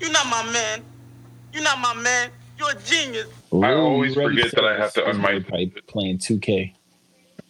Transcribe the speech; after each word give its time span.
You're 0.00 0.12
not 0.12 0.26
my 0.28 0.52
man. 0.52 0.84
You're 1.52 1.64
not 1.64 1.78
my 1.80 1.92
man. 1.94 2.30
You're 2.56 2.70
a 2.70 2.80
genius. 2.82 3.26
I 3.52 3.72
always 3.72 4.14
forget 4.14 4.52
that 4.52 4.64
I 4.64 4.76
have 4.78 4.92
to 4.94 5.00
this? 5.00 5.16
unmic. 5.16 5.48
Pipe 5.48 5.86
playing 5.88 6.18
2K. 6.18 6.72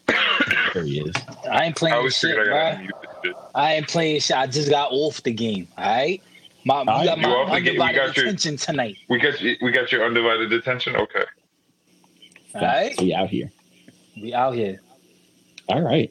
there 0.73 0.83
he 0.85 1.01
is. 1.01 1.13
I 1.51 1.65
ain't 1.65 1.77
I 1.77 1.79
playing 1.79 1.95
always 1.97 2.17
shit, 2.17 2.31
figured 2.31 2.49
I 2.49 2.51
bro. 2.51 2.59
gotta 2.63 2.77
unmute 2.79 3.03
this 3.03 3.11
shit. 3.25 3.37
I 3.55 3.75
ain't 3.75 3.89
playing 3.89 4.21
shit. 4.21 4.37
I 4.37 4.47
just 4.47 4.71
got 4.71 4.89
off 4.93 5.23
the 5.23 5.33
game. 5.33 5.69
All 5.77 5.85
right. 5.85 6.23
My, 6.65 6.85
right, 6.85 7.01
you 7.01 7.07
got 7.07 7.17
you 7.19 7.23
my 7.23 7.29
off 7.29 7.51
the 7.51 7.61
game, 7.61 7.65
we 7.65 7.69
undivided 7.81 7.97
got 7.97 8.17
your- 8.17 8.27
attention 8.27 8.57
tonight. 8.57 8.97
We 9.11 9.19
got 9.19 9.41
you, 9.43 9.57
we 9.61 9.71
got 9.71 9.93
your 9.93 10.07
undivided 10.07 10.51
attention. 10.51 10.97
Okay. 10.97 11.25
All 12.55 12.61
right. 12.63 12.97
So 12.97 13.03
we 13.05 13.15
out 13.15 13.29
here. 13.29 13.51
We 14.21 14.33
out 14.33 14.55
here. 14.55 14.81
All 15.69 15.83
right. 15.83 16.11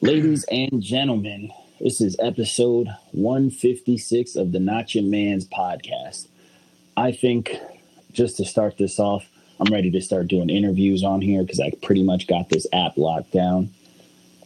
Ladies 0.00 0.44
and 0.50 0.80
gentlemen, 0.80 1.50
this 1.80 2.00
is 2.00 2.16
episode 2.20 2.88
156 3.12 4.36
of 4.36 4.52
the 4.52 4.58
Not 4.60 4.94
Your 4.94 5.04
Man's 5.04 5.46
podcast. 5.46 6.28
I 6.96 7.12
think 7.12 7.54
just 8.12 8.36
to 8.38 8.44
start 8.44 8.78
this 8.78 8.98
off, 8.98 9.28
I'm 9.60 9.72
ready 9.72 9.90
to 9.92 10.00
start 10.00 10.28
doing 10.28 10.50
interviews 10.50 11.04
on 11.04 11.20
here 11.20 11.42
because 11.42 11.60
I 11.60 11.72
pretty 11.82 12.02
much 12.02 12.26
got 12.26 12.48
this 12.48 12.66
app 12.72 12.96
locked 12.96 13.32
down. 13.32 13.70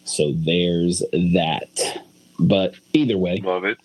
So 0.04 0.32
there's 0.32 1.02
that. 1.12 2.02
But 2.38 2.74
either 2.92 3.16
way, 3.16 3.36
Love 3.42 3.64
it. 3.64 3.78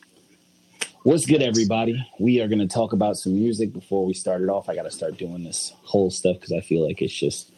What's 1.03 1.25
good, 1.25 1.41
everybody? 1.41 2.05
We 2.19 2.41
are 2.41 2.49
going 2.49 2.59
to 2.59 2.67
talk 2.67 2.91
about 2.91 3.15
some 3.15 3.33
music 3.35 3.71
before 3.71 4.05
we 4.05 4.13
start 4.13 4.41
it 4.41 4.49
off. 4.49 4.67
I 4.67 4.75
got 4.75 4.83
to 4.83 4.91
start 4.91 5.17
doing 5.17 5.45
this 5.45 5.71
whole 5.83 6.11
stuff 6.11 6.35
because 6.35 6.51
I 6.51 6.59
feel 6.59 6.85
like 6.85 7.01
it's 7.01 7.13
just 7.13 7.51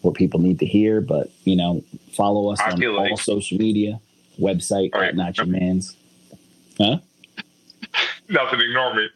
what 0.00 0.14
people 0.14 0.40
need 0.40 0.58
to 0.60 0.66
hear. 0.66 1.02
But 1.02 1.30
you 1.44 1.54
know, 1.56 1.84
follow 2.12 2.50
us 2.50 2.60
I 2.60 2.70
on 2.70 2.82
all 2.82 2.94
like- 2.96 3.18
social 3.20 3.58
media, 3.58 4.00
website 4.38 4.90
All 4.94 5.00
at 5.00 5.06
right. 5.06 5.14
Not 5.14 5.36
Your 5.36 5.46
Man's. 5.46 5.96
Huh? 6.78 6.98
Nothing. 8.28 8.60
Ignore 8.60 8.94
me. 8.94 9.08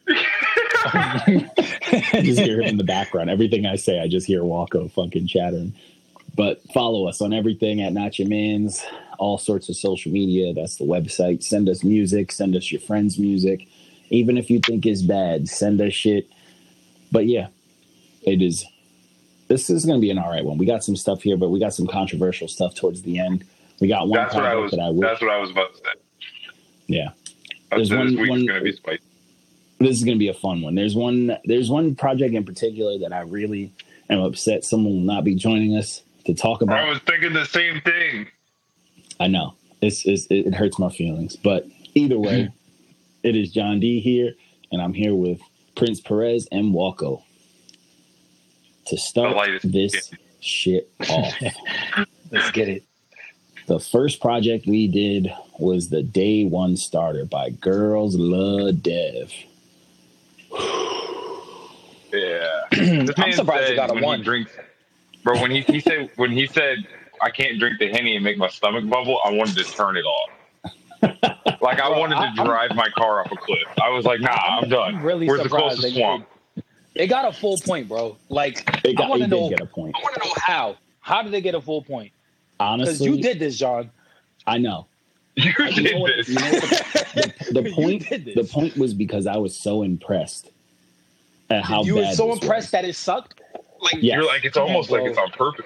I 0.84 1.50
just 2.22 2.40
hear 2.40 2.60
him 2.60 2.68
in 2.68 2.76
the 2.76 2.84
background. 2.84 3.30
Everything 3.30 3.66
I 3.66 3.76
say, 3.76 4.00
I 4.00 4.08
just 4.08 4.26
hear 4.26 4.42
Walko 4.42 4.90
fucking 4.92 5.26
chattering. 5.26 5.74
But 6.34 6.62
follow 6.72 7.08
us 7.08 7.20
on 7.20 7.32
everything 7.32 7.80
at 7.80 7.92
Not 7.92 8.18
Your 8.18 8.28
Man's, 8.28 8.84
all 9.18 9.38
sorts 9.38 9.68
of 9.68 9.76
social 9.76 10.12
media. 10.12 10.52
That's 10.54 10.76
the 10.76 10.84
website. 10.84 11.42
Send 11.42 11.68
us 11.68 11.82
music. 11.82 12.30
Send 12.30 12.54
us 12.54 12.70
your 12.70 12.80
friends' 12.80 13.18
music. 13.18 13.66
Even 14.10 14.36
if 14.38 14.48
you 14.50 14.60
think 14.60 14.86
it's 14.86 15.02
bad, 15.02 15.48
send 15.48 15.80
us 15.80 15.92
shit. 15.92 16.28
But 17.10 17.26
yeah, 17.26 17.48
it 18.22 18.42
is. 18.42 18.64
This 19.48 19.70
is 19.70 19.84
going 19.86 19.98
to 19.98 20.02
be 20.02 20.10
an 20.10 20.18
all 20.18 20.30
right 20.30 20.44
one. 20.44 20.58
We 20.58 20.66
got 20.66 20.84
some 20.84 20.96
stuff 20.96 21.22
here, 21.22 21.36
but 21.36 21.48
we 21.48 21.58
got 21.58 21.74
some 21.74 21.86
controversial 21.86 22.48
stuff 22.48 22.74
towards 22.74 23.02
the 23.02 23.18
end. 23.18 23.44
We 23.80 23.88
got 23.88 24.08
one 24.08 24.18
That's 24.18 24.34
what 24.34 24.44
I 24.44 24.52
project 24.54 24.62
was. 24.62 24.70
that 24.72 24.80
I 24.80 24.90
wish. 24.90 25.00
That's 25.08 25.20
what 25.22 25.30
I 25.30 25.38
was 25.38 25.50
about 25.50 25.72
to 25.72 25.78
say. 25.78 25.84
Yeah. 26.88 27.08
There's 27.70 27.88
this 27.90 27.96
one- 27.98 28.16
week's 28.16 28.28
one- 28.30 28.46
gonna 28.46 28.60
be 28.62 28.72
spicy. 28.72 29.02
this 29.78 29.96
is 29.96 30.04
going 30.04 30.16
to 30.16 30.18
be 30.18 30.28
a 30.28 30.34
fun 30.34 30.60
one. 30.62 30.74
There's 30.74 30.94
one 30.96 31.36
there's 31.44 31.70
one 31.70 31.94
project 31.94 32.34
in 32.34 32.44
particular 32.44 32.98
that 32.98 33.12
I 33.12 33.20
really 33.20 33.72
am 34.10 34.20
upset 34.20 34.64
someone 34.64 34.94
will 34.94 35.00
not 35.02 35.22
be 35.24 35.34
joining 35.34 35.76
us 35.76 36.02
to 36.24 36.34
talk 36.34 36.62
about. 36.62 36.78
I 36.78 36.88
was 36.88 36.98
thinking 37.00 37.32
the 37.34 37.44
same 37.44 37.80
thing. 37.82 38.26
I 39.20 39.26
know 39.28 39.54
it's, 39.80 40.04
it's 40.06 40.26
it 40.30 40.54
hurts 40.54 40.78
my 40.78 40.88
feelings, 40.90 41.36
but 41.36 41.66
either 41.94 42.18
way, 42.18 42.48
it 43.22 43.36
is 43.36 43.52
John 43.52 43.78
D 43.80 44.00
here, 44.00 44.32
and 44.72 44.80
I'm 44.82 44.94
here 44.94 45.14
with 45.14 45.40
Prince 45.76 46.00
Perez 46.00 46.48
and 46.50 46.74
Walko 46.74 47.22
to 48.86 48.96
start 48.96 49.36
this 49.62 50.10
shit 50.40 50.90
off. 51.10 51.34
Let's 52.32 52.50
get 52.50 52.68
it. 52.68 52.82
The 53.68 53.78
first 53.78 54.20
project 54.20 54.66
we 54.66 54.88
did 54.88 55.32
was 55.58 55.88
the 55.90 56.02
Day 56.02 56.44
One 56.44 56.76
Starter 56.76 57.24
by 57.26 57.50
Girls 57.50 58.16
Love 58.16 58.82
Dev. 58.82 59.32
Yeah. 62.12 62.62
I'm 63.16 63.32
surprised 63.32 63.68
you 63.70 63.76
got 63.76 63.90
a 63.96 64.02
one. 64.02 64.22
Drinks, 64.22 64.50
bro, 65.22 65.40
when 65.40 65.50
he, 65.50 65.60
he 65.60 65.80
said 65.80 66.10
when 66.16 66.32
he 66.32 66.46
said 66.46 66.78
I 67.20 67.30
can't 67.30 67.58
drink 67.58 67.78
the 67.78 67.88
henny 67.90 68.16
and 68.16 68.24
make 68.24 68.38
my 68.38 68.48
stomach 68.48 68.88
bubble, 68.88 69.20
I 69.24 69.30
wanted 69.30 69.56
to 69.58 69.64
turn 69.64 69.96
it 69.96 70.04
off. 70.04 70.30
like 71.60 71.80
I 71.80 71.88
Bro, 71.88 72.00
wanted 72.00 72.16
I- 72.18 72.34
to 72.34 72.44
drive 72.44 72.70
my 72.74 72.88
car 72.96 73.20
off 73.20 73.30
a 73.30 73.36
cliff. 73.36 73.58
I 73.82 73.90
was 73.90 74.04
like, 74.06 74.20
nah, 74.20 74.30
I'm 74.32 74.68
done. 74.68 74.96
I'm 74.96 75.02
really 75.04 75.26
Where's 75.28 75.42
the 75.42 75.48
surprised 75.48 75.80
closest 75.80 75.94
swamp? 75.96 76.26
It 76.94 77.06
got 77.08 77.26
a 77.26 77.32
full 77.32 77.58
point, 77.58 77.88
bro. 77.88 78.16
Like 78.28 78.64
It 78.84 78.96
got, 78.96 79.06
I 79.06 79.10
want 79.10 79.22
to 79.22 79.28
know. 79.28 79.48
get 79.50 79.60
a 79.60 79.66
point. 79.66 79.94
I 79.96 80.00
want 80.02 80.14
to 80.22 80.28
know 80.28 80.34
how. 80.38 80.76
How 81.00 81.22
did 81.22 81.32
they 81.32 81.40
get 81.40 81.54
a 81.54 81.60
full 81.60 81.82
point? 81.82 82.10
Because 82.58 82.80
Honestly, 82.80 83.06
you 83.10 83.22
did 83.22 83.38
this, 83.38 83.56
John. 83.56 83.90
I 84.46 84.58
know. 84.58 84.86
You 85.36 85.52
You 85.56 85.66
know 85.66 85.70
did 85.70 86.00
what- 86.00 86.12
this. 86.16 86.28
you 86.28 86.34
know 86.34 86.50
what 86.50 86.62
the, 87.52 87.62
the 87.62 87.72
point 87.74 88.08
the 88.08 88.48
point 88.50 88.76
was 88.76 88.92
because 88.92 89.26
I 89.28 89.36
was 89.36 89.56
so 89.56 89.82
impressed 89.84 90.50
at 91.50 91.62
how 91.64 91.84
you 91.84 91.94
were 91.96 92.06
so 92.12 92.26
this 92.26 92.42
impressed 92.42 92.66
was. 92.66 92.70
that 92.72 92.84
it 92.84 92.96
sucked. 92.96 93.40
Like 93.80 93.94
Yes. 94.02 94.16
you're 94.16 94.26
like 94.26 94.44
it's 94.44 94.54
Come 94.54 94.64
on, 94.64 94.70
almost 94.70 94.90
like 94.90 95.02
it's 95.04 95.16
on 95.18 95.30
purpose. 95.30 95.64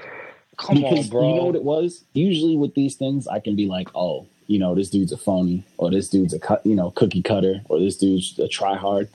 Come 0.59 0.77
because 0.83 1.07
on, 1.07 1.11
bro. 1.11 1.29
you 1.31 1.35
know 1.37 1.45
what 1.45 1.55
it 1.57 1.65
was. 1.65 2.05
Usually 2.13 2.57
with 2.57 2.75
these 2.75 2.95
things, 2.97 3.27
I 3.27 3.41
can 3.41 3.57
be 3.57 3.67
like, 3.67 3.89
oh, 3.95 4.27
you 4.47 4.59
know, 4.59 4.75
this 4.75 4.91
dude's 4.91 5.13
a 5.13 5.17
phony, 5.17 5.65
or 5.79 5.91
this 5.91 6.09
dude's 6.11 6.35
a 6.35 6.39
cut, 6.39 6.61
you 6.67 6.75
know, 6.75 6.91
cookie 6.91 7.23
cutter, 7.23 7.63
or 7.71 7.79
this 7.81 7.97
dude's 7.97 8.39
a 8.39 8.47
try 8.49 8.77
hard. 8.77 9.09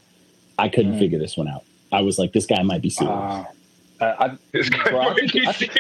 I 0.58 0.68
couldn't 0.70 0.94
Mm. 0.96 1.00
figure 1.00 1.20
this 1.20 1.38
one 1.38 1.48
out. 1.48 1.64
I 1.92 2.02
was 2.02 2.18
like, 2.18 2.34
this 2.34 2.48
guy 2.48 2.64
might 2.64 2.82
be 2.82 2.90
serious. 2.90 3.14
Uh, 3.16 3.46
I, 4.00 4.06
I, 4.06 4.28
Bro, 4.90 5.00
I 5.02 5.14
think- 5.16 5.48
I 5.48 5.52
think- 5.54 5.72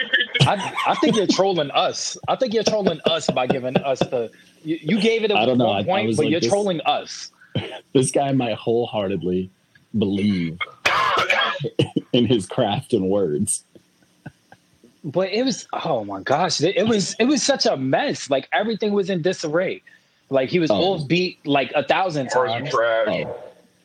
I, 0.42 0.74
I 0.88 0.96
think 0.96 1.16
you're 1.18 1.28
trolling 1.28 1.70
us. 1.72 2.18
I 2.28 2.36
think 2.36 2.54
you're 2.54 2.64
trolling 2.64 3.00
us 3.06 3.30
by 3.30 3.48
giving 3.48 3.76
us 3.78 4.00
the. 4.00 4.32
You, 4.64 4.80
you 4.82 5.02
gave 5.02 5.24
it 5.24 5.32
a 5.32 5.36
I 5.36 5.46
don't 5.46 5.58
know. 5.58 5.66
one 5.68 5.76
I- 5.76 5.80
I 5.80 5.84
point, 5.84 6.16
but 6.16 6.24
like 6.24 6.32
you're 6.32 6.40
this- 6.40 6.50
trolling 6.50 6.82
us. 6.82 7.32
this 7.94 8.12
guy 8.12 8.32
might 8.32 8.56
wholeheartedly 8.56 9.50
believe 9.98 10.58
in 12.14 12.26
his 12.26 12.46
craft 12.46 12.94
and 12.94 13.10
words. 13.10 13.64
But 15.04 15.30
it 15.32 15.44
was 15.44 15.68
oh 15.72 16.04
my 16.04 16.22
gosh, 16.22 16.60
it, 16.62 16.76
it 16.76 16.88
was 16.88 17.16
it 17.20 17.26
was 17.26 17.42
such 17.42 17.66
a 17.66 17.78
mess. 17.78 18.30
Like 18.30 18.48
everything 18.52 18.94
was 18.94 19.10
in 19.10 19.22
disarray. 19.22 19.82
Like 20.30 20.50
he 20.50 20.60
was 20.60 20.70
Oh. 20.70 20.76
off 20.76 21.08
beat 21.08 21.46
like 21.46 21.72
a 21.76 21.84
thousand 21.84 22.28
times. 22.30 22.70
Oh, 22.74 23.36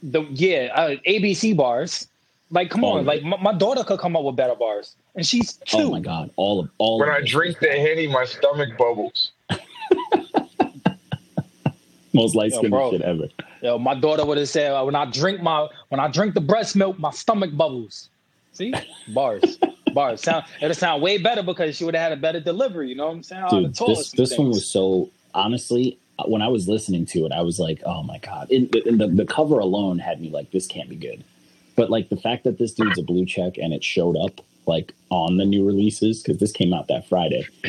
The 0.03 0.23
yeah, 0.33 0.73
uh, 0.75 0.97
ABC 1.07 1.57
bars. 1.57 2.09
Like 2.53 2.71
come 2.71 2.85
Oh. 2.85 2.99
on, 2.99 3.07
like 3.07 3.23
my, 3.25 3.37
my 3.39 3.53
daughter 3.55 3.83
could 3.83 3.99
come 3.99 4.15
up 4.15 4.23
with 4.25 4.37
better 4.37 4.55
bars, 4.55 4.95
and 5.17 5.27
she's 5.27 5.59
oh 5.73 5.79
two. 5.79 5.85
oh 5.87 5.91
my 5.91 6.01
god! 6.01 6.31
All 6.37 6.61
of 6.61 6.69
all. 6.79 6.99
When 7.01 7.09
of 7.09 7.15
I 7.17 7.21
this 7.23 7.31
drink 7.31 7.59
the 7.61 7.69
henny, 7.69 8.07
my 8.07 8.25
stomach 8.27 8.77
bubbles. 8.79 9.33
most 12.13 12.35
light 12.35 12.53
skinned 12.53 12.75
shit 12.91 13.01
ever. 13.03 13.29
Yo, 13.63 13.79
my 13.79 13.95
daughter 13.95 14.25
would 14.25 14.37
have 14.39 14.49
said, 14.49 14.71
uh, 14.73 14.85
"When 14.85 14.95
I 14.95 15.07
drink 15.07 15.41
my 15.43 15.67
when 15.89 15.99
I 16.01 16.09
drink 16.09 16.35
the 16.35 16.41
breast 16.41 16.77
milk, 16.77 16.99
my 16.99 17.11
stomach 17.11 17.57
bubbles." 17.57 18.11
See, 18.53 18.75
bars, 19.09 19.59
bars. 19.95 20.21
Sound 20.23 20.45
it'll 20.61 20.75
sound 20.75 21.03
way 21.03 21.17
better 21.19 21.43
because 21.43 21.75
she 21.77 21.85
would 21.85 21.95
have 21.95 22.03
had 22.11 22.13
a 22.13 22.21
better 22.21 22.41
delivery. 22.41 22.91
You 22.91 22.97
know 22.97 23.07
what 23.07 23.15
I'm 23.15 23.23
saying? 23.23 23.47
Dude, 23.51 23.75
told 23.75 23.97
this 23.97 24.11
some 24.11 24.17
this 24.17 24.39
one 24.39 24.49
was 24.49 24.67
so 24.69 25.11
honestly. 25.35 25.99
Uh, 26.19 26.25
when 26.25 26.43
I 26.43 26.49
was 26.49 26.69
listening 26.69 27.07
to 27.07 27.25
it, 27.25 27.33
I 27.33 27.41
was 27.41 27.59
like, 27.59 27.81
"Oh 27.87 28.03
my 28.03 28.19
god!" 28.19 28.51
And, 28.51 28.75
and 28.75 29.01
the 29.01 29.07
the 29.09 29.25
cover 29.25 29.59
alone 29.59 29.99
had 29.99 30.21
me 30.21 30.29
like, 30.29 30.51
"This 30.51 30.67
can't 30.67 30.91
be 30.91 30.97
good." 30.97 31.25
But 31.77 31.91
like 31.91 32.09
the 32.09 32.17
fact 32.17 32.45
that 32.45 32.59
this 32.59 32.73
dude's 32.73 32.99
a 32.99 33.03
blue 33.03 33.25
check 33.27 33.57
and 33.59 33.73
it 33.73 33.83
showed 33.83 34.17
up 34.17 34.41
like 34.67 34.93
on 35.11 35.37
the 35.39 35.45
new 35.45 35.67
releases 35.67 36.23
because 36.23 36.39
this 36.39 36.53
came 36.53 36.73
out 36.75 36.89
that 36.89 37.09
Friday. 37.09 37.47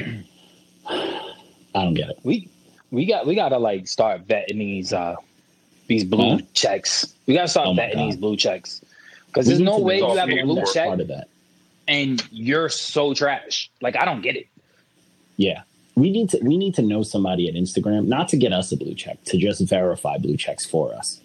I 0.88 1.22
don't 1.74 1.94
get 1.94 2.10
it. 2.10 2.20
we 2.24 2.50
we 2.92 3.06
got 3.06 3.26
we 3.26 3.36
gotta 3.36 3.58
like 3.58 3.88
start 3.88 4.28
vetting 4.28 4.58
these 4.60 4.94
uh 4.94 5.16
these 5.88 6.04
blue 6.04 6.38
Huh? 6.38 6.40
checks. 6.54 7.14
We 7.26 7.34
gotta 7.34 7.48
start 7.48 7.68
Oh 7.68 7.74
vetting 7.74 7.96
God. 7.96 8.08
these 8.08 8.18
blue 8.18 8.38
checks 8.38 8.82
because 9.28 9.48
there's 9.48 9.60
no 9.60 9.80
way 9.80 9.98
you 9.98 10.16
have 10.16 10.30
a 10.30 10.42
blue 10.44 10.64
check 10.72 10.88
part 10.88 11.02
of 11.02 11.08
that. 11.08 11.28
and 11.88 12.24
you're 12.32 12.70
so 12.70 13.14
trash. 13.14 13.70
Like 13.82 13.96
I 13.96 14.06
don't 14.06 14.22
get 14.22 14.36
it. 14.36 14.48
Yeah. 15.38 15.64
We 15.96 16.10
need 16.12 16.30
to 16.32 16.40
we 16.44 16.58
need 16.58 16.76
to 16.76 16.82
know 16.82 17.04
somebody 17.04 17.48
at 17.48 17.56
Instagram, 17.56 18.08
not 18.08 18.28
to 18.30 18.38
get 18.38 18.52
us 18.54 18.72
a 18.72 18.78
blue 18.78 18.94
check, 18.96 19.24
to 19.26 19.38
just 19.38 19.62
verify 19.68 20.18
blue 20.18 20.38
checks 20.38 20.66
for 20.66 20.94
us. 20.94 21.20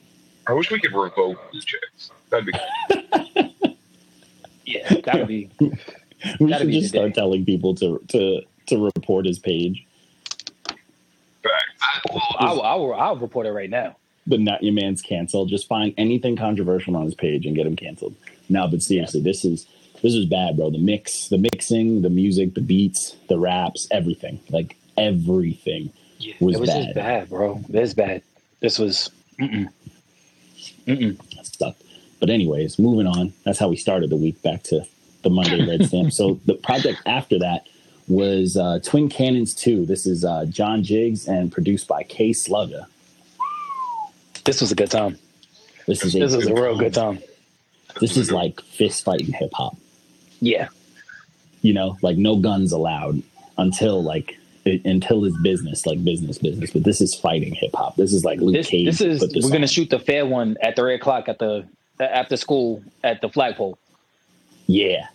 I 0.46 0.52
wish 0.54 0.70
we 0.70 0.78
could 0.80 0.92
revoke 0.94 1.38
blue 1.50 1.60
checks. 1.60 2.10
That'd 2.30 2.46
be 2.46 2.52
Yeah, 4.66 4.88
that'd 5.04 5.28
be 5.28 5.50
We 6.40 6.50
That'd 6.50 6.66
should 6.66 6.72
just 6.80 6.92
the 6.92 6.98
start 6.98 7.14
telling 7.14 7.44
people 7.44 7.74
to 7.76 8.00
to 8.08 8.42
to 8.66 8.84
report 8.84 9.24
his 9.26 9.38
page. 9.38 9.86
facts. 11.42 12.08
I'll, 12.38 12.60
I'll 12.60 12.92
I'll 12.94 13.16
report 13.16 13.46
it 13.46 13.52
right 13.52 13.70
now. 13.70 13.96
But 14.26 14.40
not 14.40 14.62
your 14.62 14.74
man's 14.74 15.00
canceled. 15.00 15.48
Just 15.48 15.68
find 15.68 15.94
anything 15.96 16.36
controversial 16.36 16.96
on 16.96 17.04
his 17.04 17.14
page 17.14 17.46
and 17.46 17.56
get 17.56 17.66
him 17.66 17.76
canceled. 17.76 18.14
No, 18.48 18.66
but 18.68 18.82
seriously, 18.82 19.22
this 19.22 19.44
is 19.44 19.66
this 20.02 20.14
is 20.14 20.26
bad, 20.26 20.56
bro. 20.56 20.70
The 20.70 20.78
mix, 20.78 21.28
the 21.28 21.38
mixing, 21.38 22.02
the 22.02 22.10
music, 22.10 22.54
the 22.54 22.60
beats, 22.60 23.16
the 23.28 23.38
raps, 23.38 23.88
everything. 23.90 24.40
Like 24.50 24.76
everything 24.96 25.92
was, 26.40 26.56
it 26.56 26.60
was 26.60 26.68
bad. 26.70 26.82
just 26.82 26.94
bad, 26.94 27.28
bro. 27.30 27.60
This 27.68 27.94
bad. 27.94 28.22
This 28.60 28.78
was. 28.78 29.10
Mm-mm. 29.40 29.68
Mm-mm. 30.86 31.16
That 31.36 31.46
sucked. 31.46 31.82
But 32.20 32.30
anyways, 32.30 32.78
moving 32.78 33.06
on. 33.06 33.32
That's 33.44 33.58
how 33.58 33.68
we 33.68 33.76
started 33.76 34.10
the 34.10 34.16
week. 34.16 34.40
Back 34.42 34.62
to 34.64 34.84
the 35.22 35.30
Monday 35.30 35.66
Red 35.66 35.84
Stamp. 35.88 36.12
So 36.12 36.40
the 36.46 36.54
project 36.54 37.00
after 37.06 37.38
that 37.38 37.66
was 38.08 38.56
uh, 38.56 38.80
Twin 38.82 39.08
Cannons 39.08 39.54
2. 39.54 39.86
This 39.86 40.06
is 40.06 40.24
uh, 40.24 40.46
John 40.46 40.82
Jiggs 40.82 41.28
and 41.28 41.52
produced 41.52 41.86
by 41.86 42.02
K 42.02 42.32
Slugger. 42.32 42.86
This 44.44 44.60
was 44.60 44.72
a 44.72 44.74
good 44.74 44.90
time. 44.90 45.18
This 45.86 46.04
is 46.04 46.14
a 46.14 46.18
This 46.20 46.34
was 46.34 46.46
a 46.46 46.54
real 46.54 46.72
time. 46.74 46.78
good 46.78 46.94
time. 46.94 47.18
This 48.00 48.16
is 48.16 48.30
like 48.30 48.60
fist 48.62 49.04
fighting 49.04 49.32
hip 49.32 49.50
hop. 49.52 49.76
Yeah. 50.40 50.68
You 51.62 51.72
know, 51.74 51.96
like 52.02 52.16
no 52.16 52.36
guns 52.36 52.72
allowed 52.72 53.22
until 53.58 54.02
like 54.02 54.38
it, 54.64 54.84
until 54.84 55.24
it's 55.24 55.36
business, 55.42 55.84
like 55.86 56.02
business, 56.04 56.38
business. 56.38 56.70
But 56.70 56.84
this 56.84 57.00
is 57.00 57.14
fighting 57.14 57.54
hip 57.54 57.72
hop. 57.74 57.96
This 57.96 58.12
is 58.12 58.24
like 58.24 58.40
Luke 58.40 58.54
This 58.54 58.68
Cage. 58.68 58.86
this 58.86 59.00
is 59.00 59.44
we're 59.44 59.50
gonna 59.50 59.66
shoot 59.66 59.90
the 59.90 59.98
fair 59.98 60.24
one 60.26 60.56
at 60.62 60.76
three 60.76 60.94
o'clock 60.94 61.28
at 61.28 61.38
the 61.38 61.66
after 62.00 62.36
school 62.36 62.82
at 63.02 63.20
the 63.20 63.28
flagpole. 63.28 63.78
Yeah. 64.66 65.06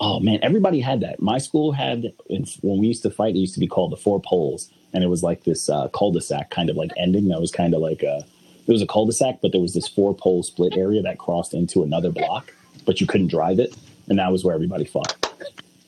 Oh 0.00 0.20
man, 0.20 0.38
everybody 0.42 0.80
had 0.80 1.00
that. 1.00 1.22
My 1.22 1.38
school 1.38 1.72
had 1.72 2.12
when 2.28 2.78
we 2.78 2.86
used 2.88 3.02
to 3.02 3.10
fight. 3.10 3.34
It 3.36 3.38
used 3.38 3.54
to 3.54 3.60
be 3.60 3.66
called 3.66 3.92
the 3.92 3.96
Four 3.96 4.20
Poles, 4.20 4.70
and 4.92 5.04
it 5.04 5.06
was 5.08 5.22
like 5.22 5.44
this 5.44 5.68
uh, 5.68 5.88
cul-de-sac 5.88 6.50
kind 6.50 6.68
of 6.68 6.76
like 6.76 6.90
ending. 6.96 7.28
That 7.28 7.40
was 7.40 7.50
kind 7.50 7.74
of 7.74 7.80
like 7.80 8.02
a 8.02 8.24
it 8.66 8.72
was 8.72 8.82
a 8.82 8.86
cul-de-sac, 8.86 9.40
but 9.42 9.52
there 9.52 9.60
was 9.60 9.74
this 9.74 9.86
four 9.86 10.14
pole 10.14 10.42
split 10.42 10.76
area 10.76 11.02
that 11.02 11.18
crossed 11.18 11.54
into 11.54 11.82
another 11.82 12.10
block, 12.10 12.52
but 12.86 13.00
you 13.00 13.06
couldn't 13.06 13.28
drive 13.28 13.58
it, 13.58 13.74
and 14.08 14.18
that 14.18 14.32
was 14.32 14.44
where 14.44 14.54
everybody 14.54 14.84
fought. 14.84 15.16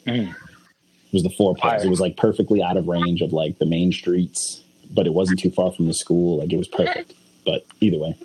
Mm. 0.06 0.30
It 0.30 1.12
was 1.12 1.22
the 1.22 1.30
four 1.30 1.54
poles. 1.54 1.84
It 1.84 1.88
was 1.88 2.00
like 2.00 2.16
perfectly 2.16 2.62
out 2.62 2.76
of 2.76 2.86
range 2.86 3.22
of 3.22 3.32
like 3.32 3.58
the 3.58 3.66
main 3.66 3.92
streets, 3.92 4.62
but 4.90 5.06
it 5.06 5.14
wasn't 5.14 5.40
too 5.40 5.50
far 5.50 5.72
from 5.72 5.86
the 5.86 5.94
school. 5.94 6.38
Like 6.38 6.52
it 6.52 6.58
was 6.58 6.68
perfect. 6.68 7.14
But 7.44 7.64
either 7.80 7.98
way, 7.98 8.16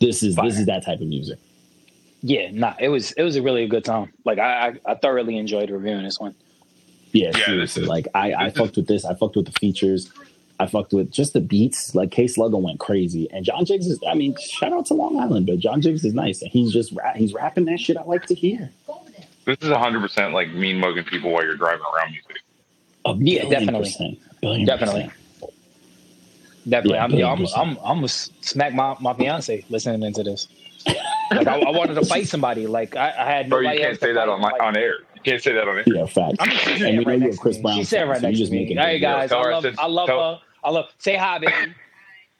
this 0.00 0.22
is 0.22 0.34
Fire. 0.34 0.48
this 0.48 0.58
is 0.58 0.66
that 0.66 0.84
type 0.84 1.00
of 1.00 1.06
music. 1.06 1.38
Yeah, 2.22 2.50
nah, 2.52 2.74
it 2.78 2.88
was 2.88 3.12
it 3.12 3.22
was 3.22 3.36
a 3.36 3.42
really 3.42 3.66
good 3.66 3.84
time. 3.84 4.12
Like 4.24 4.38
I 4.38 4.68
I, 4.86 4.92
I 4.92 4.94
thoroughly 4.96 5.36
enjoyed 5.38 5.70
reviewing 5.70 6.04
this 6.04 6.18
one. 6.20 6.34
Yeah, 7.12 7.30
Yeah, 7.34 7.44
seriously. 7.46 7.58
this 7.60 7.76
is- 7.78 7.88
like 7.88 8.08
I, 8.14 8.34
I 8.34 8.50
fucked 8.50 8.76
with 8.76 8.86
this. 8.86 9.04
I 9.04 9.14
fucked 9.14 9.36
with 9.36 9.46
the 9.46 9.52
features. 9.52 10.10
I 10.58 10.66
fucked 10.66 10.92
with 10.92 11.10
just 11.10 11.32
the 11.32 11.40
beats. 11.40 11.94
Like 11.94 12.10
K 12.10 12.24
Sluggo 12.26 12.60
went 12.60 12.78
crazy, 12.78 13.30
and 13.32 13.44
John 13.46 13.64
Jiggs 13.64 13.86
is. 13.86 13.98
I 14.06 14.14
mean, 14.14 14.36
shout 14.38 14.72
out 14.74 14.84
to 14.86 14.94
Long 14.94 15.18
Island, 15.18 15.46
but 15.46 15.58
John 15.58 15.80
Jiggs 15.80 16.04
is 16.04 16.12
nice, 16.12 16.42
and 16.42 16.50
he's 16.50 16.70
just 16.72 16.92
ra- 16.92 17.14
he's 17.14 17.32
rapping 17.32 17.64
that 17.64 17.80
shit 17.80 17.96
I 17.96 18.02
like 18.02 18.26
to 18.26 18.34
hear. 18.34 18.70
This 19.46 19.56
is 19.62 19.70
100 19.70 20.00
percent 20.02 20.34
like 20.34 20.50
mean 20.52 20.76
mugging 20.78 21.04
people 21.04 21.30
while 21.32 21.42
you're 21.44 21.56
driving 21.56 21.80
around 21.96 22.10
music. 22.12 22.42
A 23.06 23.14
Yeah, 23.18 23.48
definitely. 23.48 23.80
percent. 23.88 24.18
Definitely. 24.66 25.04
percent. 25.04 25.12
Definitely, 26.68 26.94
Yeah, 26.94 27.04
I'm, 27.04 27.10
yo, 27.12 27.28
I'm, 27.28 27.38
100%. 27.38 27.52
I'm, 27.56 27.68
I'm 27.78 27.96
gonna 27.98 28.08
smack 28.08 28.74
my, 28.74 28.96
my 29.00 29.14
fiance 29.14 29.64
listening 29.68 30.02
into 30.02 30.22
this. 30.22 30.48
Like 31.32 31.46
I, 31.46 31.60
I 31.60 31.70
wanted 31.70 31.94
to 31.94 32.04
fight 32.04 32.26
somebody. 32.26 32.66
Like 32.66 32.96
I, 32.96 33.10
I 33.16 33.24
had 33.24 33.48
Bro, 33.48 33.60
you 33.60 33.78
can't 33.80 34.00
say 34.00 34.12
that 34.12 34.28
on 34.28 34.40
my, 34.40 34.50
on 34.60 34.76
air. 34.76 34.94
You 35.14 35.20
can't 35.22 35.40
say 35.40 35.52
that 35.52 35.68
on 35.68 35.76
air. 35.78 35.84
Yeah, 35.86 36.04
fact. 36.06 36.34
I'm 36.40 36.50
she's 36.50 36.66
And 36.66 36.78
sitting 36.80 36.98
we 36.98 37.04
know 37.04 37.10
right 37.10 37.18
you're 37.20 37.28
a 37.28 37.30
next 37.30 37.36
to 37.36 37.40
Chris 37.42 37.56
me. 37.58 37.62
Brown 37.62 37.76
She's 37.76 37.88
sitting 37.88 38.02
fan, 38.02 38.08
right 38.08 38.20
so 38.20 38.26
you 38.26 38.30
next 38.32 38.38
just 38.40 38.50
to 38.50 38.56
me. 38.56 38.62
making 38.64 38.76
Hey 38.78 38.94
big 38.96 39.02
guys, 39.02 39.30
deals. 39.30 39.32
I 39.32 39.36
Tell 39.36 39.44
her 39.44 39.50
I 39.52 39.54
love 39.54 39.62
said- 39.62 39.74
I 39.78 39.86
love 39.86 40.06
tell- 40.08 40.18
her. 40.34 40.40
I 40.64 40.70
love 40.70 40.86
say 40.98 41.16
hi, 41.16 41.38
baby. 41.38 41.52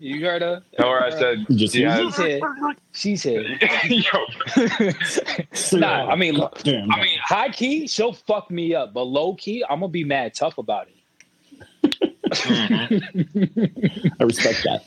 You 0.01 0.25
heard 0.27 0.43
her? 0.43 0.63
Tell 0.77 0.91
her 0.91 1.05
I 1.05 1.11
said 1.11 1.47
You 1.49 1.57
just- 1.57 1.75
she 1.75 1.85
said. 2.11 2.41
She's 2.93 3.23
here. 3.23 3.45
She's 3.45 4.03
here. 4.03 4.03
Yo, 5.73 5.79
nah, 5.79 6.11
I 6.11 6.17
mean, 6.17 6.35
look, 6.35 6.59
Damn, 6.65 6.91
I 6.91 7.01
mean, 7.03 7.19
high 7.23 7.51
key, 7.51 7.87
she'll 7.87 8.13
fuck 8.15 8.51
me 8.51 8.75
up, 8.75 8.93
but 8.93 9.03
low 9.05 9.35
key, 9.35 9.63
I'm 9.71 9.79
gonna 9.79 9.89
be 9.93 10.03
mad 10.03 10.35
tough 10.35 10.59
about 10.59 10.89
it. 10.89 10.95
I 14.21 14.23
respect 14.25 14.63
that. 14.65 14.85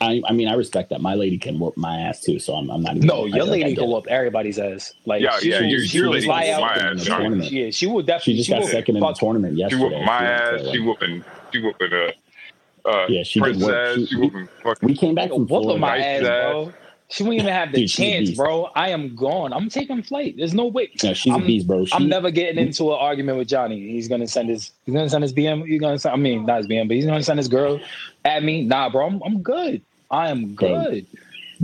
I, 0.00 0.22
I 0.28 0.32
mean, 0.32 0.46
I 0.46 0.54
respect 0.54 0.90
that. 0.90 1.00
My 1.00 1.14
lady 1.14 1.38
can 1.38 1.58
whoop 1.58 1.76
my 1.76 1.96
ass 1.98 2.20
too, 2.20 2.38
so 2.38 2.54
I'm, 2.54 2.70
I'm 2.70 2.82
not 2.82 2.96
even. 2.96 3.06
No, 3.08 3.24
your 3.26 3.42
I 3.42 3.48
lady 3.48 3.74
get 3.74 3.78
can 3.80 3.90
whoop 3.90 4.06
everybody's 4.08 4.58
ass. 4.58 4.92
Like, 5.06 5.22
Yeah, 5.22 5.38
she 5.40 5.50
yeah, 5.50 5.60
will- 5.60 5.66
your- 5.66 5.84
she 5.84 5.98
your 5.98 6.10
lady 6.10 6.26
can 6.26 6.34
whoop 6.36 6.60
my 6.60 6.74
in 6.90 6.96
the 6.96 7.00
ass, 7.02 7.06
tournament. 7.06 7.50
Yeah, 7.50 7.70
she 7.70 7.86
will 7.86 8.02
definitely. 8.02 8.34
She 8.34 8.38
just 8.38 8.50
got 8.50 8.64
second 8.64 8.96
in 8.96 9.00
the 9.00 9.06
fuck- 9.08 9.18
tournament 9.18 9.54
she 9.56 9.60
yesterday. 9.60 10.04
my 10.04 10.18
too, 10.20 10.24
ass. 10.24 10.60
so, 10.62 10.72
She 10.72 10.78
like, 10.78 10.86
whooping. 10.86 11.24
She 11.52 11.58
whooping. 11.60 11.92
Uh, 11.92 12.88
uh, 12.88 13.06
Yeah, 13.08 13.22
she 13.24 13.40
did 13.40 13.44
princess. 13.44 13.66
work. 13.68 13.96
She- 13.96 14.06
She 14.06 14.16
whooping. 14.16 14.48
Fucking. 14.62 14.86
we 14.88 14.96
came 14.96 15.14
back 15.16 15.30
from 15.30 15.46
Whooping 15.46 15.62
Florida. 15.62 15.78
my 15.80 15.98
ass, 15.98 16.22
ass. 16.24 16.52
bro. 16.52 16.72
She 17.10 17.22
won't 17.22 17.36
even 17.36 17.46
have 17.46 17.72
the 17.72 17.80
Dude, 17.80 17.88
chance, 17.90 18.30
bro. 18.32 18.64
I 18.74 18.90
am 18.90 19.16
gone. 19.16 19.54
I'm 19.54 19.70
taking 19.70 20.02
flight. 20.02 20.34
There's 20.36 20.52
no 20.52 20.66
way. 20.66 20.90
Yeah, 21.02 21.14
she's 21.14 21.32
I'm, 21.32 21.42
a 21.42 21.46
beast, 21.46 21.66
bro. 21.66 21.86
She, 21.86 21.94
I'm 21.94 22.06
never 22.06 22.30
getting 22.30 22.58
into 22.58 22.92
an 22.92 22.98
argument 23.00 23.38
with 23.38 23.48
Johnny. 23.48 23.80
He's 23.92 24.08
gonna 24.08 24.28
send 24.28 24.50
his. 24.50 24.72
He's 24.84 24.94
gonna 24.94 25.08
send 25.08 25.22
his 25.22 25.32
BM. 25.32 25.66
He's 25.66 25.80
gonna 25.80 25.98
send. 25.98 26.12
I 26.12 26.16
mean, 26.16 26.44
not 26.44 26.58
his 26.58 26.66
BM, 26.66 26.86
but 26.86 26.96
he's 26.96 27.06
gonna 27.06 27.22
send 27.22 27.38
his 27.38 27.48
girl 27.48 27.80
at 28.26 28.42
me. 28.42 28.62
Nah, 28.64 28.90
bro. 28.90 29.06
I'm, 29.06 29.22
I'm 29.24 29.40
good. 29.42 29.80
I 30.10 30.28
am 30.28 30.54
Bro. 30.54 30.68
good. 30.84 31.06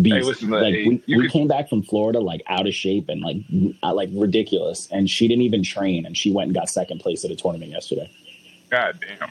beast. 0.00 0.14
Hey, 0.17 0.23
listen, 0.23 0.50
like 0.50 0.75
hey, 0.75 0.88
we, 0.88 1.02
we 1.14 1.23
could- 1.25 1.31
came 1.31 1.49
back 1.49 1.69
from 1.69 1.82
Florida 1.82 2.20
like 2.20 2.43
out 2.46 2.67
of 2.67 2.73
shape 2.75 3.11
and 3.11 3.20
like 3.20 3.37
uh, 3.82 3.93
like 3.93 4.08
ridiculous, 4.14 4.88
and 4.93 5.11
she 5.11 5.29
didn't 5.29 5.43
even 5.43 5.62
train, 5.62 6.06
and 6.06 6.17
she 6.17 6.31
went 6.32 6.46
and 6.49 6.55
got 6.55 6.70
second 6.70 7.00
place 7.00 7.23
at 7.23 7.31
a 7.31 7.37
tournament 7.37 7.70
yesterday. 7.70 8.11
God 8.70 8.99
damn. 9.19 9.31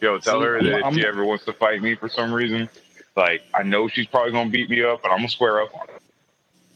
Yo, 0.00 0.18
tell 0.18 0.40
See, 0.40 0.44
her 0.46 0.56
I'm- 0.56 0.64
that 0.66 0.88
if 0.88 0.94
she 0.94 1.06
ever 1.06 1.24
wants 1.24 1.44
to 1.44 1.52
fight 1.52 1.80
me 1.82 1.94
for 1.94 2.08
some 2.08 2.32
reason, 2.32 2.68
like 3.16 3.42
I 3.54 3.62
know 3.62 3.88
she's 3.88 4.06
probably 4.06 4.32
gonna 4.32 4.50
beat 4.50 4.70
me 4.70 4.82
up, 4.82 5.02
but 5.02 5.10
I'm 5.10 5.18
gonna 5.18 5.28
square 5.28 5.60
up 5.62 5.74
on 5.74 5.86
her. 5.88 5.94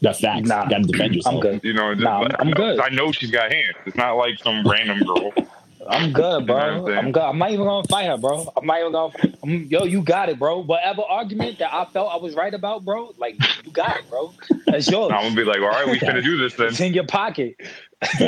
That's 0.01 0.19
facts. 0.19 0.47
Nah, 0.47 0.67
Got 0.69 0.83
to 0.83 0.87
defend 0.91 1.15
yourself. 1.15 1.35
I'm 1.35 1.41
good. 1.41 1.63
You 1.63 1.73
know, 1.73 1.93
just, 1.95 2.03
Nah, 2.03 2.19
I'm- 2.21 2.35
I'm 2.39 2.51
good. 2.51 2.79
I 2.79 2.89
know 2.89 3.11
she's 3.11 3.31
got 3.31 3.51
hands. 3.51 3.75
It's 3.87 3.97
not 3.97 4.11
like 4.13 4.37
some 4.37 4.63
random 4.67 4.99
girl. 4.99 5.33
I'm 5.89 6.11
good, 6.13 6.41
You 6.41 6.45
know 6.47 6.53
bro. 6.85 6.87
I'm? 6.91 7.05
I'm 7.05 7.11
good. 7.13 7.23
I'm 7.23 7.37
not 7.39 7.51
even 7.51 7.65
gonna 7.65 7.87
fight 7.87 8.05
her, 8.07 8.17
bro. 8.17 8.51
I'm 8.57 8.65
not 8.67 8.79
even 8.79 8.91
gonna. 8.91 9.13
I'm, 9.41 9.63
yo, 9.65 9.85
you 9.85 10.01
got 10.03 10.27
it, 10.29 10.37
bro. 10.37 10.59
Whatever 10.63 11.01
argument 11.03 11.57
that 11.59 11.73
I 11.73 11.85
felt 11.85 12.11
I 12.13 12.17
was 12.17 12.35
right 12.35 12.53
about, 12.53 12.83
bro, 12.85 13.13
like 13.17 13.37
you 13.65 13.71
got 13.71 13.97
it, 13.97 14.09
bro. 14.09 14.33
That's 14.67 14.87
yours. 14.89 15.11
I'm 15.15 15.23
gonna 15.23 15.35
be 15.35 15.45
like, 15.45 15.59
all 15.61 15.69
right, 15.69 15.87
we 15.87 15.97
finna 15.97 16.21
do 16.23 16.37
this 16.37 16.53
then. 16.55 16.67
It's 16.67 16.79
in 16.81 16.93
your 16.93 17.05
pocket. 17.05 17.55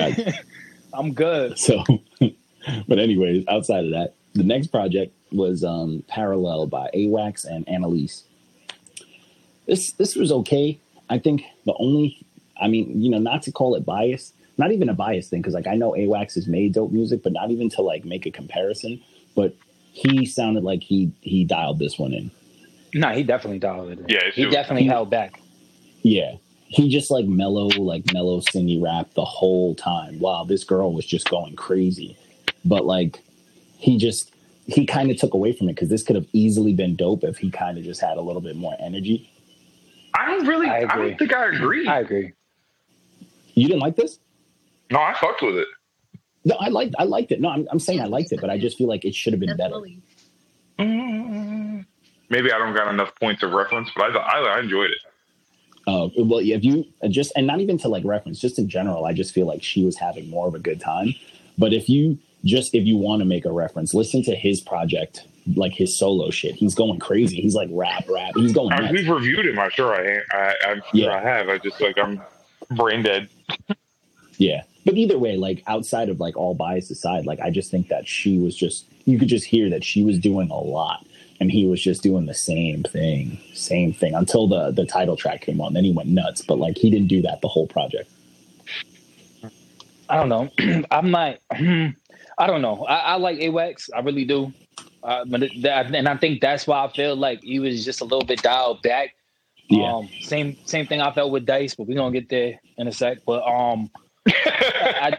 I'm 0.94 1.14
good. 1.14 1.58
So, 1.60 1.84
but 2.88 2.98
anyways, 3.00 3.46
outside 3.48 3.86
of 3.86 3.92
that, 3.92 4.16
the 4.34 4.44
next 4.44 4.68
project 4.68 5.14
was 5.32 5.64
um, 5.64 6.04
Parallel 6.08 6.68
by 6.68 6.90
AWAX 6.94 7.46
and 7.46 7.68
Annalise. 7.70 8.24
This 9.68 9.92
this 9.94 10.16
was 10.16 10.32
okay. 10.32 10.80
I 11.10 11.20
think 11.20 11.44
the 11.66 11.74
only, 11.80 12.26
I 12.60 12.68
mean, 12.68 13.02
you 13.02 13.10
know, 13.10 13.20
not 13.20 13.44
to 13.44 13.52
call 13.52 13.76
it 13.76 13.86
bias, 13.86 14.34
not 14.58 14.72
even 14.72 14.90
a 14.90 14.94
bias 14.94 15.28
thing, 15.30 15.42
because 15.42 15.54
like 15.54 15.68
I 15.68 15.76
know 15.76 15.92
AWAX 15.92 16.36
has 16.36 16.48
made 16.48 16.74
dope 16.74 16.92
music, 16.92 17.24
but 17.24 17.34
not 17.34 17.52
even 17.52 17.70
to 17.72 17.82
like 17.82 18.06
make 18.06 18.26
a 18.26 18.32
comparison. 18.32 19.02
But 19.36 19.56
he 19.92 20.26
sounded 20.26 20.64
like 20.64 20.82
he 20.82 21.12
he 21.22 21.44
dialed 21.44 21.80
this 21.80 21.98
one 22.00 22.14
in. 22.14 22.32
Nah, 22.94 23.14
he 23.14 23.24
definitely 23.24 23.60
dialed 23.60 23.92
it. 23.92 24.00
in. 24.00 24.06
Yeah, 24.10 24.32
he 24.34 24.44
just- 24.44 24.54
definitely 24.54 24.84
he- 24.84 24.90
held 24.90 25.10
back. 25.10 25.40
Yeah. 26.02 26.36
He 26.72 26.88
just 26.88 27.10
like 27.10 27.26
mellow, 27.26 27.68
like 27.68 28.14
mellow 28.14 28.42
singy 28.42 28.80
rap 28.82 29.12
the 29.16 29.26
whole 29.26 29.74
time. 29.74 30.20
Wow, 30.20 30.44
this 30.48 30.64
girl 30.64 30.94
was 30.94 31.04
just 31.04 31.28
going 31.28 31.56
crazy. 31.56 32.16
But 32.64 32.86
like 32.86 33.22
he 33.78 33.98
just 33.98 34.32
he 34.72 34.86
kind 34.86 35.10
of 35.12 35.18
took 35.18 35.34
away 35.34 35.52
from 35.54 35.70
it 35.70 35.74
because 35.74 35.90
this 35.90 36.04
could 36.04 36.16
have 36.16 36.28
easily 36.34 36.74
been 36.74 36.96
dope 36.96 37.24
if 37.24 37.38
he 37.38 37.50
kind 37.50 37.78
of 37.78 37.84
just 37.84 38.02
had 38.02 38.18
a 38.18 38.22
little 38.22 38.42
bit 38.42 38.56
more 38.56 38.76
energy. 38.80 39.30
I 40.14 40.26
don't 40.26 40.46
really. 40.46 40.68
I 40.68 40.80
I, 40.90 40.98
don't 40.98 41.18
think 41.18 41.34
I 41.34 41.48
agree. 41.48 41.88
I 41.88 42.00
agree. 42.00 42.34
You 43.54 43.68
didn't 43.68 43.82
like 43.82 43.96
this? 43.96 44.20
no, 44.92 45.00
I 45.00 45.14
fucked 45.14 45.42
with 45.42 45.58
it. 45.58 45.68
No, 46.46 46.56
I 46.56 46.70
liked 46.70 46.96
I 46.98 47.04
liked 47.04 47.32
it. 47.32 47.42
No, 47.42 47.50
I'm, 47.50 47.68
I'm 47.72 47.80
saying 47.80 48.02
I 48.02 48.06
liked 48.06 48.32
it, 48.32 48.42
but 48.42 48.50
I 48.50 48.58
just 48.58 48.78
feel 48.78 48.88
like 48.88 49.06
it 49.06 49.14
should 49.14 49.34
have 49.34 49.40
been 49.40 49.56
better. 49.58 49.76
Mm, 50.80 51.86
Maybe 52.30 52.52
I 52.52 52.58
don't 52.58 52.76
got 52.76 52.88
enough 52.88 53.14
points 53.20 53.44
of 53.44 53.52
reference, 53.52 53.90
but 53.96 54.16
I 54.16 54.20
I, 54.20 54.40
I 54.56 54.60
enjoyed 54.60 54.92
it. 54.92 54.98
Uh, 55.88 56.10
well, 56.18 56.40
if 56.40 56.64
you 56.64 56.86
just 57.10 57.32
and 57.36 57.48
not 57.48 57.60
even 57.60 57.78
to 57.80 57.88
like 57.88 58.06
reference, 58.06 58.40
just 58.40 58.60
in 58.60 58.70
general, 58.70 59.06
I 59.06 59.14
just 59.14 59.34
feel 59.34 59.48
like 59.48 59.64
she 59.64 59.84
was 59.84 59.98
having 59.98 60.30
more 60.30 60.48
of 60.48 60.56
a 60.56 60.60
good 60.60 60.80
time. 60.80 61.14
But 61.58 61.74
if 61.74 61.90
you 61.90 62.18
just 62.46 62.74
if 62.76 62.86
you 62.86 62.98
want 62.98 63.22
to 63.22 63.26
make 63.26 63.46
a 63.46 63.52
reference, 63.52 63.94
listen 63.94 64.24
to 64.24 64.36
his 64.36 64.62
project, 64.62 65.24
like 65.56 65.74
his 65.74 65.98
solo 65.98 66.30
shit. 66.32 66.56
He's 66.56 66.76
going 66.76 67.00
crazy. 67.00 67.42
He's 67.42 67.56
like 67.56 67.70
rap, 67.72 68.06
rap. 68.10 68.32
He's 68.36 68.54
going 68.54 68.74
I, 68.74 68.80
nuts. 68.80 68.94
we've 68.94 69.10
reviewed 69.10 69.46
him. 69.46 69.60
I'm 69.60 69.70
sure 69.72 69.94
I, 69.94 70.22
I 70.32 70.56
I'm 70.68 70.78
sure 70.78 70.84
Yeah. 70.94 71.18
I 71.18 71.22
have. 71.22 71.50
I 71.50 71.58
just 71.58 71.82
like 71.82 71.98
I'm 71.98 72.22
brain 72.72 73.04
dead. 73.04 73.30
Yeah. 74.38 74.64
But 74.86 74.96
either 74.96 75.20
way, 75.20 75.36
like 75.38 75.64
outside 75.68 76.10
of 76.10 76.20
like 76.20 76.38
all 76.38 76.56
bias 76.56 76.90
aside, 76.90 77.26
like 77.26 77.40
I 77.42 77.50
just 77.50 77.70
think 77.72 77.90
that 77.90 78.08
she 78.08 78.38
was 78.40 78.56
just 78.56 78.86
you 79.06 79.20
could 79.20 79.28
just 79.28 79.46
hear 79.46 79.70
that 79.72 79.84
she 79.84 80.04
was 80.04 80.18
doing 80.20 80.50
a 80.50 80.60
lot 80.60 81.06
and 81.42 81.52
he 81.52 81.66
was 81.68 81.82
just 81.82 82.04
doing 82.04 82.26
the 82.26 82.34
same 82.34 82.84
thing, 82.84 83.40
same 83.54 83.94
thing 83.94 84.14
until 84.16 84.48
the 84.48 84.72
the 84.72 84.86
title 84.86 85.16
track 85.18 85.42
came 85.42 85.60
on. 85.62 85.74
Then 85.74 85.84
he 85.84 85.92
went 85.92 86.10
nuts, 86.10 86.42
but 86.42 86.58
like 86.60 86.78
he 86.78 86.90
didn't 86.90 87.08
do 87.08 87.22
that 87.24 87.42
the 87.42 87.48
whole 87.50 87.68
project. 87.68 88.10
I 90.10 90.16
don't 90.16 90.30
know. 90.30 90.50
I'm 90.92 91.12
not. 91.12 91.38
I 92.40 92.48
don't 92.48 92.62
know. 92.62 92.86
I, 92.86 92.98
I 93.00 93.16
like 93.18 93.38
AWAX. 93.40 93.90
I 93.96 94.00
really 94.00 94.26
do. 94.26 94.54
Uh, 95.04 95.26
but 95.26 95.44
it, 95.44 95.62
that, 95.62 95.94
and 95.94 96.08
I 96.08 96.18
think 96.18 96.42
that's 96.42 96.66
why 96.66 96.84
I 96.86 96.92
feel 96.92 97.16
like 97.16 97.42
he 97.44 97.60
was 97.60 97.86
just 97.86 98.02
a 98.02 98.04
little 98.04 98.26
bit 98.26 98.42
dialed 98.42 98.82
back. 98.82 99.16
Yeah. 99.70 99.94
Um, 99.94 100.10
same 100.22 100.58
same 100.66 100.88
thing 100.88 101.00
I 101.02 101.12
felt 101.12 101.32
with 101.32 101.46
Dice, 101.46 101.76
but 101.76 101.88
we're 101.88 101.96
gonna 101.96 102.12
get 102.12 102.30
there 102.30 102.60
in 102.78 102.88
a 102.88 102.92
sec. 102.92 103.20
But 103.26 103.44
um, 103.48 103.90
I, 104.28 105.18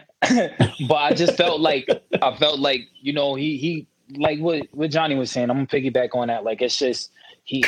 but 0.87 0.95
I 0.95 1.13
just 1.13 1.37
felt 1.37 1.61
like 1.61 1.87
I 2.21 2.35
felt 2.35 2.59
like 2.59 2.81
you 3.01 3.13
know 3.13 3.35
he 3.35 3.57
he 3.57 3.87
like 4.17 4.39
what 4.39 4.67
what 4.71 4.91
Johnny 4.91 5.15
was 5.15 5.31
saying. 5.31 5.49
I'm 5.49 5.55
gonna 5.57 5.67
piggyback 5.67 6.09
on 6.15 6.27
that. 6.27 6.43
Like 6.43 6.61
it's 6.61 6.77
just 6.77 7.11
he. 7.43 7.63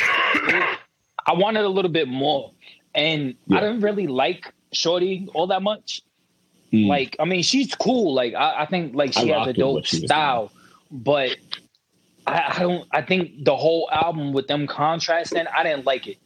I 1.26 1.32
wanted 1.32 1.64
a 1.64 1.68
little 1.68 1.90
bit 1.90 2.06
more, 2.06 2.52
and 2.94 3.34
Yeah. 3.46 3.58
I 3.58 3.60
didn't 3.60 3.80
really 3.80 4.06
like 4.06 4.52
Shorty 4.72 5.26
all 5.34 5.46
that 5.46 5.62
much. 5.62 6.02
Mm. 6.74 6.88
Like 6.88 7.16
I 7.20 7.24
mean, 7.24 7.42
she's 7.42 7.74
cool. 7.74 8.14
Like 8.14 8.34
I, 8.34 8.62
I 8.62 8.66
think 8.66 8.94
like 8.94 9.16
I 9.16 9.20
she 9.20 9.28
has 9.28 9.46
a 9.48 9.52
dope 9.52 9.74
what 9.74 9.86
she 9.86 9.96
was 10.00 10.06
style, 10.10 10.50
but 10.90 11.36
I, 12.26 12.54
I 12.56 12.58
don't. 12.60 12.88
I 12.90 13.02
think 13.02 13.44
the 13.44 13.56
whole 13.56 13.88
album 13.92 14.32
with 14.32 14.48
them 14.48 14.66
contrasting, 14.66 15.44
I 15.56 15.62
didn't 15.62 15.86
like 15.86 16.06
it. 16.06 16.18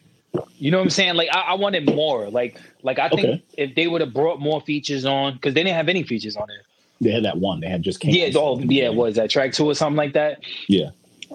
You 0.57 0.71
know 0.71 0.79
what 0.79 0.85
I'm 0.85 0.91
saying? 0.91 1.15
Like 1.15 1.29
I, 1.33 1.41
I 1.41 1.55
wanted 1.55 1.87
more. 1.95 2.31
Like 2.31 2.59
like 2.83 2.99
I 2.99 3.09
think 3.09 3.27
Okay. 3.29 3.43
if 3.57 3.75
they 3.75 3.89
would 3.89 4.01
have 4.01 4.15
brought 4.15 4.41
more 4.41 4.61
features 4.61 5.05
on, 5.05 5.35
because 5.35 5.55
they 5.55 5.63
didn't 5.63 5.77
have 5.77 5.89
any 5.89 6.03
features 6.03 6.37
on 6.37 6.49
it. 6.51 6.65
They 7.01 7.11
had 7.13 7.25
that 7.25 7.39
one. 7.39 7.61
They 7.61 7.69
had 7.69 7.83
just 7.83 8.03
Yeah, 8.05 8.25
Camps. 8.25 8.37
oh 8.37 8.59
yeah, 8.61 8.89
was 8.89 9.17
that 9.17 9.31
track 9.31 9.53
two 9.53 9.67
or 9.67 9.75
something 9.75 9.97
like 9.97 10.15
that? 10.15 10.41
yeah, 10.69 10.91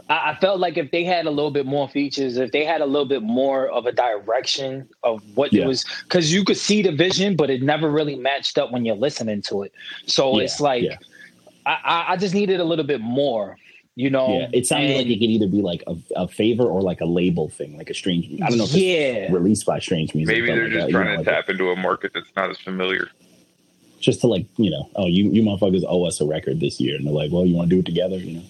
I, 0.09 0.31
I 0.31 0.35
felt 0.41 0.59
like 0.59 0.77
if 0.77 0.91
they 0.91 1.03
had 1.03 1.25
a 1.25 1.29
little 1.31 1.51
bit 1.51 1.65
more 1.65 1.87
features, 1.87 2.37
if 2.37 2.51
they 2.51 2.65
had 2.65 2.81
a 2.81 2.85
little 2.85 3.07
bit 3.07 3.21
more 3.21 3.67
of 3.69 3.85
a 3.85 3.91
direction 3.91 4.87
of 5.03 5.21
what 5.35 5.53
Yeah. 5.53 5.63
it 5.63 5.67
was, 5.67 5.85
because 6.03 6.33
you 6.33 6.43
could 6.43 6.57
see 6.57 6.81
the 6.81 6.91
vision, 6.91 7.35
but 7.35 7.49
it 7.49 7.61
never 7.61 7.89
really 7.89 8.15
matched 8.15 8.57
up 8.57 8.71
when 8.71 8.85
you're 8.85 8.95
listening 8.95 9.41
to 9.43 9.63
it. 9.63 9.73
So 10.05 10.37
Yeah, 10.37 10.43
it's 10.45 10.59
like 10.59 10.83
yeah. 10.83 10.97
I, 11.65 11.77
I, 11.83 12.05
I 12.13 12.17
just 12.17 12.33
needed 12.33 12.59
a 12.59 12.63
little 12.63 12.85
bit 12.85 13.01
more, 13.01 13.57
you 13.95 14.09
know. 14.09 14.39
yeah. 14.39 14.49
It 14.51 14.65
sounded 14.67 14.97
like 14.97 15.07
it 15.07 15.19
could 15.19 15.29
either 15.29 15.47
be 15.47 15.61
like 15.61 15.83
a, 15.87 15.95
a 16.15 16.27
favor 16.27 16.63
or 16.63 16.81
like 16.81 16.99
a 17.01 17.05
label 17.05 17.49
thing, 17.49 17.77
like 17.77 17.89
a 17.89 17.93
strange. 17.93 18.25
I 18.41 18.49
don't 18.49 18.57
know 18.57 18.63
if 18.65 18.71
it's 18.71 18.77
yeah, 18.77 19.31
released 19.31 19.65
by 19.65 19.79
Strange 19.79 20.13
Music. 20.15 20.35
Maybe 20.35 20.47
they're 20.47 20.63
like, 20.65 20.73
just 20.73 20.87
you 20.87 20.93
trying 20.93 21.05
know, 21.05 21.11
to 21.11 21.17
like 21.19 21.27
a- 21.27 21.31
tap 21.31 21.49
into 21.49 21.69
a 21.69 21.75
market 21.75 22.11
that's 22.13 22.27
not 22.35 22.49
as 22.49 22.57
familiar. 22.59 23.09
just 24.01 24.19
to 24.21 24.27
like 24.27 24.45
you 24.57 24.69
know, 24.71 24.89
oh 24.97 25.05
you 25.07 25.29
you 25.31 25.41
motherfuckers 25.43 25.83
owe 25.87 26.03
us 26.05 26.19
a 26.19 26.25
record 26.25 26.59
this 26.59 26.79
year, 26.81 26.95
and 26.97 27.05
they're 27.05 27.13
like, 27.13 27.31
well, 27.31 27.45
you 27.45 27.55
want 27.55 27.69
to 27.69 27.75
do 27.75 27.79
it 27.79 27.85
together, 27.85 28.17
you 28.17 28.37
know? 28.37 28.43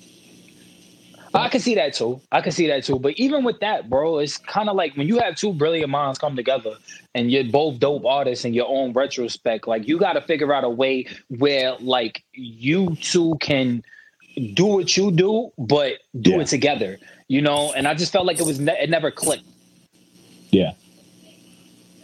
I 1.34 1.50
can 1.50 1.60
see 1.62 1.76
that 1.76 1.94
too. 1.94 2.22
I 2.32 2.42
can 2.42 2.52
see 2.52 2.68
that 2.68 2.84
too. 2.84 3.00
But 3.00 3.14
even 3.18 3.44
with 3.44 3.60
that, 3.62 3.90
bro, 3.90 4.20
it's 4.20 4.38
kind 4.38 4.70
of 4.70 4.76
like 4.76 4.96
when 4.96 5.08
you 5.08 5.20
have 5.20 5.36
two 5.36 5.54
brilliant 5.54 5.90
minds 5.90 6.20
come 6.20 6.36
together 6.36 6.76
and 7.16 7.32
you're 7.32 7.44
both 7.46 7.80
dope 7.80 8.06
artists 8.06 8.46
in 8.46 8.54
your 8.54 8.68
own 8.68 8.94
retrospect, 8.94 9.68
like 9.68 9.88
you 9.88 9.98
got 9.98 10.14
to 10.14 10.22
figure 10.22 10.54
out 10.54 10.64
a 10.64 10.70
way 10.70 11.08
where 11.30 11.76
like 11.80 12.24
you 12.34 12.96
two 13.02 13.36
can 13.42 13.84
do 14.54 14.66
what 14.66 14.96
you 14.98 15.12
do, 15.12 15.52
but 15.58 15.94
do 16.22 16.32
Yeah. 16.32 16.40
it 16.42 16.48
together, 16.48 17.00
you 17.28 17.42
know? 17.42 17.74
And 17.74 17.88
I 17.88 17.94
just 17.96 18.12
felt 18.12 18.26
like 18.26 18.40
it 18.40 18.46
was, 18.46 18.60
ne- 18.60 18.80
it 18.82 18.90
never 18.90 19.12
clicked. 19.12 19.44
Yeah, 20.52 20.74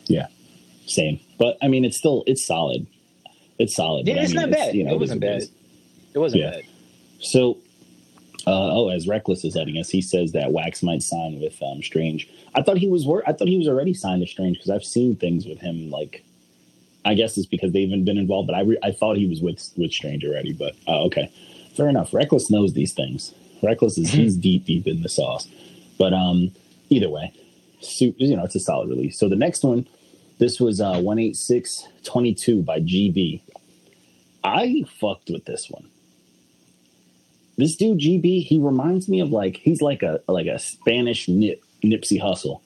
yeah, 0.08 0.28
same. 0.88 1.20
But 1.38 1.58
I 1.62 1.68
mean, 1.68 1.86
it's 1.86 1.98
still 1.98 2.24
it's 2.28 2.44
solid. 2.46 2.88
It's 3.60 3.76
solid. 3.76 4.08
Yeah, 4.08 4.16
but 4.16 4.20
I 4.22 4.24
it's 4.24 4.34
mean, 4.34 4.42
not 4.42 4.52
bad. 4.52 4.76
you 4.76 4.84
know, 4.84 4.94
it 4.94 5.00
wasn't 5.00 5.22
bad. 5.22 5.44
It 6.14 6.20
wasn't 6.20 6.44
Yeah. 6.44 6.52
bad. 6.52 6.64
So, 7.20 7.58
uh, 8.48 8.72
oh, 8.72 8.90
as 8.90 9.08
Reckless 9.08 9.44
as 9.44 9.56
letting 9.56 9.78
us, 9.78 9.90
he 9.90 10.02
says 10.02 10.32
that 10.32 10.52
Wax 10.52 10.82
might 10.82 11.04
sign 11.04 11.40
with 11.40 11.62
um, 11.62 11.82
Strange. 11.84 12.30
I 12.56 12.62
thought 12.62 12.78
he 12.78 12.88
was 12.88 13.06
wor- 13.06 13.24
I 13.28 13.34
thought 13.34 13.48
he 13.48 13.58
was 13.58 13.68
already 13.68 13.94
signed 13.94 14.22
to 14.22 14.28
Strange 14.28 14.58
because 14.58 14.70
I've 14.70 14.84
seen 14.84 15.16
things 15.16 15.46
with 15.46 15.60
him. 15.60 15.90
Like, 15.90 16.24
I 17.06 17.14
guess 17.14 17.38
it's 17.38 17.48
because 17.48 17.72
they've 17.72 17.90
been 17.90 18.18
involved, 18.18 18.48
but 18.48 18.56
I 18.56 18.62
re- 18.62 18.80
I 18.84 18.92
thought 18.92 19.18
he 19.18 19.28
was 19.28 19.42
with 19.42 19.70
with 19.78 19.92
Strange 19.92 20.26
already. 20.26 20.54
But 20.54 20.76
uh, 20.88 21.04
okay, 21.06 21.32
fair 21.76 21.90
enough. 21.90 22.14
Reckless 22.14 22.50
knows 22.50 22.74
these 22.74 22.94
things. 22.94 23.34
Reckless 23.62 23.98
is 23.98 24.12
he's 24.12 24.38
deep 24.48 24.66
deep 24.66 24.88
in 24.88 25.02
the 25.02 25.10
sauce. 25.10 25.48
But 25.98 26.14
um, 26.14 26.52
either 26.90 27.10
way, 27.10 27.34
su- 27.82 28.16
you 28.18 28.36
know, 28.36 28.46
it's 28.46 28.56
a 28.56 28.60
solid 28.60 28.90
release. 28.90 29.20
So 29.20 29.28
the 29.28 29.36
next 29.36 29.64
one, 29.64 29.86
this 30.38 30.60
was 30.60 30.80
uh, 30.80 31.02
one 31.02 31.20
eight 31.20 31.36
six 31.36 31.88
twenty 32.04 32.34
two 32.34 32.62
by 32.62 32.80
GB. 32.80 33.42
I 34.44 34.86
fucked 35.00 35.30
with 35.30 35.44
this 35.44 35.70
one 35.70 35.90
this 37.60 37.76
dude 37.76 38.00
GB, 38.00 38.46
he 38.46 38.58
reminds 38.58 39.08
me 39.10 39.20
of 39.20 39.32
like 39.32 39.58
he's 39.58 39.82
like 39.82 40.02
a 40.04 40.22
like 40.28 40.48
a 40.48 40.58
Spanish 40.60 41.28
Nip 41.28 41.62
Nipsey 41.84 42.22
Hussle, 42.22 42.62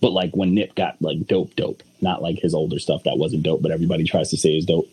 but 0.00 0.12
like 0.12 0.34
when 0.36 0.54
Nip 0.54 0.74
got 0.74 1.00
like 1.02 1.26
dope, 1.26 1.54
dope, 1.56 1.82
not 2.00 2.22
like 2.22 2.38
his 2.38 2.54
older 2.54 2.78
stuff 2.78 3.02
that 3.04 3.18
wasn't 3.18 3.42
dope, 3.42 3.60
but 3.62 3.70
everybody 3.70 4.04
tries 4.04 4.30
to 4.30 4.36
say 4.36 4.56
is 4.56 4.64
dope. 4.66 4.88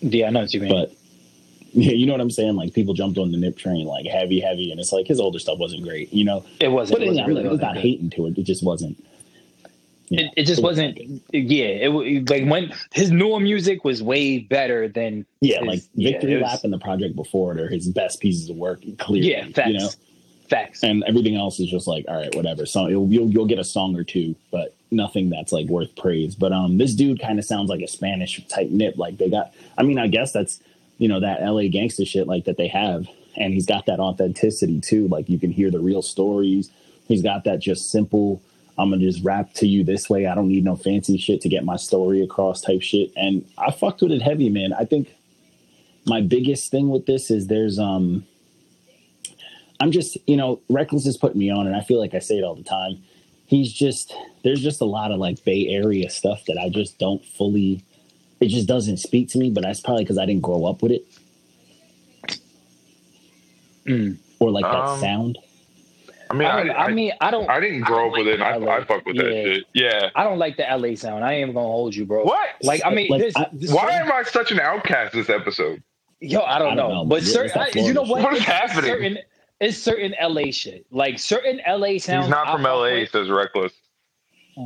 Yeah, 0.00 0.26
I 0.26 0.30
know 0.30 0.40
what 0.40 0.52
you 0.54 0.60
mean. 0.60 0.70
But 0.70 0.92
yeah, 1.72 1.92
you 1.92 2.06
know 2.06 2.12
what 2.12 2.20
I'm 2.20 2.30
saying? 2.30 2.56
Like 2.56 2.74
people 2.74 2.94
jumped 2.94 3.18
on 3.18 3.30
the 3.30 3.38
Nip 3.38 3.56
train 3.56 3.86
like 3.86 4.06
heavy, 4.06 4.40
heavy, 4.40 4.70
and 4.70 4.80
it's 4.80 4.92
like 4.92 5.06
his 5.06 5.20
older 5.20 5.38
stuff 5.38 5.58
wasn't 5.58 5.82
great, 5.82 6.12
you 6.12 6.24
know. 6.24 6.44
it 6.60 6.68
wasn't. 6.68 6.98
But 6.98 7.04
it 7.04 7.08
wasn't 7.10 7.28
really 7.28 7.44
not- 7.44 7.52
it's 7.52 7.62
not 7.62 7.76
hating 7.76 8.10
to 8.10 8.26
it; 8.26 8.38
it 8.38 8.44
just 8.44 8.64
wasn't. 8.64 9.02
It, 10.10 10.32
it 10.36 10.44
just 10.44 10.62
wasn't. 10.62 10.98
Yeah, 11.32 11.66
it 11.66 12.30
like 12.30 12.46
when 12.46 12.72
his 12.92 13.10
newer 13.10 13.40
music 13.40 13.84
was 13.84 14.02
way 14.02 14.38
better 14.38 14.88
than 14.88 15.26
Yeah, 15.40 15.58
his- 15.60 15.66
like 15.66 15.80
yeah, 15.94 16.10
Victory 16.12 16.34
was- 16.34 16.42
Lap 16.42 16.60
and 16.64 16.72
the 16.72 16.78
project 16.78 17.14
before 17.16 17.52
it 17.56 17.60
are 17.60 17.68
his 17.68 17.88
best 17.88 18.20
pieces 18.20 18.48
of 18.50 18.56
work. 18.56 18.80
Clearly, 18.98 19.30
Yeah, 19.30 19.44
facts. 19.54 19.68
you 19.68 19.78
know. 19.78 19.88
Facts. 20.48 20.82
and 20.82 21.04
everything 21.06 21.36
else 21.36 21.60
is 21.60 21.68
just 21.68 21.86
like 21.86 22.06
all 22.08 22.16
right 22.16 22.34
whatever 22.34 22.64
so 22.64 22.86
it'll, 22.88 23.06
you'll, 23.08 23.28
you'll 23.28 23.44
get 23.44 23.58
a 23.58 23.64
song 23.64 23.94
or 23.94 24.02
two 24.02 24.34
but 24.50 24.74
nothing 24.90 25.28
that's 25.28 25.52
like 25.52 25.66
worth 25.66 25.94
praise 25.94 26.34
but 26.34 26.52
um 26.52 26.78
this 26.78 26.94
dude 26.94 27.20
kind 27.20 27.38
of 27.38 27.44
sounds 27.44 27.68
like 27.68 27.82
a 27.82 27.86
spanish 27.86 28.42
type 28.48 28.70
nip 28.70 28.96
like 28.96 29.18
they 29.18 29.28
got 29.28 29.52
i 29.76 29.82
mean 29.82 29.98
i 29.98 30.06
guess 30.06 30.32
that's 30.32 30.58
you 30.96 31.06
know 31.06 31.20
that 31.20 31.42
la 31.42 31.60
gangster 31.70 32.06
shit 32.06 32.26
like 32.26 32.46
that 32.46 32.56
they 32.56 32.66
have 32.66 33.06
and 33.36 33.52
he's 33.52 33.66
got 33.66 33.84
that 33.84 34.00
authenticity 34.00 34.80
too 34.80 35.06
like 35.08 35.28
you 35.28 35.38
can 35.38 35.52
hear 35.52 35.70
the 35.70 35.80
real 35.80 36.00
stories 36.00 36.70
he's 37.08 37.20
got 37.20 37.44
that 37.44 37.58
just 37.58 37.90
simple 37.90 38.40
i'm 38.78 38.90
gonna 38.90 39.02
just 39.02 39.22
rap 39.24 39.52
to 39.54 39.66
you 39.66 39.84
this 39.84 40.08
way 40.08 40.26
i 40.26 40.34
don't 40.34 40.48
need 40.48 40.64
no 40.64 40.76
fancy 40.76 41.18
shit 41.18 41.40
to 41.40 41.48
get 41.48 41.64
my 41.64 41.76
story 41.76 42.22
across 42.22 42.60
type 42.60 42.80
shit 42.82 43.10
and 43.16 43.44
i 43.58 43.70
fucked 43.70 44.00
with 44.02 44.12
it 44.12 44.22
heavy 44.22 44.48
man 44.48 44.72
i 44.72 44.84
think 44.84 45.14
my 46.06 46.20
biggest 46.20 46.70
thing 46.70 46.88
with 46.88 47.06
this 47.06 47.30
is 47.30 47.46
there's 47.48 47.78
um 47.78 48.24
I'm 49.80 49.92
just, 49.92 50.16
you 50.26 50.36
know, 50.36 50.60
Reckless 50.68 51.06
is 51.06 51.16
putting 51.16 51.38
me 51.38 51.50
on, 51.50 51.68
and 51.68 51.76
I 51.76 51.82
feel 51.82 52.00
like 52.00 52.12
I 52.12 52.18
say 52.18 52.36
it 52.36 52.42
all 52.42 52.56
the 52.56 52.64
time. 52.64 53.00
He's 53.46 53.72
just, 53.72 54.12
there's 54.42 54.60
just 54.60 54.80
a 54.80 54.84
lot 54.84 55.12
of 55.12 55.20
like 55.20 55.44
Bay 55.44 55.68
Area 55.68 56.10
stuff 56.10 56.44
that 56.46 56.58
I 56.58 56.68
just 56.68 56.98
don't 56.98 57.24
fully, 57.24 57.84
it 58.40 58.48
just 58.48 58.66
doesn't 58.66 58.96
speak 58.96 59.28
to 59.28 59.38
me, 59.38 59.50
but 59.50 59.62
that's 59.62 59.80
probably 59.80 60.02
because 60.02 60.18
I 60.18 60.26
didn't 60.26 60.42
grow 60.42 60.64
up 60.64 60.82
with 60.82 60.90
it. 60.90 61.06
Mm. 63.86 64.18
Or 64.40 64.50
like 64.50 64.64
that 64.64 64.74
Um, 64.74 65.00
sound. 65.00 65.38
I 66.30 66.34
mean, 66.34 66.46
I, 66.48 66.50
I, 66.58 66.62
don't, 66.64 66.76
I, 66.76 66.84
I 66.84 66.92
mean, 66.92 67.12
I 67.20 67.30
don't. 67.30 67.50
I 67.50 67.60
didn't 67.60 67.80
grow 67.82 68.04
I 68.04 68.06
up 68.08 68.12
with 68.18 68.28
it. 68.28 68.34
and 68.40 68.42
I, 68.42 68.76
I 68.76 68.84
fuck 68.84 69.04
with 69.06 69.16
that 69.16 69.24
shit. 69.26 69.64
Yeah. 69.74 70.10
I 70.14 70.24
don't 70.24 70.38
like 70.38 70.56
the 70.56 70.64
LA 70.64 70.94
sound. 70.94 71.24
I 71.24 71.34
ain't 71.34 71.54
gonna 71.54 71.66
hold 71.66 71.94
you, 71.94 72.04
bro. 72.06 72.24
What? 72.24 72.48
Like, 72.62 72.82
I 72.84 72.90
mean, 72.94 73.08
Like, 73.10 73.20
this, 73.22 73.36
I- 73.36 73.48
this 73.52 73.72
Why 73.72 73.90
am 73.92 74.12
I 74.12 74.22
such 74.24 74.50
an 74.52 74.60
outcast 74.60 75.14
this 75.14 75.30
episode? 75.30 75.82
Yo, 76.20 76.40
I 76.40 76.58
don't, 76.58 76.72
I 76.72 76.74
don't 76.74 76.76
know. 76.76 76.94
know. 77.02 77.04
But 77.04 77.22
Yeah, 77.22 77.32
certain, 77.32 77.60
I, 77.62 77.70
you 77.74 77.92
know 77.92 78.02
what? 78.02 78.22
What 78.22 78.32
is 78.34 78.40
It's 78.40 78.48
happening? 78.48 78.90
Certain, 78.90 79.18
it's 79.60 79.78
certain 79.78 80.14
LA 80.20 80.50
shit. 80.50 80.84
Like 80.90 81.18
certain 81.18 81.60
LA 81.66 81.98
sounds. 81.98 82.26
He's 82.26 82.28
not 82.30 82.46
from 82.50 82.62
fuck 82.62 82.72
LA, 82.74 82.82
with, 82.92 83.10
says 83.10 83.28
Reckless. 83.30 83.72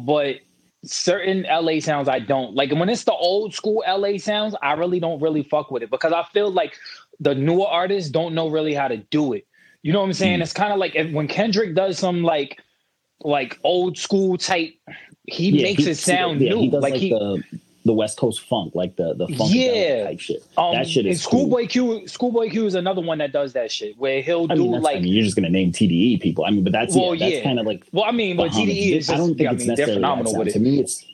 but 0.04 0.37
certain 0.85 1.42
LA 1.45 1.78
sounds 1.81 2.09
I 2.09 2.19
don't 2.19 2.54
like. 2.54 2.73
When 2.73 2.88
it's 2.88 3.04
the 3.04 3.12
old 3.12 3.54
school 3.54 3.85
LA 3.87 4.19
sounds, 4.19 4.54
I 4.62 4.73
really 4.73 4.99
don't 5.00 5.21
really 5.21 5.42
fuck 5.45 5.71
with 5.71 5.83
it 5.83 5.90
because 5.90 6.12
I 6.12 6.25
feel 6.33 6.50
like 6.50 6.76
the 7.21 7.35
newer 7.35 7.66
artists 7.66 8.11
don't 8.11 8.35
know 8.35 8.49
really 8.49 8.75
how 8.75 8.88
to 8.88 8.97
do 8.97 9.33
it. 9.35 9.47
You 9.83 9.93
know 9.93 10.01
what 10.01 10.07
I'm 10.07 10.12
saying? 10.12 10.39
Mm. 10.39 10.43
It's 10.43 10.53
kind 10.53 10.73
of 10.73 10.79
like 10.79 10.95
if, 10.95 11.11
when 11.12 11.29
Kendrick 11.29 11.75
does 11.75 11.99
some 11.99 12.23
like 12.23 12.61
like 13.25 13.59
old 13.65 13.99
school 13.99 14.37
type, 14.39 14.75
he 15.27 15.51
Yeah, 15.51 15.62
makes 15.65 15.85
he- 15.85 15.91
it 15.91 15.97
sound 15.97 16.41
yeah, 16.41 16.51
new. 16.51 16.61
He 16.61 16.69
does 16.69 16.83
like, 16.83 16.93
like, 16.93 17.01
he, 17.01 17.11
the 17.11 17.43
the 17.85 17.93
West 17.93 18.17
Coast 18.17 18.43
funk, 18.43 18.77
like 18.77 18.95
the 18.95 19.15
the 19.15 19.27
funk 19.37 19.51
Yeah. 19.53 20.05
type 20.05 20.21
shit. 20.21 20.45
um, 20.57 20.73
that 20.75 20.89
shit 20.89 21.05
is 21.05 21.27
cool. 21.27 21.41
Schoolboy 21.41 21.67
Q. 21.67 22.07
Schoolboy 22.07 22.49
Q 22.51 22.67
is 22.67 22.75
another 22.77 23.01
one 23.01 23.19
that 23.19 23.33
does 23.33 23.55
that 23.55 23.73
shit 23.73 23.99
where 23.99 24.23
he'll 24.23 24.47
I 24.51 24.55
do 24.55 24.62
mean, 24.62 24.81
like. 24.83 24.99
I 24.99 25.01
mean, 25.01 25.12
you're 25.12 25.25
just 25.25 25.35
gonna 25.35 25.51
name 25.51 25.73
TDE 25.73 26.21
people. 26.21 26.45
I 26.45 26.51
mean, 26.51 26.62
but 26.62 26.73
that's 26.73 26.95
Well, 26.95 27.15
yeah, 27.17 27.27
that's 27.27 27.37
yeah. 27.39 27.43
kind 27.43 27.59
of 27.59 27.67
like 27.67 27.83
well, 27.91 28.05
I 28.05 28.12
mean, 28.12 28.37
but 28.37 28.53
TDE 28.53 28.93
is 28.99 29.07
just. 29.09 29.11
I 29.11 29.17
don't 29.17 29.35
think 29.37 29.49
I 29.49 29.53
it's 29.55 29.61
mean, 29.61 29.69
necessarily 29.69 29.95
phenomenal 29.97 30.37
with 30.39 30.53
To 30.53 30.61
me, 30.61 30.79
it's 30.79 31.05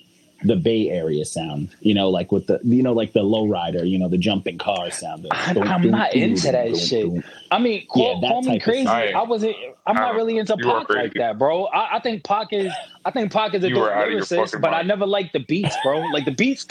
the 0.44 0.54
Bay 0.56 0.88
Area 0.90 1.24
sound. 1.24 1.74
You 1.80 1.94
know, 1.94 2.08
like 2.10 2.30
with 2.30 2.46
the 2.46 2.60
you 2.62 2.82
know, 2.82 2.92
like 2.92 3.12
the 3.12 3.22
lowrider. 3.22 3.88
You 3.88 3.98
know, 3.98 4.08
the 4.08 4.18
jumping 4.18 4.58
car 4.58 4.90
sound. 4.90 5.24
the 5.24 5.34
I'm- 5.34 5.54
dun, 5.56 5.68
I'm 5.68 5.82
dun, 5.82 5.90
not 5.90 6.12
dun, 6.12 6.22
into 6.22 6.42
dun, 6.44 6.52
that 6.52 6.64
dun, 6.66 6.76
shit. 6.78 7.06
dun. 7.12 7.24
I 7.50 7.58
mean, 7.58 7.86
call, 7.86 8.14
Yeah, 8.14 8.20
that 8.20 8.28
call 8.30 8.42
me 8.42 8.58
crazy. 8.60 8.84
sound. 8.84 9.14
I 9.16 9.22
wasn't. 9.22 9.56
I'm 9.86 9.96
I 9.96 10.00
not 10.00 10.14
uh, 10.14 10.16
really 10.16 10.38
into 10.38 10.56
Tupac 10.56 10.88
like 10.90 11.14
that, 11.14 11.38
bro. 11.38 11.64
I, 11.66 11.96
I 11.96 12.00
think 12.00 12.22
Pac 12.24 12.48
is. 12.52 12.72
I 13.04 13.10
think 13.10 13.32
Pac 13.32 13.54
is 13.54 13.64
a 13.64 13.68
You 13.68 13.74
dope 13.76 13.84
are 13.84 13.92
out 13.92 14.08
of 14.08 14.14
lyricist, 14.14 14.36
fucking 14.36 14.60
but 14.60 14.74
I 14.74 14.82
never 14.82 15.06
liked 15.06 15.32
the 15.32 15.40
beats, 15.40 15.74
bro. 15.82 15.98
Like 16.12 16.24
the 16.24 16.30
beats, 16.32 16.66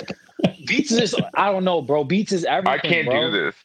beats 0.65 0.91
is. 0.91 1.15
I 1.33 1.51
don't 1.51 1.63
know, 1.63 1.81
bro. 1.81 2.03
Beats 2.03 2.31
is 2.31 2.45
everything. 2.45 2.73
I 2.73 2.77
can't 2.79 3.07
bro. 3.07 3.31
do 3.31 3.43
this. 3.45 3.55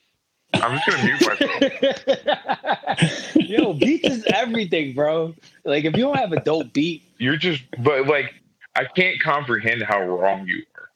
I'm 0.55 0.79
just 0.79 0.87
gonna 0.87 1.05
mute 1.05 2.01
myself. 2.11 3.35
Yo, 3.37 3.73
beats 3.73 4.09
is 4.09 4.25
everything, 4.35 4.95
bro. 4.95 5.35
Like 5.65 5.85
if 5.85 5.97
you 5.97 6.03
don't 6.05 6.17
have 6.19 6.33
a 6.33 6.41
dope 6.41 6.73
beat, 6.73 7.03
You're 7.19 7.37
just, 7.37 7.63
but 7.79 8.07
like, 8.07 8.35
I 8.75 8.85
can't 8.85 9.21
comprehend 9.21 9.83
how 9.83 10.01
wrong 10.03 10.47
you 10.47 10.63
are. 10.77 10.89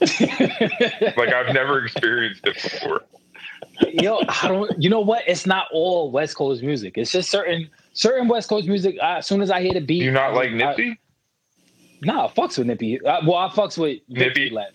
Like, 1.16 1.32
I've 1.32 1.54
never 1.54 1.82
experienced 1.84 2.46
it 2.46 2.54
before. 2.62 3.02
yo, 3.92 4.20
I 4.28 4.48
don't. 4.48 4.70
You 4.82 4.90
know 4.90 5.00
what? 5.00 5.22
It's 5.26 5.46
not 5.46 5.66
all 5.72 6.10
West 6.10 6.36
Coast 6.36 6.62
music. 6.62 6.98
It's 6.98 7.10
just 7.10 7.30
certain 7.30 7.70
certain 7.94 8.28
West 8.28 8.48
Coast 8.48 8.66
music. 8.68 8.96
I, 9.02 9.18
as 9.18 9.26
soon 9.26 9.40
as 9.40 9.50
I 9.50 9.62
hear 9.62 9.72
the 9.72 9.80
beat, 9.80 10.00
Do 10.00 10.04
you 10.06 10.10
not 10.10 10.34
like 10.34 10.50
I- 10.50 10.52
Nipsey? 10.52 10.96
Nah, 12.02 12.26
I 12.26 12.28
fucks 12.28 12.58
with 12.58 12.66
Nippy. 12.66 13.00
Uh, 13.00 13.20
well, 13.26 13.36
I 13.36 13.48
fucks 13.48 13.78
with 13.78 14.00
Victory 14.10 14.44
Nippy? 14.44 14.50
Lap. 14.50 14.66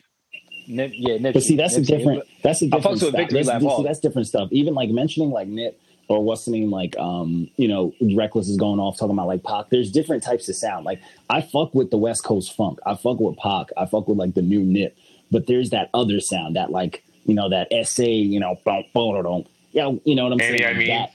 Nip, 0.68 0.92
yeah, 0.96 1.18
Nipsey. 1.18 1.34
But 1.34 1.44
see, 1.44 1.56
that's 1.56 1.76
a 1.76 1.82
different. 1.82 2.24
That's 2.42 2.62
a 2.64 2.66
I 2.66 2.70
fucks 2.70 2.72
different 2.72 2.92
with 2.92 3.00
stuff. 3.02 3.16
Victory 3.16 3.44
That's, 3.44 3.64
Lap 3.64 3.78
see, 3.78 3.84
that's 3.84 4.00
different 4.00 4.28
stuff. 4.28 4.50
Even 4.52 4.74
like 4.74 4.90
mentioning 4.90 5.30
like 5.30 5.48
Nip 5.48 5.80
or 6.10 6.22
what's 6.24 6.44
the 6.46 6.52
name 6.52 6.70
like 6.72 6.98
um 6.98 7.50
you 7.56 7.68
know 7.68 7.94
Reckless 8.16 8.50
is 8.50 8.58
going 8.58 8.80
off 8.80 8.98
talking 8.98 9.14
about 9.14 9.28
like 9.28 9.44
Pac. 9.44 9.70
There's 9.70 9.92
different 9.92 10.24
types 10.24 10.50
of 10.50 10.56
sound. 10.56 10.86
Like 10.86 11.02
I 11.30 11.42
fuck 11.42 11.74
with 11.74 11.92
the 11.92 11.98
West 11.98 12.24
Coast 12.26 12.56
funk. 12.56 12.80
I 12.86 12.96
fuck 12.96 13.20
with 13.20 13.38
Pac. 13.38 13.68
I 13.78 13.86
fuck 13.86 14.08
with 14.08 14.18
like 14.18 14.34
the 14.34 14.42
new 14.42 14.60
Nip. 14.62 14.98
But 15.32 15.48
there's 15.48 15.70
that 15.70 15.90
other 15.94 16.20
sound 16.20 16.56
that 16.58 16.72
like 16.72 17.04
you 17.26 17.36
know 17.36 17.48
that 17.50 17.68
SA 17.88 18.04
you 18.04 18.40
know 18.40 18.56
boom 18.66 18.84
boom 18.94 19.24
boom. 19.24 19.46
Yeah, 19.72 19.92
you 20.04 20.16
know 20.16 20.24
what 20.26 20.34
I'm 20.34 20.42
Annie, 20.42 20.58
saying. 20.58 20.76
I 20.76 20.78
mean. 20.78 20.88
That- 20.90 21.12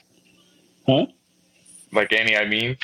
huh? 0.87 1.05
Like 1.91 2.13
Annie, 2.13 2.35
I 2.37 2.45
mean, 2.45 2.77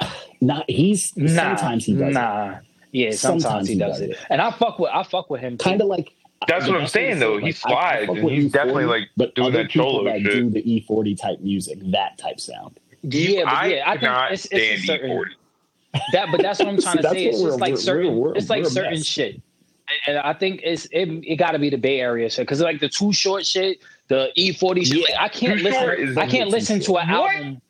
Not 0.40 0.64
he's 0.68 1.12
Nah, 1.16 1.54
sometimes 1.56 1.84
he 1.84 1.94
does 1.94 2.14
Nah, 2.14 2.56
yeah, 2.92 3.10
sometimes, 3.12 3.42
Sometimes 3.44 3.68
he, 3.68 3.74
he 3.74 3.78
does 3.80 3.92
does 3.92 4.00
it. 4.00 4.10
it. 4.10 4.16
and 4.30 4.40
I 4.40 4.50
fuck 4.50 4.78
with 4.78 4.90
I 4.92 5.02
fuck 5.04 5.30
with 5.30 5.40
him. 5.40 5.58
kind 5.58 5.80
of 5.80 5.86
like 5.88 6.12
That's 6.48 6.64
the 6.66 6.72
what 6.72 6.76
I'm 6.78 6.84
best 6.84 6.94
way 6.96 7.02
to 7.02 7.08
saying, 7.08 7.18
though. 7.20 7.36
it, 7.36 7.40
He 7.44 7.46
like, 7.46 7.56
I- 7.66 8.00
I 8.02 8.06
slides, 8.06 8.18
and 8.18 8.30
he's 8.30 8.52
definitely, 8.52 8.84
E40, 8.84 8.88
like, 8.88 9.08
but 9.16 9.34
doing 9.34 9.48
other 9.48 9.58
that 9.62 9.70
people 9.70 9.90
cholo 9.92 10.04
that 10.04 10.20
shit. 10.20 10.32
do 10.32 10.50
the 10.50 10.62
E40 10.62 11.20
type 11.20 11.40
music, 11.40 11.78
that 11.92 12.16
type 12.18 12.40
sound. 12.40 12.80
Yeah, 13.02 13.44
but 13.44 13.52
I 13.52 13.66
yeah, 13.66 13.82
I 13.86 13.90
think 13.92 14.00
cannot 14.02 14.32
it's, 14.32 14.46
it's 14.50 14.82
a 14.82 14.86
certain 14.86 15.10
E40. 15.10 15.24
that. 16.12 16.26
But 16.30 16.42
that's 16.42 16.58
what 16.58 16.68
I'm 16.68 16.78
trying 16.80 16.96
See, 16.96 17.02
to 17.02 17.08
say. 17.10 17.24
It's 17.26 17.42
just 17.42 17.60
like 17.60 17.72
we're- 17.72 17.82
certain. 17.82 18.16
we're- 18.16 18.38
it's 18.38 18.48
like 18.50 18.62
we're 18.62 18.68
a 18.68 18.70
certain 18.70 18.92
mess. 18.94 19.04
shit. 19.06 19.40
And 20.06 20.18
I 20.18 20.32
think 20.34 20.60
it's 20.62 20.84
it, 20.92 21.08
it 21.24 21.36
got 21.36 21.50
to 21.50 21.58
be 21.58 21.68
the 21.68 21.76
Bay 21.76 22.00
Area 22.00 22.30
shit 22.30 22.46
because 22.46 22.60
like 22.60 22.78
the 22.80 22.88
Too 22.88 23.12
Short 23.12 23.44
shit, 23.44 23.78
the 24.08 24.30
E40 24.38 24.86
shit. 24.86 25.02
like, 25.02 25.18
I 25.18 25.28
can't 25.28 25.58
Too 25.58 25.64
listen. 25.64 26.18
I 26.18 26.26
can't 26.28 26.48
listen 26.48 26.78
to 26.80 26.96
an 26.98 27.08
What? 27.08 27.34
album. 27.34 27.60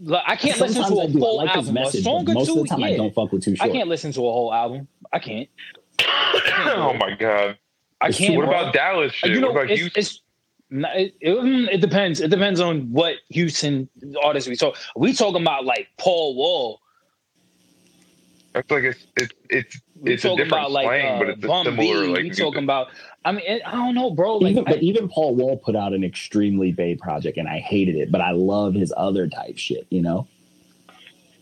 Like, 0.00 0.22
I 0.26 0.36
can't 0.36 0.58
listen 0.60 0.82
to 0.84 1.00
I 1.00 1.04
a 1.04 1.08
do. 1.08 1.18
I 1.18 1.20
full 1.20 1.36
like 1.38 1.56
album. 1.56 1.74
message, 1.74 2.00
a 2.00 2.04
song 2.04 2.30
or 2.30 2.34
most 2.34 2.46
two. 2.46 2.52
of 2.60 2.62
the 2.62 2.68
time 2.68 2.80
yeah. 2.80 2.86
I 2.86 2.96
don't 2.96 3.14
fuck 3.14 3.32
with 3.32 3.42
too 3.44 3.54
short. 3.56 3.68
I 3.68 3.72
can't 3.72 3.88
listen 3.88 4.12
to 4.12 4.20
a 4.20 4.32
whole 4.32 4.52
album. 4.52 4.88
I 5.12 5.18
can't. 5.18 5.48
oh 6.06 6.94
my 6.98 7.14
god. 7.18 7.58
I 8.00 8.08
It's 8.08 8.18
can't. 8.18 8.30
true. 8.34 8.38
What 8.38 8.46
bro. 8.50 8.60
about 8.60 8.74
Dallas 8.74 9.12
shit? 9.12 9.30
you 9.30 9.40
know, 9.40 9.48
what 9.52 9.64
about 9.64 9.70
it's, 9.70 9.80
Houston? 9.80 10.00
it's 10.00 10.20
not- 10.70 10.96
it, 10.96 11.14
it, 11.20 11.80
depends. 11.80 12.20
It 12.20 12.28
depends 12.30 12.60
on 12.60 12.92
what 12.92 13.16
Houston 13.30 13.88
artists 14.22 14.48
we 14.48 14.56
talk. 14.56 14.76
We 14.96 15.12
talking 15.12 15.42
about 15.42 15.64
like 15.64 15.88
Paul 15.98 16.34
Wall. 16.36 16.80
That's 18.52 18.70
like 18.70 18.84
it's 18.84 19.06
it's 19.16 19.32
it's 19.50 19.80
We 20.00 20.14
it's 20.14 20.24
a 20.24 20.28
talking 20.28 20.44
different 20.44 20.62
about 20.64 20.70
like 20.72 20.86
slang, 20.86 21.14
uh, 21.14 21.18
but 21.18 21.28
it's 21.28 21.44
a 21.44 21.46
Bun 21.46 21.64
similar 21.66 22.00
B. 22.02 22.06
like 22.08 22.16
we 22.18 22.22
music. 22.24 22.44
talking 22.44 22.64
about. 22.64 22.88
I 23.24 23.32
mean, 23.32 23.44
it, 23.46 23.62
I 23.66 23.72
don't 23.72 23.94
know, 23.94 24.10
bro. 24.12 24.38
Like, 24.38 24.52
even, 24.52 24.64
but 24.64 24.74
I- 24.76 24.80
even 24.80 25.08
Paul 25.08 25.34
Wall 25.34 25.56
put 25.58 25.76
out 25.76 25.92
an 25.92 26.02
extremely 26.04 26.72
Bay 26.72 26.94
project, 26.94 27.36
and 27.38 27.48
I 27.48 27.58
hated 27.58 27.96
it. 27.96 28.10
But 28.10 28.22
I 28.22 28.30
love 28.30 28.72
his 28.74 28.92
other 28.96 29.28
type 29.28 29.58
shit. 29.58 29.86
You 29.90 30.00
know, 30.02 30.26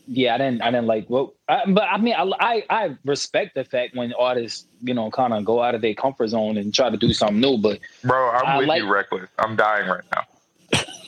yeah, 0.07 0.35
I 0.35 0.39
didn't. 0.39 0.63
I 0.63 0.71
didn't 0.71 0.87
like. 0.87 1.09
Well, 1.09 1.35
I, 1.49 1.63
but 1.67 1.85
I 1.85 1.99
mean, 1.99 2.15
I, 2.15 2.31
I 2.41 2.65
I 2.71 2.97
respect 3.05 3.55
the 3.55 3.65
fact 3.65 3.95
when 3.97 4.13
artists, 4.15 4.67
you 4.83 4.95
know, 4.95 5.11
kind 5.11 5.33
of 5.33 5.45
go 5.45 5.63
out 5.63 5.75
of 5.75 5.81
their 5.81 5.95
comfort 5.95 6.29
zone 6.29 6.57
and 6.57 6.73
try 6.75 6.91
to 6.91 6.97
do 6.97 7.13
something 7.13 7.41
new. 7.41 7.59
But 7.59 7.81
Bro, 8.03 8.31
I'm 8.31 8.47
I 8.47 8.57
with 8.59 8.69
like- 8.69 8.83
you, 8.83 8.93
reckless. 8.93 9.29
I'm 9.39 9.57
dying 9.57 9.89
right 9.89 10.05
now. 10.15 10.23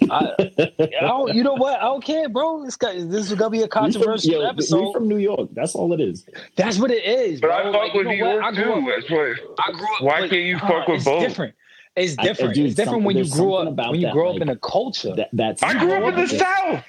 I, 0.08 0.30
I 0.38 1.00
don't, 1.00 1.34
you 1.34 1.42
know 1.42 1.54
what? 1.54 1.78
I 1.80 1.84
don't 1.84 2.04
care, 2.04 2.28
bro. 2.28 2.64
It's 2.64 2.76
got, 2.76 2.94
this 2.94 3.28
is 3.30 3.34
gonna 3.34 3.50
be 3.50 3.58
a 3.58 3.62
we 3.62 3.68
from, 3.68 3.70
controversial 3.92 4.30
yo, 4.32 4.38
we 4.40 4.46
episode. 4.46 4.92
from 4.92 5.08
New 5.08 5.16
York. 5.16 5.48
That's 5.52 5.74
all 5.74 5.92
it 5.94 6.00
is. 6.00 6.24
That's 6.54 6.78
what 6.78 6.92
it 6.92 7.04
is, 7.04 7.40
But 7.40 7.48
bro. 7.48 7.56
I 7.56 7.62
fuck 7.64 7.74
Like, 7.74 7.94
with 7.94 8.04
know 8.06 8.10
New? 8.12 8.16
York 8.18 8.44
I 8.44 8.52
grew 8.52 8.64
too. 8.64 8.72
up. 8.72 8.84
That's 8.86 9.10
what. 9.10 9.58
I 9.58 9.72
grew 9.72 9.94
up. 9.96 10.02
Why 10.02 10.20
like, 10.20 10.30
can't 10.30 10.42
you 10.42 10.56
uh, 10.58 10.60
fuck 10.60 10.86
with 10.86 10.96
it's 10.96 11.04
both? 11.04 11.22
Different. 11.22 11.54
It's 11.96 12.14
I- 12.18 12.22
different. 12.22 12.54
dude, 12.54 12.66
it's 12.66 12.74
different 12.76 13.02
when 13.02 13.16
you 13.16 13.28
grew 13.28 13.54
up 13.54 13.66
about 13.66 13.90
when 13.92 14.00
you 14.00 14.06
that, 14.06 14.12
grow 14.12 14.28
up 14.28 14.34
like, 14.34 14.42
in 14.42 14.48
a 14.50 14.56
culture. 14.56 15.14
That, 15.16 15.30
that's 15.32 15.62
I 15.64 15.76
grew 15.78 15.92
up 15.94 16.12
in 16.12 16.20
the 16.20 16.28
South, 16.28 16.84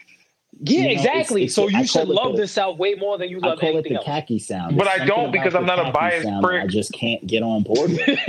yeah, 0.62 0.80
you 0.80 0.84
know, 0.86 0.90
exactly. 0.92 1.42
it's- 1.44 1.56
so 1.56 1.64
it's- 1.64 1.76
I 1.76 1.82
you 1.82 1.88
should 1.88 2.08
love 2.10 2.36
the- 2.36 2.42
the 2.44 2.48
South 2.48 2.78
way 2.78 2.96
more 2.96 3.18
than 3.18 3.30
you 3.30 3.40
love 3.40 3.46
I 3.46 3.50
love 3.50 3.60
call 3.60 3.78
it 3.78 3.84
the 3.84 3.96
else. 3.96 4.06
khaki 4.06 4.40
sound. 4.40 4.78
But 4.78 4.86
There's 4.86 5.02
I 5.02 5.06
don't 5.06 5.32
because 5.32 5.56
I'm 5.56 5.66
not 5.66 5.80
a 5.80 5.84
khaki 5.84 5.94
biased 5.94 6.24
sound 6.26 6.44
prick. 6.46 6.64
I 6.64 6.68
just 6.68 6.92
can't 6.94 7.26
get 7.28 7.44
on 7.44 7.64
board 7.64 7.92
with. 7.92 8.20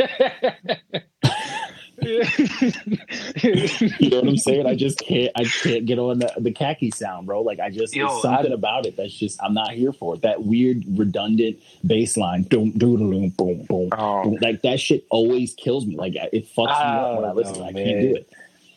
You 2.00 2.22
know 4.10 4.20
what 4.20 4.28
I'm 4.28 4.36
saying? 4.36 4.66
I 4.66 4.74
just 4.74 4.98
can't. 5.00 5.30
I 5.36 5.44
can't 5.44 5.86
get 5.86 5.98
on 5.98 6.18
the, 6.20 6.32
the 6.38 6.52
khaki 6.52 6.90
sound, 6.90 7.26
bro. 7.26 7.42
Like 7.42 7.60
I 7.60 7.70
just 7.70 7.94
Yo, 7.94 8.08
there's 8.08 8.22
something 8.22 8.52
I- 8.52 8.54
about 8.54 8.86
it 8.86 8.96
that's 8.96 9.12
just 9.12 9.42
I'm 9.42 9.54
not 9.54 9.72
here 9.72 9.92
for 9.92 10.14
it. 10.14 10.22
That 10.22 10.44
weird 10.44 10.82
redundant 10.96 11.58
bass 11.86 12.16
line, 12.16 12.42
boom, 12.42 12.70
boom, 12.70 13.30
boom, 13.30 13.62
boom. 13.68 13.88
Oh. 13.92 14.36
Like 14.40 14.62
that 14.62 14.80
shit 14.80 15.04
always 15.10 15.54
kills 15.54 15.86
me. 15.86 15.96
Like 15.96 16.14
it 16.16 16.46
fucks 16.54 16.66
me 16.66 16.72
up 16.72 17.16
when 17.16 17.24
I 17.24 17.30
Oh, 17.30 17.34
listen. 17.34 17.58
no, 17.58 17.64
I 17.66 17.72
man. 17.72 17.84
can't 17.86 18.00
do 18.00 18.14
it. 18.16 18.32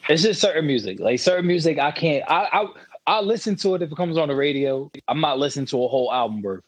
it's 0.09 0.23
just 0.23 0.41
certain 0.41 0.65
music. 0.65 0.99
Like 0.99 1.19
certain 1.19 1.47
music, 1.47 1.79
I 1.79 1.91
can't. 1.91 2.23
I 2.27 2.47
I 2.51 2.67
I 3.07 3.19
listen 3.21 3.55
to 3.57 3.75
it 3.75 3.81
if 3.81 3.91
it 3.91 3.95
comes 3.95 4.17
on 4.17 4.27
the 4.27 4.35
radio. 4.35 4.91
I'm 5.07 5.21
not 5.21 5.39
listening 5.39 5.65
to 5.67 5.83
a 5.83 5.87
whole 5.87 6.11
album 6.13 6.41
worth. 6.41 6.63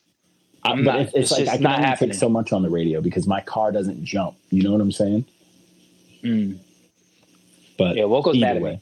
I'm 0.64 0.84
but 0.84 0.92
not- 0.96 1.00
it's, 1.02 1.14
it's 1.14 1.32
like 1.32 1.46
just 1.46 1.54
I 1.54 1.58
not 1.58 1.80
happening. 1.80 2.14
so 2.14 2.30
much 2.30 2.52
on 2.54 2.62
the 2.64 2.70
radio 2.70 3.02
because 3.02 3.28
my 3.28 3.42
car 3.42 3.72
doesn't 3.72 4.04
jump. 4.04 4.36
You 4.50 4.64
know 4.64 4.72
what 4.72 4.82
I'm 4.82 4.92
saying? 4.92 5.26
Mm. 6.24 6.58
But 7.78 7.96
Yeah, 7.96 8.04
Walko's 8.04 8.40
mad 8.40 8.58
either 8.58 8.58
at 8.58 8.64
way, 8.64 8.82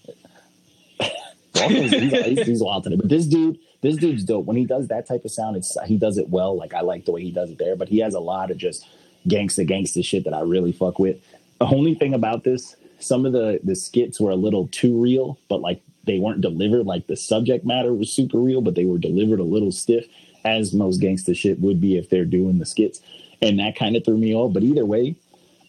me. 1.69 1.89
He's, 1.89 2.25
he's, 2.25 2.45
he's 2.47 2.61
wild 2.63 2.83
today. 2.83 2.95
But 2.97 3.09
this 3.09 3.25
dude, 3.25 3.57
this 3.81 3.95
dude's 3.95 4.23
dope. 4.23 4.45
When 4.45 4.57
he 4.57 4.65
does 4.65 4.87
that 4.89 5.07
type 5.07 5.25
of 5.25 5.31
sound, 5.31 5.57
it's 5.57 5.75
he 5.85 5.97
does 5.97 6.17
it 6.17 6.29
well. 6.29 6.55
Like 6.55 6.73
I 6.73 6.81
like 6.81 7.05
the 7.05 7.11
way 7.11 7.23
he 7.23 7.31
does 7.31 7.49
it 7.49 7.57
there. 7.57 7.75
But 7.75 7.89
he 7.89 7.99
has 7.99 8.13
a 8.13 8.19
lot 8.19 8.51
of 8.51 8.57
just 8.57 8.87
gangsta 9.27 9.67
gangsta 9.67 10.03
shit 10.05 10.23
that 10.25 10.33
I 10.33 10.41
really 10.41 10.71
fuck 10.71 10.99
with. 10.99 11.17
The 11.59 11.65
only 11.65 11.95
thing 11.95 12.13
about 12.13 12.43
this, 12.43 12.75
some 12.99 13.25
of 13.25 13.33
the 13.33 13.59
the 13.63 13.75
skits 13.75 14.19
were 14.19 14.31
a 14.31 14.35
little 14.35 14.67
too 14.67 14.99
real, 15.01 15.39
but 15.49 15.61
like 15.61 15.81
they 16.05 16.19
weren't 16.19 16.41
delivered. 16.41 16.85
Like 16.85 17.07
the 17.07 17.15
subject 17.15 17.65
matter 17.65 17.93
was 17.93 18.11
super 18.11 18.39
real, 18.39 18.61
but 18.61 18.75
they 18.75 18.85
were 18.85 18.97
delivered 18.97 19.39
a 19.39 19.43
little 19.43 19.71
stiff, 19.71 20.05
as 20.43 20.73
most 20.73 20.99
gangster 20.99 21.35
shit 21.35 21.59
would 21.59 21.79
be 21.79 21.97
if 21.97 22.09
they're 22.09 22.25
doing 22.25 22.59
the 22.59 22.65
skits. 22.65 23.01
And 23.41 23.59
that 23.59 23.75
kind 23.75 23.95
of 23.95 24.05
threw 24.05 24.17
me 24.17 24.35
off. 24.35 24.53
But 24.53 24.63
either 24.63 24.85
way, 24.85 25.15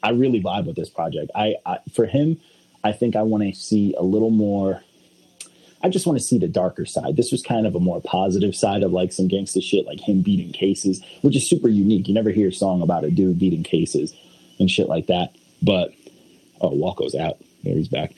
I 0.03 0.11
really 0.11 0.43
vibe 0.43 0.67
with 0.67 0.77
this 0.77 0.91
project. 0.91 1.31
I, 1.35 1.57
I 1.65 1.79
for 1.93 2.07
him, 2.07 2.41
I 2.85 2.93
think 2.93 3.17
I 3.17 3.23
want 3.23 3.45
to 3.45 3.55
see 3.59 3.95
a 3.99 4.03
little 4.03 4.31
more. 4.31 4.83
I 5.85 5.89
just 5.89 6.07
want 6.07 6.19
to 6.19 6.25
see 6.25 6.39
the 6.39 6.49
darker 6.49 6.87
side. 6.87 7.17
This 7.17 7.33
was 7.33 7.43
kind 7.43 7.67
of 7.67 7.75
a 7.75 7.81
more 7.81 8.01
positive 8.01 8.55
side 8.55 8.85
of 8.85 8.93
like 8.93 9.13
some 9.13 9.27
gangster 9.27 9.61
shit, 9.61 9.85
like 9.85 10.01
him 10.01 10.23
beating 10.23 10.53
cases, 10.53 11.03
which 11.23 11.35
is 11.35 11.49
super 11.49 11.69
unique. 11.69 12.07
You 12.07 12.15
never 12.15 12.31
hear 12.31 12.49
a 12.49 12.53
song 12.53 12.83
about 12.83 13.05
a 13.05 13.11
dude 13.11 13.39
beating 13.39 13.65
cases 13.65 14.15
and 14.61 14.71
shit 14.71 14.89
like 14.89 15.09
that. 15.09 15.35
But 15.61 15.93
oh, 16.61 16.71
Walko's 16.71 17.17
out. 17.17 17.39
There 17.65 17.75
he's 17.75 17.89
back. 17.89 18.13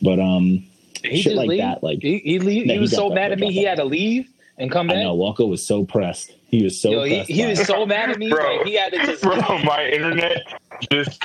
But 0.00 0.20
um, 0.20 0.64
He 1.04 1.16
shit 1.16 1.24
just 1.24 1.36
like 1.36 1.48
leave. 1.48 1.60
that, 1.60 1.82
like 1.82 2.00
He 2.02 2.18
he, 2.18 2.38
leave, 2.38 2.66
No, 2.66 2.72
he 2.72 2.78
he 2.78 2.80
was 2.80 2.92
so 2.92 3.10
mad 3.10 3.32
at 3.32 3.38
me. 3.38 3.52
He 3.52 3.62
had 3.64 3.76
to 3.78 3.84
leave 3.84 4.28
and 4.58 4.70
come 4.70 4.90
I 4.90 4.94
back. 4.94 5.02
know 5.04 5.16
Walko 5.16 5.48
was 5.48 5.64
so 5.64 5.84
pressed. 5.84 6.32
He 6.48 6.62
was 6.64 6.80
so 6.80 6.90
Yo, 6.90 7.04
he, 7.04 7.16
pressed. 7.16 7.30
he 7.30 7.42
by 7.42 7.48
was 7.50 7.66
so 7.66 7.86
mad 7.86 8.10
at 8.10 8.18
me. 8.18 8.30
Bro. 8.30 8.56
Like, 8.58 8.66
he 8.66 8.74
had 8.74 8.92
to 8.92 8.98
just. 9.06 9.22
bro. 9.22 9.36
My 9.64 9.86
internet 9.86 10.42
just 10.90 11.24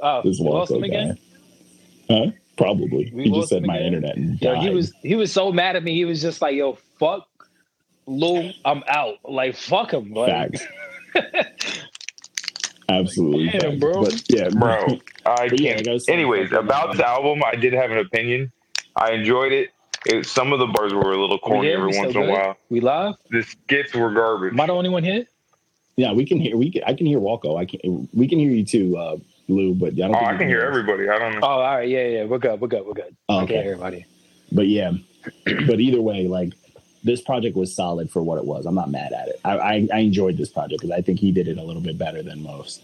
Oh, 0.00 0.22
this 0.24 0.38
you 0.38 0.44
lost 0.44 0.70
Walko 0.72 0.76
him 0.76 0.84
again. 0.84 1.18
Huh? 2.10 2.26
Probably. 2.56 3.10
We 3.14 3.24
he 3.24 3.30
just 3.32 3.48
said 3.50 3.64
my 3.64 3.76
again? 3.76 3.86
internet 3.94 4.16
and 4.16 4.40
Yo, 4.40 4.54
died. 4.54 4.62
he 4.62 4.70
was 4.70 4.92
he 5.02 5.14
was 5.14 5.32
so 5.32 5.52
mad 5.52 5.76
at 5.76 5.82
me. 5.82 5.94
He 5.94 6.04
was 6.04 6.22
just 6.22 6.40
like, 6.40 6.54
"Yo, 6.54 6.74
fuck 6.98 7.26
Lou, 8.06 8.50
I'm 8.64 8.82
out." 8.88 9.16
Like, 9.24 9.56
fuck 9.56 9.92
him, 9.92 10.12
like, 10.12 10.56
Facts. 10.56 10.66
Absolutely, 12.88 13.48
Damn, 13.58 13.78
bro. 13.78 14.02
But 14.04 14.22
yeah, 14.28 14.48
bro. 14.52 14.98
I 15.24 15.48
But 15.48 15.60
yeah, 15.60 15.74
can't. 15.74 15.86
like 15.86 16.02
I 16.08 16.12
Anyways, 16.12 16.52
about 16.52 16.96
the 16.96 17.06
album, 17.06 17.42
I 17.44 17.56
did 17.56 17.72
have 17.72 17.90
an 17.90 17.98
opinion. 17.98 18.52
I 18.94 19.12
enjoyed 19.12 19.52
it. 19.52 19.70
it 20.06 20.24
some 20.26 20.52
of 20.52 20.58
the 20.60 20.66
bars 20.66 20.94
were 20.94 21.12
a 21.12 21.20
little 21.20 21.38
corny 21.38 21.70
every 21.70 21.86
We 21.86 21.92
still 21.92 22.04
once 22.04 22.14
in 22.16 22.22
a 22.22 22.30
while. 22.32 22.56
we 22.70 22.80
live. 22.80 23.14
The 23.30 23.42
skits 23.42 23.92
were 23.94 24.12
garbage. 24.12 24.52
Am 24.52 24.60
I 24.60 24.66
the 24.66 24.72
only 24.72 24.88
one 24.90 25.02
here? 25.02 25.24
Yeah, 25.96 26.12
we 26.12 26.24
can 26.26 26.38
hear. 26.38 26.56
We 26.56 26.70
can, 26.70 26.82
I 26.86 26.94
can 26.94 27.06
hear 27.06 27.18
Walko. 27.18 27.58
I 27.58 27.64
can. 27.64 28.08
We 28.14 28.28
can 28.28 28.38
hear 28.38 28.50
you 28.50 28.64
too, 28.64 28.96
uh, 28.96 29.16
Lou. 29.48 29.74
But 29.74 29.94
I 29.94 29.96
don't. 29.96 30.14
oh, 30.14 30.18
think 30.18 30.28
I 30.28 30.32
you 30.32 30.38
can 30.38 30.48
hear 30.48 30.60
us. 30.60 30.68
everybody. 30.68 31.08
I 31.08 31.18
don't 31.18 31.32
know. 31.32 31.40
Oh, 31.42 31.46
all 31.46 31.60
right, 31.76 31.88
yeah, 31.88 32.06
yeah, 32.06 32.24
we're 32.24 32.38
good, 32.38 32.60
we're 32.60 32.68
good, 32.68 32.86
we're 32.86 32.92
good. 32.92 33.16
Oh, 33.28 33.38
I 33.38 33.42
okay. 33.44 33.54
can't 33.54 33.64
hear 33.64 33.72
everybody. 33.72 34.06
But 34.52 34.68
yeah, 34.68 34.92
but 35.66 35.80
either 35.80 36.00
way, 36.00 36.28
like 36.28 36.52
this 37.06 37.22
project 37.22 37.56
was 37.56 37.74
solid 37.74 38.10
for 38.10 38.22
what 38.22 38.38
it 38.38 38.44
was. 38.44 38.66
I'm 38.66 38.74
not 38.74 38.90
mad 38.90 39.12
at 39.12 39.28
it. 39.28 39.40
I 39.44 39.58
I, 39.58 39.88
I 39.94 39.98
enjoyed 40.00 40.36
this 40.36 40.50
project 40.50 40.82
because 40.82 40.90
I 40.96 41.00
think 41.00 41.20
he 41.20 41.32
did 41.32 41.48
it 41.48 41.58
a 41.58 41.62
little 41.62 41.82
bit 41.82 41.96
better 41.98 42.22
than 42.22 42.42
most. 42.42 42.82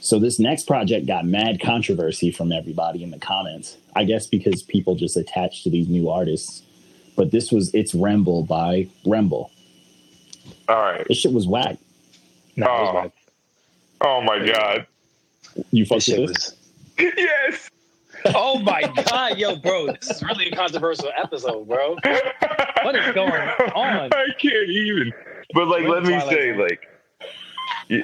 So 0.00 0.18
this 0.18 0.38
next 0.38 0.66
project 0.66 1.06
got 1.06 1.24
mad 1.24 1.60
controversy 1.60 2.30
from 2.30 2.52
everybody 2.52 3.02
in 3.02 3.10
the 3.10 3.18
comments. 3.18 3.78
I 3.96 4.04
guess 4.04 4.26
because 4.26 4.62
people 4.62 4.96
just 4.96 5.16
attached 5.16 5.64
to 5.64 5.70
these 5.70 5.88
new 5.88 6.10
artists. 6.10 6.62
But 7.16 7.30
this 7.30 7.52
was 7.52 7.72
it's 7.74 7.94
Remble 7.94 8.46
by 8.46 8.88
Remble. 9.06 9.50
All 10.68 10.76
right. 10.76 11.06
This 11.08 11.18
shit 11.18 11.32
was 11.32 11.46
whack. 11.46 11.78
No, 12.56 12.66
it 12.66 12.68
was 12.68 12.90
Oh. 12.90 12.94
whack. 12.94 13.12
Oh 14.02 14.20
my 14.22 14.44
god. 14.44 14.86
You 15.70 15.84
This 15.84 15.88
fucked 15.88 16.02
shit 16.02 16.20
with 16.20 16.34
this? 16.34 16.54
was. 16.98 17.12
yes. 17.16 17.70
Oh 18.26 18.58
my 18.58 18.82
god, 19.10 19.38
yo, 19.38 19.56
bro, 19.56 19.86
this 19.92 20.10
is 20.10 20.22
really 20.22 20.48
a 20.48 20.56
controversial 20.56 21.10
episode, 21.16 21.68
bro. 21.68 21.96
What 22.82 22.96
is 22.96 23.14
going 23.14 23.32
on? 23.32 24.10
I 24.12 24.26
can't 24.38 24.68
even. 24.68 25.12
But 25.52 25.68
like, 25.68 25.82
We're 25.84 25.90
let 26.00 26.02
me 26.04 26.10
Twilight 26.10 26.28
say, 26.30 26.50
Zone. 26.52 26.58
like, 26.60 26.88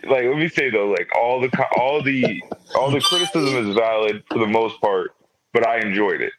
like, 0.05 0.25
let 0.27 0.37
me 0.37 0.49
say 0.49 0.71
though, 0.71 0.89
like, 0.89 1.09
all 1.17 1.41
the 1.41 1.51
all 1.79 2.03
the 2.03 2.43
all 2.77 2.91
the 2.91 3.01
criticism 3.01 3.69
is 3.69 3.75
valid 3.75 4.23
for 4.31 4.39
the 4.39 4.47
most 4.47 4.81
part, 4.81 5.13
but 5.55 5.67
I 5.67 5.79
enjoyed 5.79 6.21
it. 6.21 6.33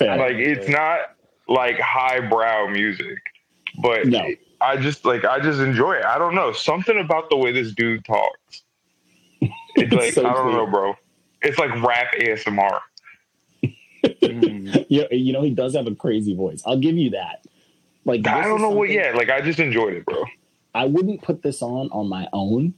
Like, 0.00 0.36
it's 0.36 0.68
not 0.68 1.00
like 1.48 1.78
highbrow 1.78 2.68
music, 2.68 3.18
but 3.82 4.06
No. 4.06 4.26
I 4.60 4.76
just 4.78 5.04
like 5.04 5.24
I 5.24 5.40
just 5.40 5.60
enjoy 5.60 5.94
it. 5.94 6.04
I 6.04 6.16
don't 6.18 6.34
know 6.34 6.52
something 6.52 6.98
about 6.98 7.28
the 7.28 7.36
way 7.36 7.52
this 7.52 7.72
dude 7.74 8.04
talks. 8.04 8.62
It's 9.76 9.92
like 9.92 10.12
So 10.14 10.24
I 10.26 10.32
don't 10.32 10.44
clear. 10.44 10.56
know, 10.56 10.66
bro. 10.66 10.94
It's 11.44 11.58
like 11.58 11.70
rap 11.82 12.12
ASMR. 12.18 12.80
Mm. 13.62 14.86
Yeah, 14.90 15.04
you 15.10 15.32
know 15.32 15.42
he 15.42 15.50
does 15.50 15.74
have 15.74 15.86
a 15.86 15.94
crazy 15.94 16.34
voice. 16.34 16.62
I'll 16.66 16.78
give 16.78 16.96
you 16.96 17.10
that. 17.10 17.46
Like 18.04 18.26
I 18.26 18.44
don't 18.44 18.60
know 18.60 18.70
what. 18.70 18.90
Yeah, 18.90 19.12
like 19.14 19.30
I 19.30 19.40
just 19.40 19.58
enjoyed 19.58 19.94
it, 19.94 20.04
bro. 20.04 20.22
I 20.74 20.84
wouldn't 20.84 21.22
put 21.22 21.42
this 21.42 21.62
on 21.62 21.88
on 21.90 22.08
my 22.08 22.28
own, 22.32 22.74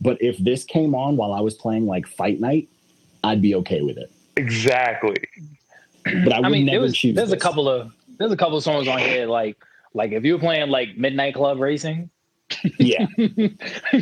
but 0.00 0.20
if 0.20 0.36
this 0.38 0.64
came 0.64 0.94
on 0.94 1.16
while 1.16 1.32
I 1.32 1.40
was 1.40 1.54
playing 1.54 1.86
like 1.86 2.06
Fight 2.06 2.40
Night, 2.40 2.68
I'd 3.24 3.40
be 3.40 3.54
okay 3.56 3.80
with 3.80 3.96
it. 3.96 4.12
Exactly. 4.36 5.16
But 6.04 6.32
I 6.32 6.40
would 6.40 6.46
I 6.46 6.48
mean, 6.50 6.66
never 6.66 6.74
there 6.76 6.80
was, 6.82 6.96
choose. 6.96 7.14
there's 7.16 7.32
a 7.32 7.36
couple 7.36 7.68
of 7.68 7.92
there's 8.18 8.32
a 8.32 8.36
couple 8.36 8.56
of 8.56 8.62
songs 8.62 8.86
on 8.86 8.98
here 8.98 9.26
like 9.26 9.56
like 9.94 10.12
if 10.12 10.24
you 10.24 10.34
were 10.34 10.38
playing 10.38 10.68
like 10.70 10.96
Midnight 10.96 11.34
Club 11.34 11.58
Racing, 11.58 12.10
Yeah. 12.78 13.06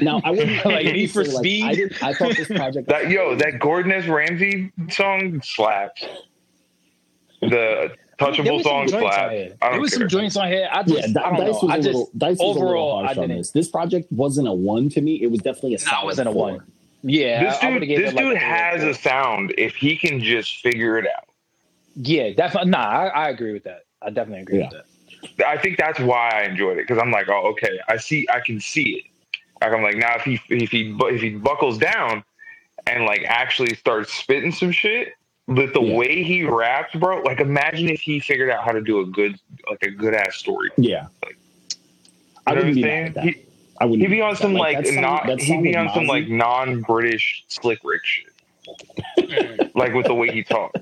Now 0.00 0.20
I 0.24 0.30
wouldn't 0.30 0.64
Like 0.64 0.86
Need 0.86 1.10
for 1.10 1.24
say, 1.24 1.30
like, 1.32 1.38
Speed? 1.40 1.64
I, 1.64 1.74
did, 1.74 2.02
I 2.02 2.14
thought 2.14 2.36
this 2.36 2.48
project. 2.48 2.88
That 2.88 3.10
yo, 3.10 3.34
that 3.36 3.58
Gordon 3.58 3.92
S. 3.92 4.06
Ramsay 4.06 4.72
song 4.90 5.40
slaps. 5.42 6.04
The 7.40 7.92
touchable 8.18 8.56
was 8.56 8.64
some 8.64 8.88
song 8.88 8.88
slaps. 8.88 9.54
I 9.62 9.70
There 9.70 9.80
was 9.80 9.90
care. 9.90 9.98
some 10.00 10.08
joints 10.08 10.36
on 10.36 10.48
here. 10.48 10.68
I 10.72 10.82
just 10.82 10.94
yeah, 11.08 11.12
Di- 11.14 11.20
I 11.22 11.30
don't 11.36 11.40
Dice 11.40 11.46
know. 11.46 11.52
was 11.52 11.62
a 11.62 11.66
I 11.72 11.76
just 11.76 11.86
little. 11.86 12.10
Dice 12.16 12.30
was 12.38 12.40
a 12.40 12.44
little 12.46 12.62
overall, 12.68 12.98
harsh 13.04 13.10
I 13.10 13.14
didn't. 13.20 13.36
this. 13.38 13.50
This 13.52 13.68
project 13.68 14.10
wasn't 14.10 14.48
a 14.48 14.52
one 14.52 14.88
to 14.90 15.00
me. 15.00 15.22
It 15.22 15.30
was 15.30 15.40
definitely 15.40 15.74
a. 15.74 15.78
No, 15.92 16.02
it 16.02 16.04
wasn't 16.04 16.28
a 16.28 16.32
four. 16.32 16.50
one. 16.52 16.62
yeah, 17.02 17.44
this 17.44 17.58
I, 17.62 17.68
I 17.68 17.78
dude, 17.78 17.88
this 17.88 17.98
it, 18.12 18.14
like, 18.16 18.24
dude 18.24 18.34
a 18.34 18.38
has 18.38 18.80
four. 18.80 18.90
a 18.90 18.94
sound 18.94 19.54
if 19.56 19.76
he 19.76 19.96
can 19.96 20.20
just 20.20 20.56
figure 20.62 20.98
it 20.98 21.06
out. 21.06 21.24
Yeah, 21.94 22.30
definitely. 22.32 22.70
Nah, 22.70 22.78
I, 22.88 23.06
I 23.08 23.28
agree 23.28 23.52
with 23.52 23.64
that. 23.64 23.82
I 24.02 24.10
definitely 24.10 24.42
agree 24.42 24.58
Yeah. 24.58 24.64
with 24.64 24.72
that. 24.72 24.84
I 25.46 25.56
think 25.58 25.76
that's 25.78 25.98
why 26.00 26.30
I 26.30 26.42
enjoyed 26.44 26.78
it 26.78 26.86
because 26.86 26.98
I'm 27.02 27.10
like, 27.10 27.28
oh, 27.28 27.48
okay, 27.52 27.78
I 27.88 27.96
see, 27.96 28.26
I 28.32 28.40
can 28.40 28.60
see 28.60 28.94
it. 28.96 29.04
Like 29.60 29.72
I'm 29.72 29.82
like, 29.82 29.96
now 29.96 30.14
if 30.16 30.22
he 30.22 30.40
if 30.48 30.70
he 30.70 30.96
if 31.00 31.20
he 31.20 31.30
buckles 31.34 31.78
down 31.78 32.22
and 32.86 33.04
like 33.04 33.24
actually 33.26 33.74
starts 33.74 34.12
spitting 34.12 34.52
some 34.52 34.70
shit, 34.70 35.14
but 35.48 35.72
the 35.74 35.80
Yeah. 35.82 35.96
way 35.96 36.22
he 36.22 36.44
raps, 36.44 36.94
bro, 36.94 37.22
like 37.22 37.40
imagine 37.40 37.88
if 37.88 38.00
he 38.00 38.20
figured 38.20 38.50
out 38.50 38.64
how 38.64 38.70
to 38.72 38.80
do 38.80 39.00
a 39.00 39.06
good 39.06 39.38
like 39.68 39.82
a 39.82 39.90
good 39.90 40.14
ass 40.14 40.36
story. 40.36 40.70
Yeah. 40.76 41.06
You 41.26 41.34
I 42.46 42.54
know 42.54 42.60
what 42.60 42.66
wouldn't 42.66 42.68
I'm 42.68 42.74
be 42.76 42.82
mad 42.82 43.06
at 43.08 43.14
that. 43.14 43.24
He, 43.24 43.44
I 43.80 43.84
wouldn't. 43.84 44.02
he'd 44.08 44.14
be 44.14 44.20
on 44.22 44.30
at 44.32 44.38
some 44.38 44.52
that. 44.54 44.58
like, 44.60 44.92
not 44.94 45.26
that 45.26 45.40
he'd 45.40 45.62
be 45.62 45.68
with 45.70 45.76
on 45.76 45.92
some 45.94 46.06
like 46.06 46.28
non-British 46.28 47.44
slick 47.48 47.80
Rick 47.84 48.02
shit, 48.04 49.70
like 49.74 49.92
with 49.94 50.06
the 50.06 50.14
way 50.14 50.30
he 50.30 50.42
talks. 50.44 50.80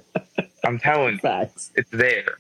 I'm 0.65 0.79
telling 0.79 1.15
you, 1.15 1.19
facts. 1.21 1.71
it's 1.75 1.91
there. 1.91 2.39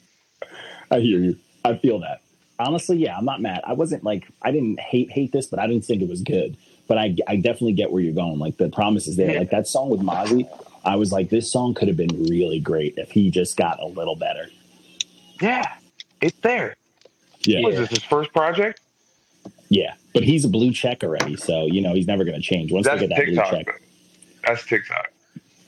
I 0.90 0.98
hear 1.00 1.18
you. 1.18 1.38
I 1.66 1.76
feel 1.79 2.00
that. 2.00 2.20
Honestly, 2.59 2.96
yeah, 2.96 3.16
I'm 3.18 3.24
not 3.24 3.40
mad. 3.42 3.61
I 3.66 3.74
wasn't 3.74 4.02
like 4.05 4.26
I 4.42 4.50
didn't 4.50 4.81
hate 4.81 5.11
hate 5.11 5.33
this, 5.33 5.46
but 5.46 5.59
I 5.59 5.66
didn't 5.66 5.85
think 5.85 6.00
it 6.02 6.09
was 6.09 6.22
good. 6.22 6.57
But 6.88 6.98
I 6.98 7.14
I 7.29 7.37
definitely 7.37 7.72
get 7.74 7.90
where 7.92 8.00
you're 8.02 8.14
going. 8.14 8.38
Like 8.38 8.57
the 8.57 8.68
promise 8.70 9.07
is 9.07 9.16
there. 9.16 9.38
Like 9.38 9.50
that 9.50 9.66
song 9.66 9.90
with 9.90 10.00
Mozzy, 10.00 10.48
I 10.85 10.96
was 10.96 11.12
like, 11.12 11.29
this 11.29 11.50
song 11.50 11.74
could 11.74 11.88
have 11.88 11.96
been 11.96 12.29
really 12.29 12.61
great 12.61 12.94
if 12.96 13.11
he 13.11 13.31
just 13.31 13.57
got 13.57 13.81
a 13.83 13.87
little 13.87 14.16
better. 14.16 14.48
Yeah, 15.40 15.74
it's 16.22 16.38
there. 16.40 16.76
Yeah, 17.42 17.61
What 17.61 17.74
is 17.74 17.81
this? 17.81 17.90
His 17.90 18.02
first 18.05 18.33
project? 18.33 18.81
yeah. 19.68 19.94
But 20.14 20.22
he's 20.24 20.46
a 20.46 20.48
blue 20.48 20.72
check 20.72 21.05
already, 21.05 21.37
so 21.37 21.66
you 21.66 21.83
know 21.83 21.92
he's 21.92 22.07
never 22.07 22.24
going 22.24 22.37
to 22.37 22.42
change 22.42 22.72
once 22.72 22.87
That's 22.87 23.00
they 23.02 23.07
get 23.09 23.16
that 23.16 23.24
blue 23.26 23.35
TikTok. 23.35 23.50
check. 23.52 23.83
That's 24.46 24.64
TikTok. 24.64 25.12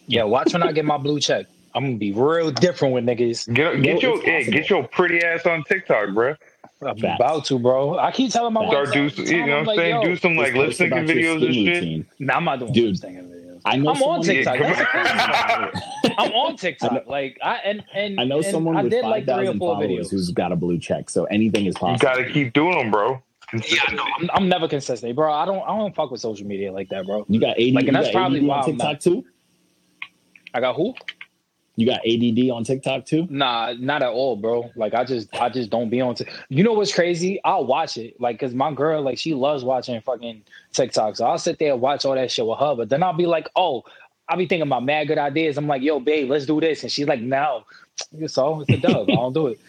Yeah, 0.07 0.23
watch 0.25 0.55
when 0.55 0.63
I 0.63 0.73
get 0.73 0.87
my 0.87 0.97
blue 0.97 1.21
check. 1.21 1.45
I'm 1.75 1.85
gonna 1.85 1.97
be 1.97 2.13
real 2.13 2.51
different 2.51 2.95
with 2.95 3.05
niggas. 3.05 3.53
Get 3.53 3.77
No, 3.77 3.83
get 3.83 4.03
your 4.03 4.17
it's 4.19 4.25
hey, 4.25 4.51
get 4.51 4.71
your 4.71 4.87
pretty 4.89 5.23
ass 5.25 5.47
on 5.47 5.65
TikTok, 5.65 6.15
bro. 6.15 6.35
I'm 6.81 6.97
Facts. 6.97 7.17
about 7.21 7.45
to, 7.47 7.59
bro. 7.59 7.99
I 7.99 8.13
keep 8.13 8.31
telling 8.33 8.53
my 8.53 8.61
wife. 8.61 8.71
Start 8.71 8.93
do 8.93 9.09
some, 9.11 9.27
you 9.27 9.47
know 9.47 9.59
I'm 9.59 9.67
what 9.67 9.73
I'm 9.73 9.77
saying? 9.79 9.95
yo, 9.97 10.05
Do 10.05 10.17
some 10.17 10.37
like 10.37 10.55
Just 10.55 10.57
lip 10.57 10.67
post 10.69 10.81
syncing 10.81 11.09
videos 11.09 11.45
and 11.45 11.55
shit. 11.55 11.75
routine. 11.75 12.07
Nah, 12.21 12.35
I'm 12.37 12.45
not 12.45 12.59
doing 12.61 12.73
Dude, 12.73 12.99
some 12.99 13.11
singing 13.11 13.25
videos. 13.25 13.61
I 13.65 13.77
know 13.77 13.91
I'm 13.91 14.03
on 14.03 14.23
TikTok. 14.23 14.59
That's 14.59 14.85
crazy. 14.89 16.15
I'm 16.19 16.33
on 16.33 16.57
TikTok. 16.57 17.07
Like 17.09 17.39
I 17.43 17.57
and 17.57 17.85
and 17.93 18.21
I 18.21 18.25
know 18.25 18.37
and 18.37 18.47
someone 18.47 18.77
I 18.77 18.83
with 18.83 18.93
did 18.93 19.03
five 19.03 19.11
like 19.11 19.25
three 19.25 19.33
or 19.35 19.37
thousand 19.39 19.59
four 19.59 19.75
followers 19.75 20.07
videos. 20.09 20.11
who's 20.13 20.31
got 20.31 20.53
a 20.53 20.57
blue 20.57 20.79
check, 20.79 21.11
so 21.11 21.25
anything 21.25 21.67
is 21.67 21.75
You 21.75 21.81
possible. 21.81 21.99
gotta 21.99 22.31
keep 22.31 22.53
doing 22.53 22.79
them, 22.79 22.91
bro. 22.93 23.21
Yeah, 23.55 23.81
no, 23.95 24.05
I'm, 24.21 24.31
I'm 24.35 24.49
never 24.49 24.69
consistent, 24.69 25.17
bro. 25.17 25.33
I 25.33 25.45
don't 25.47 25.63
I 25.65 25.77
don't 25.77 25.95
fuck 25.97 26.11
with 26.13 26.21
social 26.21 26.47
media 26.47 26.71
like 26.73 26.89
that, 26.91 27.07
bro. 27.07 27.25
You 27.29 27.41
got 27.41 27.59
ADD, 27.59 27.73
Like, 27.73 27.87
and 27.89 27.97
that's 27.97 28.11
probably 28.11 28.39
ADD 28.41 28.47
why 28.47 28.57
on 28.59 28.61
I'm 28.65 28.71
TikTok 28.71 28.87
not- 28.93 29.01
too. 29.01 29.25
I 30.55 30.61
got 30.61 30.77
who? 30.77 30.95
You 31.79 31.87
got 31.87 32.01
ADD 32.05 32.51
on 32.51 32.65
TikTok 32.65 33.05
too. 33.05 33.29
Nah, 33.31 33.73
not 33.79 34.03
at 34.03 34.09
all, 34.09 34.35
bro. 34.35 34.69
Like 34.75 34.95
I 34.95 35.05
just 35.05 35.33
I 35.33 35.49
just 35.49 35.71
don't 35.71 35.89
be 35.89 36.01
on. 36.01 36.17
T- 36.17 36.27
you 36.49 36.65
know 36.65 36.73
what's 36.73 36.93
crazy? 36.93 37.39
I'll 37.45 37.67
watch 37.67 37.97
it, 37.97 38.21
like, 38.21 38.37
cause 38.41 38.53
my 38.53 38.73
girl, 38.75 39.01
like, 39.01 39.17
she 39.17 39.33
loves 39.33 39.63
watching 39.63 40.01
fucking 40.01 40.43
TikTok. 40.73 41.15
So 41.15 41.25
I'll 41.25 41.39
sit 41.39 41.61
there 41.61 41.75
and 41.75 41.81
watch 41.81 42.05
all 42.05 42.17
that 42.17 42.33
shit 42.33 42.45
with 42.45 42.59
her. 42.59 42.75
But 42.75 42.89
then 42.89 43.05
I'll 43.05 43.13
be 43.13 43.27
like, 43.27 43.49
oh, 43.55 43.85
I'll 44.29 44.37
be 44.37 44.49
thinking 44.49 44.67
about 44.67 44.85
mad 44.85 45.07
good 45.07 45.19
ideas. 45.19 45.57
I'm 45.57 45.69
like, 45.69 45.83
yo, 45.83 46.01
babe, 46.01 46.29
let's 46.29 46.47
do 46.47 46.61
this, 46.61 46.83
and 46.83 46.91
she's 46.91 47.07
like, 47.07 47.21
no. 47.21 47.63
So 48.27 48.63
it's 48.63 48.71
a 48.71 48.77
dub. 48.79 49.09
I 49.09 49.15
don't 49.15 49.33
do 49.33 49.47
it. 49.47 49.61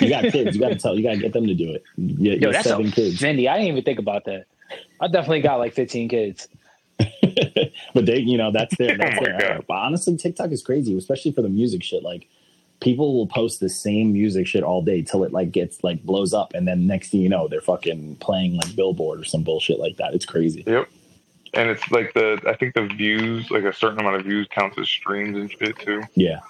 You 0.00 0.08
got 0.08 0.24
kids. 0.24 0.56
You 0.56 0.60
got 0.60 0.70
to 0.70 0.74
tell. 0.74 0.96
You 0.96 1.04
got 1.04 1.12
to 1.12 1.18
get 1.18 1.32
them 1.32 1.46
to 1.46 1.54
do 1.54 1.70
it. 1.72 1.84
You, 1.96 2.32
Yo, 2.32 2.36
you're 2.36 2.52
that's 2.52 2.66
seven 2.66 2.88
a 2.88 2.90
kids, 2.90 3.20
Fendi. 3.20 3.48
I 3.48 3.58
didn't 3.58 3.68
even 3.68 3.84
think 3.84 4.00
about 4.00 4.24
that. 4.24 4.46
I 5.00 5.06
definitely 5.06 5.42
got 5.42 5.60
like 5.60 5.72
15 5.72 6.08
kids. 6.08 6.48
but 7.94 8.06
they, 8.06 8.18
you 8.18 8.38
know, 8.38 8.50
that's 8.50 8.76
their. 8.76 8.96
That's 8.96 9.18
Oh 9.20 9.24
their 9.24 9.42
era. 9.42 9.62
But 9.66 9.74
honestly, 9.74 10.16
TikTok 10.16 10.50
is 10.50 10.62
crazy, 10.62 10.96
especially 10.96 11.32
for 11.32 11.42
the 11.42 11.48
music 11.48 11.82
shit. 11.82 12.02
Like, 12.02 12.28
people 12.80 13.14
will 13.14 13.26
post 13.26 13.60
the 13.60 13.68
same 13.68 14.12
music 14.12 14.46
shit 14.46 14.62
all 14.62 14.82
day 14.82 15.02
till 15.02 15.24
it 15.24 15.32
like 15.32 15.52
gets 15.52 15.82
like 15.82 16.02
blows 16.04 16.34
up, 16.34 16.54
and 16.54 16.66
then 16.66 16.86
next 16.86 17.10
thing 17.10 17.20
you 17.20 17.28
know, 17.28 17.48
they're 17.48 17.60
fucking 17.60 18.16
playing 18.16 18.56
like 18.56 18.74
Billboard 18.76 19.20
or 19.20 19.24
some 19.24 19.42
bullshit 19.42 19.78
like 19.78 19.96
that. 19.96 20.14
It's 20.14 20.26
crazy. 20.26 20.64
Yep. 20.66 20.88
And 21.54 21.68
it's 21.68 21.90
like 21.90 22.14
the 22.14 22.40
I 22.46 22.54
think 22.54 22.74
the 22.74 22.86
views, 22.86 23.50
like 23.50 23.64
a 23.64 23.72
certain 23.72 24.00
amount 24.00 24.16
of 24.16 24.24
views 24.24 24.48
counts 24.50 24.78
as 24.78 24.88
streams 24.88 25.36
and 25.36 25.50
shit 25.50 25.78
too. 25.78 26.02
Yeah. 26.14 26.40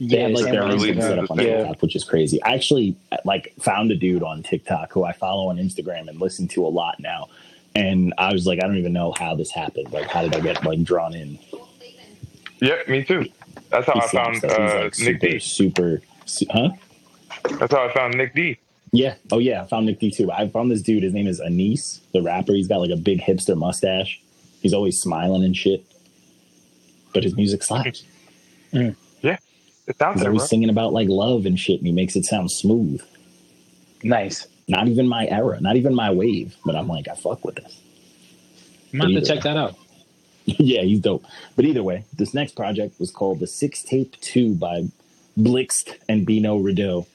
They 0.00 0.20
have 0.20 0.32
like 0.32 0.44
same 0.44 0.52
their 0.52 0.62
on 0.62 0.72
own 0.72 0.80
really 0.80 1.00
set 1.00 1.18
up 1.18 1.30
on 1.30 1.38
Yeah. 1.38 1.58
TikTok, 1.58 1.82
which 1.82 1.96
is 1.96 2.04
crazy. 2.04 2.42
I 2.42 2.54
actually 2.54 2.96
like 3.24 3.52
found 3.60 3.90
a 3.90 3.96
dude 3.96 4.22
on 4.22 4.42
TikTok 4.42 4.92
who 4.92 5.04
I 5.04 5.12
follow 5.12 5.48
on 5.48 5.56
Instagram 5.56 6.08
and 6.08 6.20
listen 6.20 6.48
to 6.48 6.66
a 6.66 6.68
lot 6.68 6.98
now. 7.00 7.28
And 7.74 8.14
I 8.18 8.32
was 8.32 8.46
like, 8.46 8.62
I 8.62 8.66
don't 8.66 8.76
even 8.76 8.92
know 8.92 9.12
how 9.18 9.34
this 9.34 9.50
happened. 9.50 9.92
Like, 9.92 10.08
how 10.08 10.22
did 10.22 10.34
I 10.34 10.40
get 10.40 10.64
like 10.64 10.82
drawn 10.84 11.14
in? 11.14 11.38
Yep, 12.60 12.88
me 12.88 13.04
too. 13.04 13.26
That's 13.70 13.86
how 13.86 13.94
He 13.94 14.00
I 14.00 14.06
found 14.08 14.44
uh, 14.44 14.48
like 14.84 14.98
Nick 14.98 15.20
super, 15.20 15.26
D. 15.26 15.38
super, 15.40 16.00
su- 16.24 16.46
huh? 16.50 16.68
That's 17.58 17.72
how 17.74 17.88
I 17.88 17.92
found 17.92 18.14
Nick 18.16 18.34
D. 18.34 18.58
Yeah. 18.92 19.16
Oh 19.32 19.38
yeah, 19.38 19.62
I 19.62 19.66
found 19.66 19.86
Nick 19.86 19.98
D 19.98 20.10
too. 20.12 20.30
I 20.30 20.48
found 20.48 20.70
this 20.70 20.80
dude. 20.82 21.02
His 21.02 21.12
name 21.12 21.26
is 21.26 21.40
Anise, 21.40 22.00
the 22.12 22.22
rapper. 22.22 22.52
He's 22.52 22.68
got 22.68 22.78
like 22.78 22.90
a 22.90 22.96
big 22.96 23.20
hipster 23.20 23.56
mustache. 23.56 24.20
He's 24.60 24.72
always 24.72 25.00
smiling 25.00 25.42
and 25.42 25.56
shit. 25.56 25.84
But 27.12 27.24
his 27.24 27.34
music 27.36 27.62
slaps. 27.64 28.04
It's 29.86 30.00
out 30.00 30.14
He's 30.14 30.24
always 30.24 30.40
bro. 30.40 30.46
singing 30.46 30.70
about 30.70 30.92
like 30.94 31.08
love 31.10 31.44
and 31.44 31.58
shit, 31.60 31.78
and 31.78 31.86
he 31.86 31.92
makes 31.92 32.16
it 32.16 32.24
sound 32.24 32.50
smooth. 32.50 33.02
Nice. 34.02 34.46
Not 34.68 34.88
even 34.88 35.06
my 35.08 35.26
era, 35.26 35.60
not 35.60 35.76
even 35.76 35.94
my 35.94 36.10
wave. 36.10 36.56
But 36.64 36.74
I'm 36.76 36.88
like, 36.88 37.06
I 37.08 37.14
fuck 37.14 37.44
with 37.44 37.56
this. 37.56 37.80
I'm 38.92 39.00
gonna 39.00 39.14
have 39.14 39.22
to 39.24 39.28
check 39.34 39.42
that 39.44 39.56
out. 39.56 39.76
yeah, 40.46 40.82
he's 40.82 41.00
dope. 41.00 41.24
But 41.56 41.64
either 41.64 41.82
way, 41.82 42.04
this 42.16 42.32
next 42.34 42.52
project 42.56 42.98
was 43.00 43.10
called 43.10 43.40
the 43.40 43.46
Six 43.46 43.82
Tape 43.82 44.18
Two 44.20 44.54
by 44.54 44.84
Blixt 45.38 45.96
and 46.08 46.24
Bino 46.26 46.56
Rideau. 46.56 47.06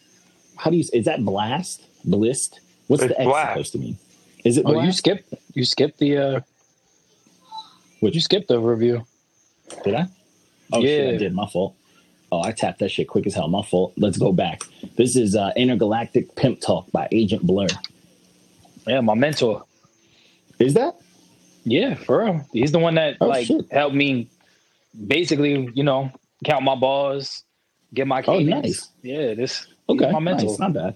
How 0.58 0.70
do 0.72 0.78
you? 0.78 0.84
Is 0.94 1.06
that 1.06 1.24
blast? 1.24 1.86
Blist? 2.06 2.60
What's 2.88 3.04
It's 3.04 3.14
the 3.14 3.20
X 3.22 3.28
blast. 3.30 3.50
supposed 3.52 3.72
to 3.74 3.78
mean? 3.80 3.98
Is 4.44 4.58
it 4.58 4.66
Oh, 4.66 4.72
you 4.72 4.82
blast? 4.82 4.98
skipped 5.00 5.34
you 5.54 5.64
skipped 5.66 6.00
the 6.00 6.18
uh 6.18 6.40
Which- 8.00 8.16
you 8.16 8.22
skipped 8.22 8.48
the 8.48 8.60
review. 8.60 9.06
Did 9.84 9.96
I? 9.96 10.08
Oh 10.74 10.82
shit, 10.82 11.16
I 11.16 11.18
did. 11.18 11.34
My 11.34 11.48
fault. 11.48 11.76
Oh, 12.32 12.44
I 12.44 12.52
tapped 12.52 12.80
that 12.80 12.90
shit 12.90 13.08
quick 13.08 13.26
as 13.26 13.34
hell. 13.34 13.48
My 13.48 13.64
fault. 13.64 13.94
Let's 13.98 14.18
go 14.18 14.32
back. 14.32 14.62
This 14.98 15.16
is 15.16 15.36
uh, 15.36 15.52
Intergalactic 15.56 16.36
Pimp 16.36 16.62
Talk 16.62 16.92
by 16.92 17.08
Agent 17.12 17.44
Blur. 17.44 17.68
Yeah, 18.88 19.02
my 19.02 19.16
mentor. 19.16 19.64
Is 20.60 20.74
that? 20.76 20.96
Yeah, 21.64 21.96
for 21.96 22.24
real. 22.26 22.46
He's 22.54 22.72
the 22.72 22.80
one 22.80 22.96
that 22.96 23.18
Oh, 23.22 23.28
like 23.28 23.48
shit. 23.48 23.72
helped 23.72 23.96
me 23.96 24.28
basically, 25.08 25.70
you 25.74 25.84
know, 25.84 26.12
count 26.46 26.64
my 26.64 26.76
balls, 26.76 27.44
get 27.94 28.08
my 28.08 28.24
Oh, 28.28 28.40
nice. 28.40 28.90
Yeah, 29.02 29.34
this 29.34 29.68
Okay, 29.88 30.12
my 30.12 30.20
mentor. 30.20 30.46
nice, 30.48 30.60
not 30.60 30.74
bad. 30.74 30.96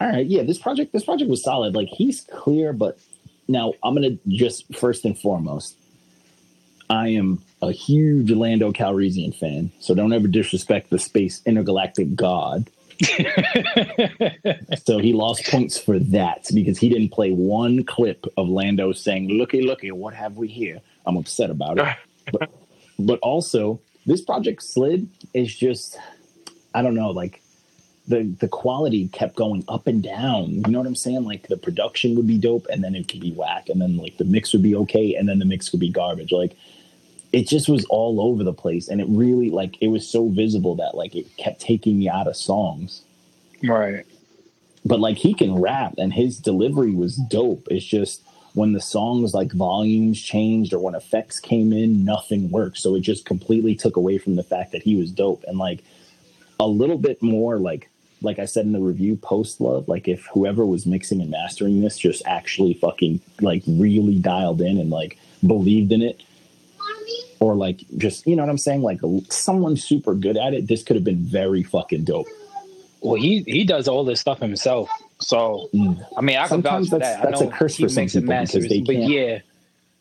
All 0.00 0.08
right, 0.08 0.26
yeah, 0.26 0.42
this 0.42 0.58
project, 0.58 0.92
this 0.92 1.04
project 1.04 1.30
was 1.30 1.42
solid. 1.42 1.74
Like 1.74 1.88
he's 1.88 2.20
clear, 2.22 2.72
but 2.72 2.98
now 3.48 3.72
I'm 3.82 3.94
gonna 3.94 4.18
just 4.28 4.74
first 4.76 5.04
and 5.04 5.18
foremost, 5.18 5.76
I 6.90 7.08
am 7.08 7.42
a 7.68 7.72
huge 7.72 8.30
Lando 8.30 8.72
Calrissian 8.72 9.34
fan, 9.34 9.70
so 9.80 9.94
don't 9.94 10.12
ever 10.12 10.28
disrespect 10.28 10.90
the 10.90 10.98
space 10.98 11.42
intergalactic 11.46 12.14
god. 12.14 12.70
so 14.84 14.98
he 14.98 15.12
lost 15.12 15.44
points 15.46 15.76
for 15.76 15.98
that 15.98 16.46
because 16.54 16.78
he 16.78 16.88
didn't 16.88 17.10
play 17.10 17.32
one 17.32 17.84
clip 17.84 18.24
of 18.36 18.48
Lando 18.48 18.92
saying, 18.92 19.28
"Looky, 19.28 19.62
looky, 19.62 19.90
what 19.90 20.14
have 20.14 20.36
we 20.36 20.48
here?" 20.48 20.80
I'm 21.06 21.16
upset 21.16 21.50
about 21.50 21.78
it. 21.78 21.96
but, 22.32 22.50
but 22.98 23.18
also, 23.20 23.80
this 24.06 24.20
project 24.20 24.62
slid 24.62 25.08
is 25.32 25.54
just, 25.54 25.98
I 26.74 26.82
don't 26.82 26.94
know, 26.94 27.10
like 27.10 27.42
the 28.06 28.22
the 28.40 28.48
quality 28.48 29.08
kept 29.08 29.34
going 29.34 29.64
up 29.68 29.86
and 29.86 30.02
down. 30.02 30.50
You 30.50 30.70
know 30.70 30.78
what 30.78 30.86
I'm 30.86 30.94
saying? 30.94 31.24
Like 31.24 31.48
the 31.48 31.56
production 31.56 32.14
would 32.16 32.26
be 32.26 32.38
dope, 32.38 32.66
and 32.70 32.84
then 32.84 32.94
it 32.94 33.08
could 33.08 33.20
be 33.20 33.32
whack, 33.32 33.68
and 33.68 33.80
then 33.80 33.96
like 33.96 34.18
the 34.18 34.24
mix 34.24 34.52
would 34.52 34.62
be 34.62 34.76
okay, 34.76 35.14
and 35.14 35.28
then 35.28 35.38
the 35.38 35.44
mix 35.44 35.68
could 35.68 35.80
be 35.80 35.90
garbage. 35.90 36.32
Like 36.32 36.56
it 37.34 37.48
just 37.48 37.68
was 37.68 37.84
all 37.86 38.20
over 38.20 38.44
the 38.44 38.52
place, 38.52 38.86
and 38.86 39.00
it 39.00 39.08
really 39.08 39.50
like 39.50 39.76
it 39.80 39.88
was 39.88 40.08
so 40.08 40.28
visible 40.28 40.76
that 40.76 40.94
like 40.94 41.16
it 41.16 41.36
kept 41.36 41.60
taking 41.60 41.98
me 41.98 42.08
out 42.08 42.28
of 42.28 42.36
songs. 42.36 43.02
right. 43.64 44.06
But 44.84 45.00
like 45.00 45.16
he 45.16 45.34
can 45.34 45.60
rap, 45.60 45.94
and 45.98 46.12
his 46.12 46.38
delivery 46.38 46.92
was 46.92 47.16
dope. 47.16 47.66
It's 47.72 47.84
just 47.84 48.22
when 48.52 48.72
the 48.72 48.80
songs 48.80 49.34
like 49.34 49.50
volumes 49.50 50.22
changed 50.22 50.72
or 50.72 50.78
when 50.78 50.94
effects 50.94 51.40
came 51.40 51.72
in, 51.72 52.04
nothing 52.04 52.52
worked. 52.52 52.78
So 52.78 52.94
it 52.94 53.00
just 53.00 53.24
completely 53.24 53.74
took 53.74 53.96
away 53.96 54.18
from 54.18 54.36
the 54.36 54.44
fact 54.44 54.70
that 54.70 54.84
he 54.84 54.94
was 54.94 55.10
dope, 55.10 55.42
and 55.48 55.58
like 55.58 55.82
a 56.60 56.68
little 56.68 56.98
bit 56.98 57.20
more 57.20 57.58
like 57.58 57.90
like 58.22 58.38
I 58.38 58.44
said 58.44 58.64
in 58.64 58.72
the 58.72 58.78
review, 58.78 59.16
post 59.16 59.60
love. 59.60 59.88
Like 59.88 60.06
if 60.06 60.24
whoever 60.26 60.64
was 60.64 60.86
mixing 60.86 61.20
and 61.20 61.32
mastering 61.32 61.80
this 61.80 61.98
just 61.98 62.22
actually 62.26 62.74
fucking 62.74 63.20
like 63.40 63.64
really 63.66 64.20
dialed 64.20 64.60
in 64.60 64.78
and 64.78 64.90
like 64.90 65.18
believed 65.44 65.90
in 65.90 66.00
it, 66.00 66.22
or 67.44 67.54
like 67.54 67.80
just 67.98 68.26
you 68.26 68.36
know 68.36 68.42
what 68.42 68.48
I'm 68.48 68.58
saying, 68.58 68.80
like 68.80 69.00
someone 69.28 69.76
super 69.76 70.14
good 70.14 70.38
at 70.38 70.54
it, 70.54 70.66
this 70.66 70.82
could 70.82 70.96
have 70.96 71.04
been 71.04 71.22
very 71.22 71.62
fucking 71.62 72.04
dope. 72.04 72.26
Well, 73.02 73.20
he 73.20 73.42
he 73.42 73.64
does 73.64 73.86
all 73.86 74.02
this 74.02 74.18
stuff 74.18 74.40
himself, 74.40 74.88
so 75.20 75.68
mm. 75.74 76.02
I 76.16 76.22
mean, 76.22 76.38
I 76.38 76.46
sometimes 76.46 76.88
that's 76.88 77.02
that. 77.02 77.22
that's 77.22 77.42
a 77.42 77.48
curse 77.48 77.76
for 77.76 77.90
some 77.90 78.06
people 78.06 78.22
because 78.22 78.66
they 78.68 78.80
but 78.80 78.96
yeah, 78.96 79.40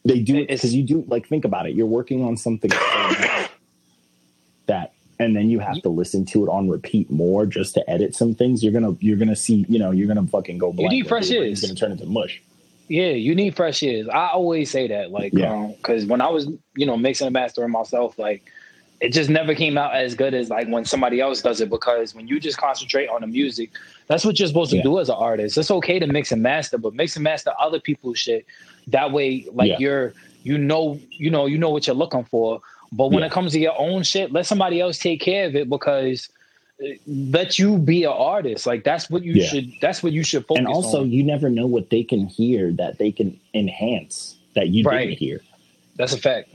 they 0.06 0.22
do 0.22 0.46
because 0.46 0.74
you 0.74 0.84
do 0.84 1.04
like 1.10 1.28
think 1.28 1.44
about 1.44 1.68
it. 1.68 1.76
You're 1.76 1.86
working 1.86 2.24
on 2.24 2.38
something 2.38 2.70
that 4.68 4.94
and 5.20 5.36
then 5.36 5.50
you 5.50 5.60
have 5.60 5.82
to 5.82 5.90
listen 5.90 6.24
to 6.26 6.46
it 6.46 6.50
on 6.50 6.70
repeat 6.70 7.12
more 7.12 7.46
just 7.46 7.74
to 7.74 7.90
edit 7.90 8.16
some 8.16 8.34
things, 8.34 8.64
you're 8.64 8.74
gonna 8.74 8.96
you're 9.02 9.18
gonna 9.18 9.36
see, 9.36 9.66
you 9.68 9.80
know, 9.80 9.92
you're 9.92 10.08
gonna 10.08 10.26
fucking 10.28 10.58
go 10.58 10.72
blank. 10.72 10.92
You 10.92 11.00
need 11.00 11.10
fresh 11.10 11.30
ears. 11.30 11.52
It's 11.52 11.62
gonna 11.62 11.76
turn 11.76 11.92
into 11.92 12.06
mush. 12.06 12.42
Yeah, 12.88 13.12
you 13.12 13.34
need 13.34 13.56
fresh 13.56 13.82
ears. 13.84 14.08
I 14.10 14.30
always 14.30 14.70
say 14.70 14.88
that, 14.88 15.12
like, 15.12 15.32
because 15.32 16.04
um, 16.04 16.08
when 16.10 16.22
I 16.22 16.30
was, 16.30 16.48
you 16.76 16.86
know, 16.86 16.98
mixing 16.98 17.28
and 17.28 17.34
mastering 17.34 17.72
myself, 17.72 18.20
like, 18.20 18.44
it 19.00 19.10
just 19.12 19.30
never 19.30 19.54
came 19.56 19.78
out 19.78 19.96
as 19.96 20.16
good 20.16 20.34
as 20.34 20.50
like 20.50 20.68
when 20.70 20.86
somebody 20.86 21.20
else 21.20 21.42
does 21.42 21.60
it. 21.60 21.70
Because 21.70 22.16
when 22.16 22.28
you 22.28 22.40
just 22.40 22.58
concentrate 22.58 23.08
on 23.08 23.22
the 23.22 23.28
music, 23.28 23.72
that's 24.08 24.24
what 24.24 24.40
you're 24.40 24.48
supposed 24.48 24.72
to 24.72 24.78
yeah. 24.78 24.84
do 24.84 25.00
as 25.00 25.10
an 25.10 25.16
artist. 25.16 25.58
It's 25.58 25.72
okay 25.72 26.00
to 26.00 26.08
mix 26.08 26.32
and 26.32 26.42
master, 26.42 26.78
but 26.78 26.94
mix 26.94 27.16
and 27.16 27.24
master 27.24 27.52
other 27.60 27.80
people's 27.80 28.20
shit. 28.20 28.46
That 28.88 29.12
way, 29.12 29.48
like, 29.52 29.70
yeah. 29.70 29.78
you're, 29.80 30.14
you 30.44 30.58
know, 30.58 31.00
you 31.10 31.30
know, 31.30 31.46
you 31.46 31.58
know 31.58 31.70
what 31.70 31.88
you're 31.88 31.96
looking 31.96 32.26
for 32.26 32.62
but 32.94 33.08
when 33.08 33.22
yeah. 33.22 33.26
it 33.26 33.32
comes 33.32 33.54
to 33.54 33.60
your 33.60 33.74
own 33.78 34.04
shit, 34.04 34.32
let 34.32 34.46
somebody 34.46 34.80
else 34.80 35.00
take 35.00 35.20
care 35.20 35.48
of 35.48 35.56
it 35.56 35.68
because 35.68 36.30
let 37.06 37.60
you 37.60 37.78
be 37.78 38.04
an 38.04 38.12
artist. 38.12 38.66
Like 38.66 38.84
that's 38.84 39.10
what 39.10 39.24
you 39.24 39.34
yeah. 39.34 39.48
should. 39.48 39.74
That's 39.82 40.04
what 40.04 40.12
you 40.14 40.24
should 40.24 40.46
focus. 40.46 40.62
On 40.62 40.66
and 40.66 40.74
also, 40.74 41.02
on. 41.02 41.12
you 41.12 41.24
never 41.24 41.50
know 41.50 41.68
what 41.68 41.90
they 41.90 42.04
can 42.04 42.28
hear 42.28 42.72
that 42.74 42.98
they 42.98 43.12
can 43.12 43.40
enhance 43.54 44.38
that 44.56 44.70
you 44.70 44.84
right. 44.84 45.08
didn't 45.08 45.20
hear. 45.20 45.42
That's 45.96 46.14
a 46.14 46.18
fact. 46.18 46.50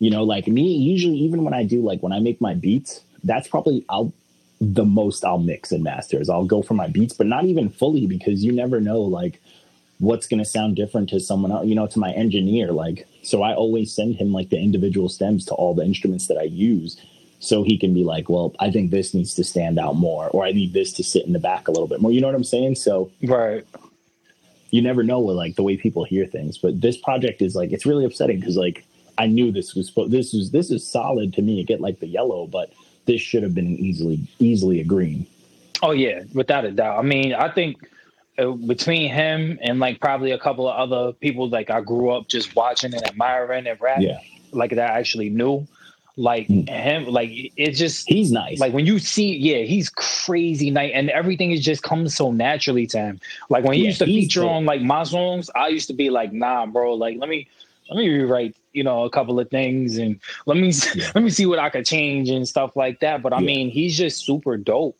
You 0.00 0.10
know, 0.10 0.24
like 0.24 0.46
me, 0.46 0.76
usually, 0.76 1.16
even 1.16 1.44
when 1.44 1.54
I 1.54 1.62
do, 1.62 1.80
like 1.80 2.02
when 2.02 2.12
I 2.12 2.18
make 2.18 2.40
my 2.40 2.54
beats, 2.54 3.00
that's 3.22 3.48
probably 3.48 3.84
I'll 3.88 4.12
the 4.60 4.84
most 4.84 5.24
I'll 5.24 5.38
mix 5.38 5.72
and 5.72 5.82
master 5.82 6.20
is 6.20 6.28
I'll 6.28 6.44
go 6.44 6.62
for 6.62 6.74
my 6.74 6.88
beats, 6.88 7.14
but 7.14 7.26
not 7.26 7.44
even 7.44 7.68
fully 7.68 8.06
because 8.06 8.44
you 8.44 8.52
never 8.52 8.80
know 8.80 9.00
like 9.00 9.40
what's 9.98 10.26
going 10.26 10.38
to 10.38 10.44
sound 10.44 10.76
different 10.76 11.08
to 11.10 11.20
someone 11.20 11.52
else. 11.52 11.66
You 11.66 11.74
know, 11.74 11.86
to 11.86 11.98
my 11.98 12.12
engineer, 12.12 12.72
like 12.72 13.06
so 13.22 13.42
I 13.42 13.54
always 13.54 13.94
send 13.94 14.16
him 14.16 14.32
like 14.32 14.50
the 14.50 14.58
individual 14.58 15.08
stems 15.08 15.44
to 15.46 15.54
all 15.54 15.74
the 15.74 15.84
instruments 15.84 16.26
that 16.26 16.38
I 16.38 16.44
use 16.44 17.00
so 17.44 17.62
he 17.62 17.76
can 17.76 17.92
be 17.92 18.04
like, 18.04 18.28
well, 18.28 18.54
I 18.58 18.70
think 18.70 18.90
this 18.90 19.12
needs 19.12 19.34
to 19.34 19.44
stand 19.44 19.78
out 19.78 19.96
more, 19.96 20.28
or 20.28 20.44
I 20.44 20.52
need 20.52 20.72
this 20.72 20.92
to 20.94 21.04
sit 21.04 21.26
in 21.26 21.32
the 21.32 21.38
back 21.38 21.68
a 21.68 21.70
little 21.70 21.86
bit 21.86 22.00
more. 22.00 22.10
You 22.10 22.20
know 22.20 22.26
what 22.26 22.36
I'm 22.36 22.44
saying? 22.44 22.76
So, 22.76 23.10
right. 23.22 23.66
You 24.70 24.82
never 24.82 25.04
know 25.04 25.20
what 25.20 25.36
like 25.36 25.54
the 25.54 25.62
way 25.62 25.76
people 25.76 26.04
hear 26.04 26.26
things, 26.26 26.58
but 26.58 26.80
this 26.80 26.96
project 26.96 27.42
is 27.42 27.54
like 27.54 27.70
it's 27.70 27.86
really 27.86 28.04
upsetting 28.04 28.40
because 28.40 28.56
like 28.56 28.84
I 29.18 29.26
knew 29.28 29.52
this 29.52 29.74
was 29.74 29.92
this 30.08 30.34
is 30.34 30.50
this 30.50 30.70
is 30.72 30.84
solid 30.84 31.32
to 31.34 31.42
me. 31.42 31.56
To 31.56 31.64
get 31.64 31.80
like 31.80 32.00
the 32.00 32.08
yellow, 32.08 32.48
but 32.48 32.72
this 33.06 33.20
should 33.20 33.44
have 33.44 33.54
been 33.54 33.76
easily 33.76 34.26
easily 34.40 34.80
a 34.80 34.84
green. 34.84 35.28
Oh 35.80 35.92
yeah, 35.92 36.22
without 36.32 36.64
a 36.64 36.72
doubt. 36.72 36.98
I 36.98 37.02
mean, 37.02 37.34
I 37.34 37.50
think 37.50 37.76
uh, 38.36 38.50
between 38.50 39.12
him 39.12 39.60
and 39.62 39.78
like 39.78 40.00
probably 40.00 40.32
a 40.32 40.38
couple 40.38 40.68
of 40.68 40.76
other 40.76 41.12
people 41.12 41.48
like 41.48 41.70
I 41.70 41.80
grew 41.80 42.10
up 42.10 42.26
just 42.26 42.56
watching 42.56 42.94
and 42.94 43.06
admiring 43.06 43.68
and 43.68 43.80
rap, 43.80 44.00
yeah. 44.00 44.18
like 44.50 44.70
that 44.70 44.90
I 44.90 44.98
actually 44.98 45.30
knew. 45.30 45.68
Like 46.16 46.46
mm. 46.46 46.68
him, 46.68 47.06
like 47.06 47.30
it's 47.56 47.76
just 47.76 48.08
he's 48.08 48.30
nice. 48.30 48.60
Like 48.60 48.72
when 48.72 48.86
you 48.86 49.00
see, 49.00 49.36
yeah, 49.36 49.64
he's 49.64 49.90
crazy 49.90 50.70
nice, 50.70 50.92
and 50.94 51.10
everything 51.10 51.50
is 51.50 51.64
just 51.64 51.82
comes 51.82 52.14
so 52.14 52.30
naturally 52.30 52.86
to 52.88 52.98
him. 52.98 53.20
Like 53.50 53.64
when 53.64 53.74
he 53.74 53.80
yeah, 53.80 53.86
used 53.86 53.98
to 53.98 54.04
feature 54.06 54.42
dope. 54.42 54.50
on 54.52 54.64
like 54.64 54.80
my 54.80 55.02
songs, 55.02 55.50
I 55.56 55.68
used 55.68 55.88
to 55.88 55.92
be 55.92 56.10
like, 56.10 56.32
nah, 56.32 56.66
bro, 56.66 56.94
like 56.94 57.18
let 57.18 57.28
me 57.28 57.48
let 57.90 57.98
me 57.98 58.08
rewrite 58.08 58.56
you 58.72 58.84
know 58.84 59.04
a 59.04 59.10
couple 59.10 59.40
of 59.40 59.50
things 59.50 59.98
and 59.98 60.20
let 60.46 60.56
me 60.56 60.72
yeah. 60.94 61.10
let 61.16 61.24
me 61.24 61.30
see 61.30 61.46
what 61.46 61.58
I 61.58 61.68
could 61.68 61.84
change 61.84 62.30
and 62.30 62.46
stuff 62.46 62.76
like 62.76 63.00
that. 63.00 63.20
But 63.20 63.32
I 63.32 63.40
yeah. 63.40 63.46
mean, 63.46 63.70
he's 63.70 63.98
just 63.98 64.24
super 64.24 64.56
dope. 64.56 64.96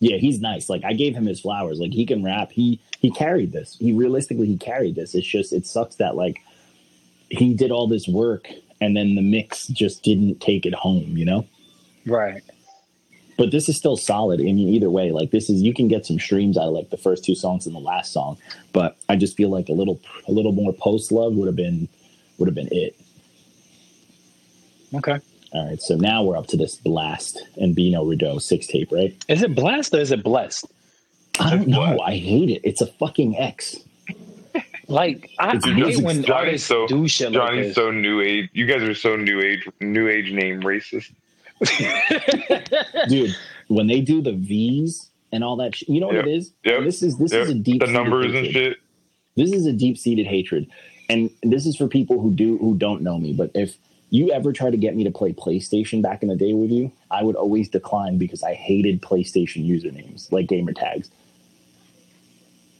Yeah, 0.00 0.18
he's 0.18 0.42
nice. 0.42 0.68
Like 0.68 0.84
I 0.84 0.92
gave 0.92 1.14
him 1.14 1.24
his 1.24 1.40
flowers. 1.40 1.80
Like 1.80 1.92
he 1.92 2.04
can 2.04 2.22
rap. 2.22 2.50
He 2.52 2.80
he 2.98 3.10
carried 3.10 3.52
this. 3.52 3.78
He 3.80 3.92
realistically 3.92 4.46
he 4.46 4.58
carried 4.58 4.94
this. 4.94 5.14
It's 5.14 5.26
just 5.26 5.54
it 5.54 5.64
sucks 5.64 5.96
that 5.96 6.16
like 6.16 6.38
he 7.30 7.54
did 7.54 7.70
all 7.70 7.86
this 7.86 8.06
work 8.06 8.50
and 8.80 8.96
then 8.96 9.14
the 9.14 9.22
mix 9.22 9.66
just 9.68 10.02
didn't 10.02 10.40
take 10.40 10.66
it 10.66 10.74
home, 10.74 11.16
you 11.16 11.24
know? 11.24 11.46
Right. 12.06 12.42
But 13.36 13.52
this 13.52 13.68
is 13.68 13.76
still 13.76 13.96
solid. 13.96 14.40
I 14.40 14.44
mean, 14.44 14.68
either 14.68 14.90
way, 14.90 15.12
like 15.12 15.30
this 15.30 15.48
is 15.48 15.62
you 15.62 15.72
can 15.72 15.88
get 15.88 16.04
some 16.04 16.18
streams 16.18 16.58
out 16.58 16.68
of 16.68 16.74
like 16.74 16.90
the 16.90 16.98
first 16.98 17.24
two 17.24 17.34
songs 17.34 17.66
and 17.66 17.74
the 17.74 17.80
last 17.80 18.12
song. 18.12 18.36
But 18.72 18.98
I 19.08 19.16
just 19.16 19.36
feel 19.36 19.48
like 19.48 19.68
a 19.68 19.72
little 19.72 19.98
a 20.28 20.32
little 20.32 20.52
more 20.52 20.72
post 20.74 21.10
love 21.10 21.34
would 21.34 21.46
have 21.46 21.56
been 21.56 21.88
would 22.38 22.48
have 22.48 22.54
been 22.54 22.68
it. 22.70 23.00
Okay. 24.94 25.20
All 25.52 25.68
right, 25.68 25.80
so 25.80 25.96
now 25.96 26.22
we're 26.22 26.36
up 26.36 26.46
to 26.48 26.56
this 26.56 26.76
Blast 26.76 27.42
and 27.56 27.74
Bino 27.74 28.04
Rideau 28.04 28.38
six 28.38 28.66
tape, 28.66 28.92
right? 28.92 29.16
Is 29.26 29.42
it 29.42 29.54
Blast 29.54 29.92
or 29.94 29.98
is 29.98 30.12
it 30.12 30.22
Blessed? 30.22 30.66
I 31.40 31.50
don't 31.50 31.66
know. 31.66 31.98
I 32.00 32.16
hate 32.16 32.50
it. 32.50 32.60
It's 32.62 32.80
a 32.80 32.86
fucking 32.86 33.36
X. 33.36 33.76
Like 34.90 35.30
I, 35.38 35.50
I 35.62 35.72
hate 35.72 36.02
when 36.02 36.24
Johnny's 36.24 36.30
artists 36.30 36.68
so, 36.68 36.86
do 36.88 37.06
shit 37.06 37.32
Johnny's 37.32 37.56
like 37.56 37.66
this. 37.66 37.74
so 37.76 37.92
new 37.92 38.20
age. 38.20 38.50
You 38.52 38.66
guys 38.66 38.82
are 38.82 38.94
so 38.94 39.14
new 39.14 39.40
age, 39.40 39.68
new 39.80 40.08
age 40.08 40.32
name 40.32 40.60
racist. 40.62 41.12
Dude, 43.08 43.36
when 43.68 43.86
they 43.86 44.00
do 44.00 44.20
the 44.20 44.32
V's 44.32 45.08
and 45.30 45.44
all 45.44 45.56
that, 45.56 45.76
sh- 45.76 45.84
you 45.86 46.00
know 46.00 46.08
what 46.08 46.16
yep. 46.16 46.26
it 46.26 46.30
is. 46.32 46.52
Yep. 46.64 46.82
This 46.82 47.02
is 47.02 47.16
this 47.18 47.32
yep. 47.32 47.42
is 47.42 47.50
a 47.50 47.54
deep 47.54 47.80
the 47.80 47.86
numbers 47.86 48.26
hatred. 48.26 48.44
and 48.44 48.52
shit. 48.52 48.78
This 49.36 49.52
is 49.52 49.64
a 49.66 49.72
deep 49.72 49.96
seated 49.96 50.26
hatred, 50.26 50.68
and 51.08 51.30
this 51.44 51.66
is 51.66 51.76
for 51.76 51.86
people 51.86 52.20
who 52.20 52.32
do 52.32 52.58
who 52.58 52.76
don't 52.76 53.02
know 53.02 53.16
me. 53.16 53.32
But 53.32 53.52
if 53.54 53.76
you 54.10 54.32
ever 54.32 54.52
try 54.52 54.70
to 54.70 54.76
get 54.76 54.96
me 54.96 55.04
to 55.04 55.10
play 55.12 55.32
PlayStation 55.32 56.02
back 56.02 56.22
in 56.22 56.28
the 56.28 56.36
day 56.36 56.52
with 56.52 56.70
you, 56.70 56.90
I 57.12 57.22
would 57.22 57.36
always 57.36 57.68
decline 57.68 58.18
because 58.18 58.42
I 58.42 58.54
hated 58.54 59.02
PlayStation 59.02 59.64
usernames 59.68 60.32
like 60.32 60.48
gamer 60.48 60.72
tags. 60.72 61.10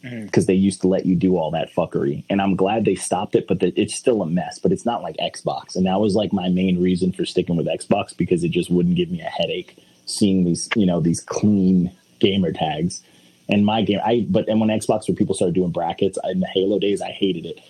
Because 0.02 0.44
mm. 0.44 0.48
they 0.48 0.54
used 0.54 0.80
to 0.80 0.88
let 0.88 1.04
you 1.04 1.14
do 1.14 1.36
all 1.36 1.50
that 1.50 1.72
fuckery, 1.74 2.24
and 2.30 2.40
I'm 2.40 2.56
glad 2.56 2.84
they 2.84 2.94
stopped 2.94 3.34
it. 3.34 3.46
But 3.46 3.60
the, 3.60 3.72
it's 3.80 3.94
still 3.94 4.22
a 4.22 4.26
mess. 4.26 4.58
But 4.58 4.72
it's 4.72 4.86
not 4.86 5.02
like 5.02 5.16
Xbox, 5.16 5.76
and 5.76 5.86
that 5.86 6.00
was 6.00 6.14
like 6.14 6.32
my 6.32 6.48
main 6.48 6.80
reason 6.80 7.12
for 7.12 7.24
sticking 7.26 7.56
with 7.56 7.66
Xbox 7.66 8.16
because 8.16 8.42
it 8.42 8.50
just 8.50 8.70
wouldn't 8.70 8.96
give 8.96 9.10
me 9.10 9.20
a 9.20 9.24
headache 9.24 9.76
seeing 10.06 10.44
these, 10.44 10.68
you 10.74 10.86
know, 10.86 11.00
these 11.00 11.20
clean 11.20 11.92
gamer 12.18 12.52
tags. 12.52 13.02
And 13.48 13.66
my 13.66 13.82
game, 13.82 14.00
I 14.04 14.26
but 14.28 14.48
and 14.48 14.60
when 14.60 14.70
Xbox, 14.70 15.06
when 15.06 15.16
people 15.16 15.34
started 15.34 15.54
doing 15.54 15.70
brackets 15.70 16.18
in 16.24 16.40
the 16.40 16.46
Halo 16.46 16.78
days, 16.78 17.02
I 17.02 17.10
hated 17.10 17.46
it. 17.46 17.60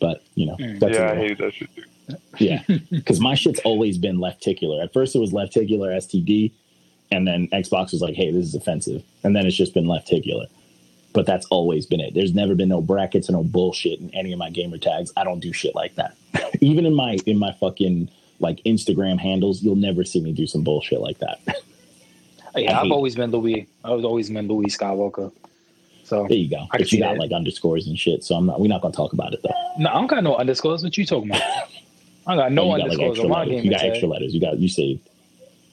But 0.00 0.22
you 0.34 0.46
know, 0.46 0.56
mm. 0.56 0.80
yeah, 0.92 1.12
I 1.12 1.14
hated 1.16 1.38
that 1.38 1.54
shit 1.54 1.74
too 1.74 1.82
yeah, 2.38 2.62
because 2.90 3.20
my 3.20 3.34
shit's 3.34 3.60
always 3.60 3.98
been 3.98 4.18
lefticular. 4.18 4.82
At 4.82 4.92
first, 4.92 5.14
it 5.14 5.18
was 5.18 5.32
lefticular 5.32 5.96
STD, 5.96 6.52
and 7.10 7.26
then 7.26 7.48
Xbox 7.48 7.92
was 7.92 8.00
like, 8.00 8.14
"Hey, 8.14 8.30
this 8.30 8.46
is 8.46 8.54
offensive," 8.54 9.02
and 9.24 9.34
then 9.34 9.46
it's 9.46 9.56
just 9.56 9.74
been 9.74 9.86
lefticular. 9.86 10.46
But 11.16 11.24
that's 11.24 11.46
always 11.46 11.86
been 11.86 12.00
it. 12.00 12.12
There's 12.12 12.34
never 12.34 12.54
been 12.54 12.68
no 12.68 12.82
brackets 12.82 13.28
and 13.28 13.36
no 13.36 13.42
bullshit 13.42 14.00
in 14.00 14.14
any 14.14 14.32
of 14.32 14.38
my 14.38 14.50
gamer 14.50 14.76
tags. 14.76 15.10
I 15.16 15.24
don't 15.24 15.40
do 15.40 15.50
shit 15.50 15.74
like 15.74 15.94
that. 15.94 16.14
Even 16.60 16.84
in 16.84 16.94
my 16.94 17.18
in 17.24 17.38
my 17.38 17.52
fucking 17.52 18.10
like 18.38 18.62
Instagram 18.64 19.18
handles, 19.18 19.62
you'll 19.62 19.76
never 19.76 20.04
see 20.04 20.20
me 20.20 20.32
do 20.32 20.46
some 20.46 20.62
bullshit 20.62 21.00
like 21.00 21.18
that. 21.18 21.40
Oh, 22.54 22.58
yeah, 22.58 22.80
I've 22.80 22.90
always 22.90 23.14
been 23.14 23.30
Louis. 23.30 23.68
I've 23.84 24.02
always 24.02 24.30
been 24.30 24.48
Louis 24.48 24.74
Skywalker. 24.74 25.30
So 26.04 26.26
there 26.26 26.38
you 26.38 26.48
go. 26.48 26.66
I 26.72 26.78
but 26.78 26.90
you 26.90 27.00
got 27.00 27.12
that. 27.12 27.20
like 27.20 27.30
underscores 27.30 27.86
and 27.86 27.98
shit. 27.98 28.24
So 28.24 28.34
I'm 28.34 28.46
not. 28.46 28.60
We're 28.60 28.68
not 28.68 28.80
gonna 28.80 28.94
talk 28.94 29.12
about 29.12 29.34
it 29.34 29.42
though. 29.42 29.52
No, 29.78 29.90
I 29.90 29.92
don't 29.92 30.06
got 30.06 30.24
no 30.24 30.36
underscores. 30.36 30.82
What 30.82 30.96
you 30.96 31.04
talking 31.04 31.28
about? 31.28 31.42
I 32.26 32.34
got 32.34 32.52
no 32.52 32.70
oh, 32.70 32.74
underscores 32.80 33.18
like 33.18 33.24
on 33.24 33.30
my 33.30 33.38
letters. 33.40 33.54
game. 33.56 33.64
You 33.64 33.70
got 33.72 33.82
extra 33.82 34.08
letters. 34.08 34.32
You 34.32 34.40
got 34.40 34.58
you 34.58 34.70
saved. 34.70 35.06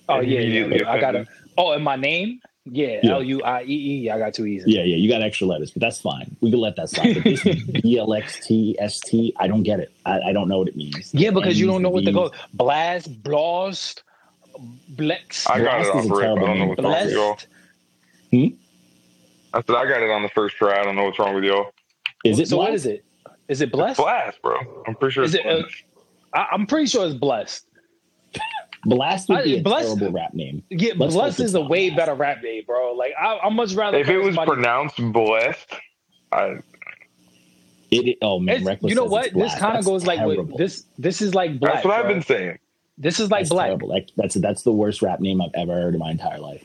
Oh 0.10 0.20
yeah, 0.20 0.42
yeah, 0.42 0.66
yeah. 0.66 0.92
I 0.92 1.00
got 1.00 1.16
it. 1.16 1.26
Oh, 1.58 1.72
and 1.72 1.86
my 1.86 1.96
name. 1.96 2.42
Yeah, 2.66 3.00
yeah. 3.04 3.14
L 3.14 3.24
U 3.24 3.42
I 3.44 3.64
E 3.64 4.06
E. 4.06 4.10
I 4.10 4.18
got 4.18 4.34
two 4.34 4.46
E's. 4.46 4.64
Yeah, 4.66 4.84
yeah. 4.84 4.96
You 4.96 5.10
got 5.10 5.22
extra 5.22 5.48
letters, 5.48 5.72
but 5.72 5.82
that's 5.82 6.00
fine. 6.00 6.36
We 6.40 6.50
can 6.50 6.60
let 6.60 6.78
that 6.78 6.90
slide. 6.90 7.16
But 7.16 7.24
this 7.24 7.44
B 7.84 8.00
L 8.00 8.14
X 8.14 8.40
T 8.46 8.78
S 8.80 9.02
T. 9.02 9.34
I 9.38 9.48
don't 9.48 9.64
get 9.64 9.82
it. 9.82 9.92
I, 10.06 10.20
I 10.22 10.34
don't 10.34 10.48
know 10.48 10.60
what 10.60 10.70
it 10.70 10.78
means. 10.78 11.14
Yeah, 11.14 11.32
because 11.32 11.60
you 11.60 11.68
don't 11.68 11.82
know 11.82 11.90
what 11.90 12.06
to 12.06 12.12
go. 12.14 12.32
Blast, 12.54 13.22
blast, 13.22 14.04
blex. 14.96 15.50
I 15.50 15.62
got 15.62 15.82
it 15.82 15.88
on 15.88 16.08
first. 16.08 16.22
I 16.22 16.26
don't 16.36 16.60
know 16.60 16.68
what's 16.68 16.82
wrong 16.82 17.06
with 17.06 17.14
y'all. 17.14 17.38
Hmm? 18.32 18.56
I 19.54 19.62
said 19.62 19.76
I 19.76 19.86
got 19.88 20.02
it 20.02 20.10
on 20.10 20.24
the 20.24 20.30
first 20.30 20.56
try. 20.56 20.80
I 20.80 20.84
don't 20.84 20.96
know 20.96 21.04
what's 21.04 21.20
wrong 21.20 21.36
with 21.36 21.44
y'all. 21.44 21.74
Is 22.24 22.40
it? 22.40 22.48
So 22.48 22.56
blast? 22.56 22.70
what 22.70 22.76
is 22.76 22.86
it? 22.86 23.06
Is 23.50 23.62
it 23.62 23.72
blessed? 23.72 24.00
It's 24.00 24.04
blast, 24.04 24.42
bro. 24.42 24.84
I'm 24.88 24.96
pretty 24.96 25.14
sure. 25.14 25.24
Is 25.26 25.36
it? 25.36 25.46
Uh, 25.46 25.64
I, 26.34 26.48
am 26.54 26.66
pretty 26.66 26.88
sure 26.88 27.06
it's 27.06 27.14
blessed. 27.14 27.66
Blast 28.86 29.30
would 29.30 29.44
be 29.44 29.58
a 29.58 29.62
Blast, 29.62 29.98
terrible 29.98 30.12
rap 30.12 30.34
name. 30.34 30.64
Yeah, 30.70 30.94
Let's 30.98 31.14
Blessed 31.14 31.40
is 31.40 31.56
a 31.56 31.62
way 31.62 31.90
better 31.90 32.14
rap 32.14 32.42
name, 32.44 32.64
bro. 32.66 32.94
Like 32.94 33.14
I, 33.20 33.38
I 33.38 33.50
much 33.50 33.74
rather. 33.74 33.98
If 33.98 34.10
it 34.10 34.18
was 34.18 34.36
pronounced 34.36 34.98
blessed, 34.98 35.74
I. 36.32 36.60
It, 37.92 38.18
oh 38.22 38.40
man, 38.40 38.66
reckless. 38.66 38.90
you 38.90 38.96
know 38.96 39.06
what? 39.06 39.34
This 39.34 39.56
kind 39.56 39.78
of 39.78 39.86
goes 39.86 40.04
terrible. 40.04 40.36
like 40.36 40.48
with, 40.48 40.58
this. 40.58 40.86
This 40.98 41.22
is 41.22 41.36
like 41.36 41.60
black. 41.60 41.76
That's 41.76 41.86
what 41.86 41.94
bro. 41.94 42.04
I've 42.04 42.08
been 42.08 42.24
saying. 42.24 42.58
This 42.98 43.20
is 43.20 43.32
like 43.32 43.42
that's 43.42 43.50
black. 43.52 43.68
Terrible. 43.68 43.90
Like, 43.90 44.10
that's 44.18 44.36
that's 44.36 44.64
the 44.64 44.72
worst 44.72 45.02
rap 45.02 45.20
name 45.20 45.42
I've 45.42 45.54
ever 45.54 45.74
heard 45.74 45.94
in 45.94 46.00
my 46.00 46.12
entire 46.12 46.40
life. 46.40 46.64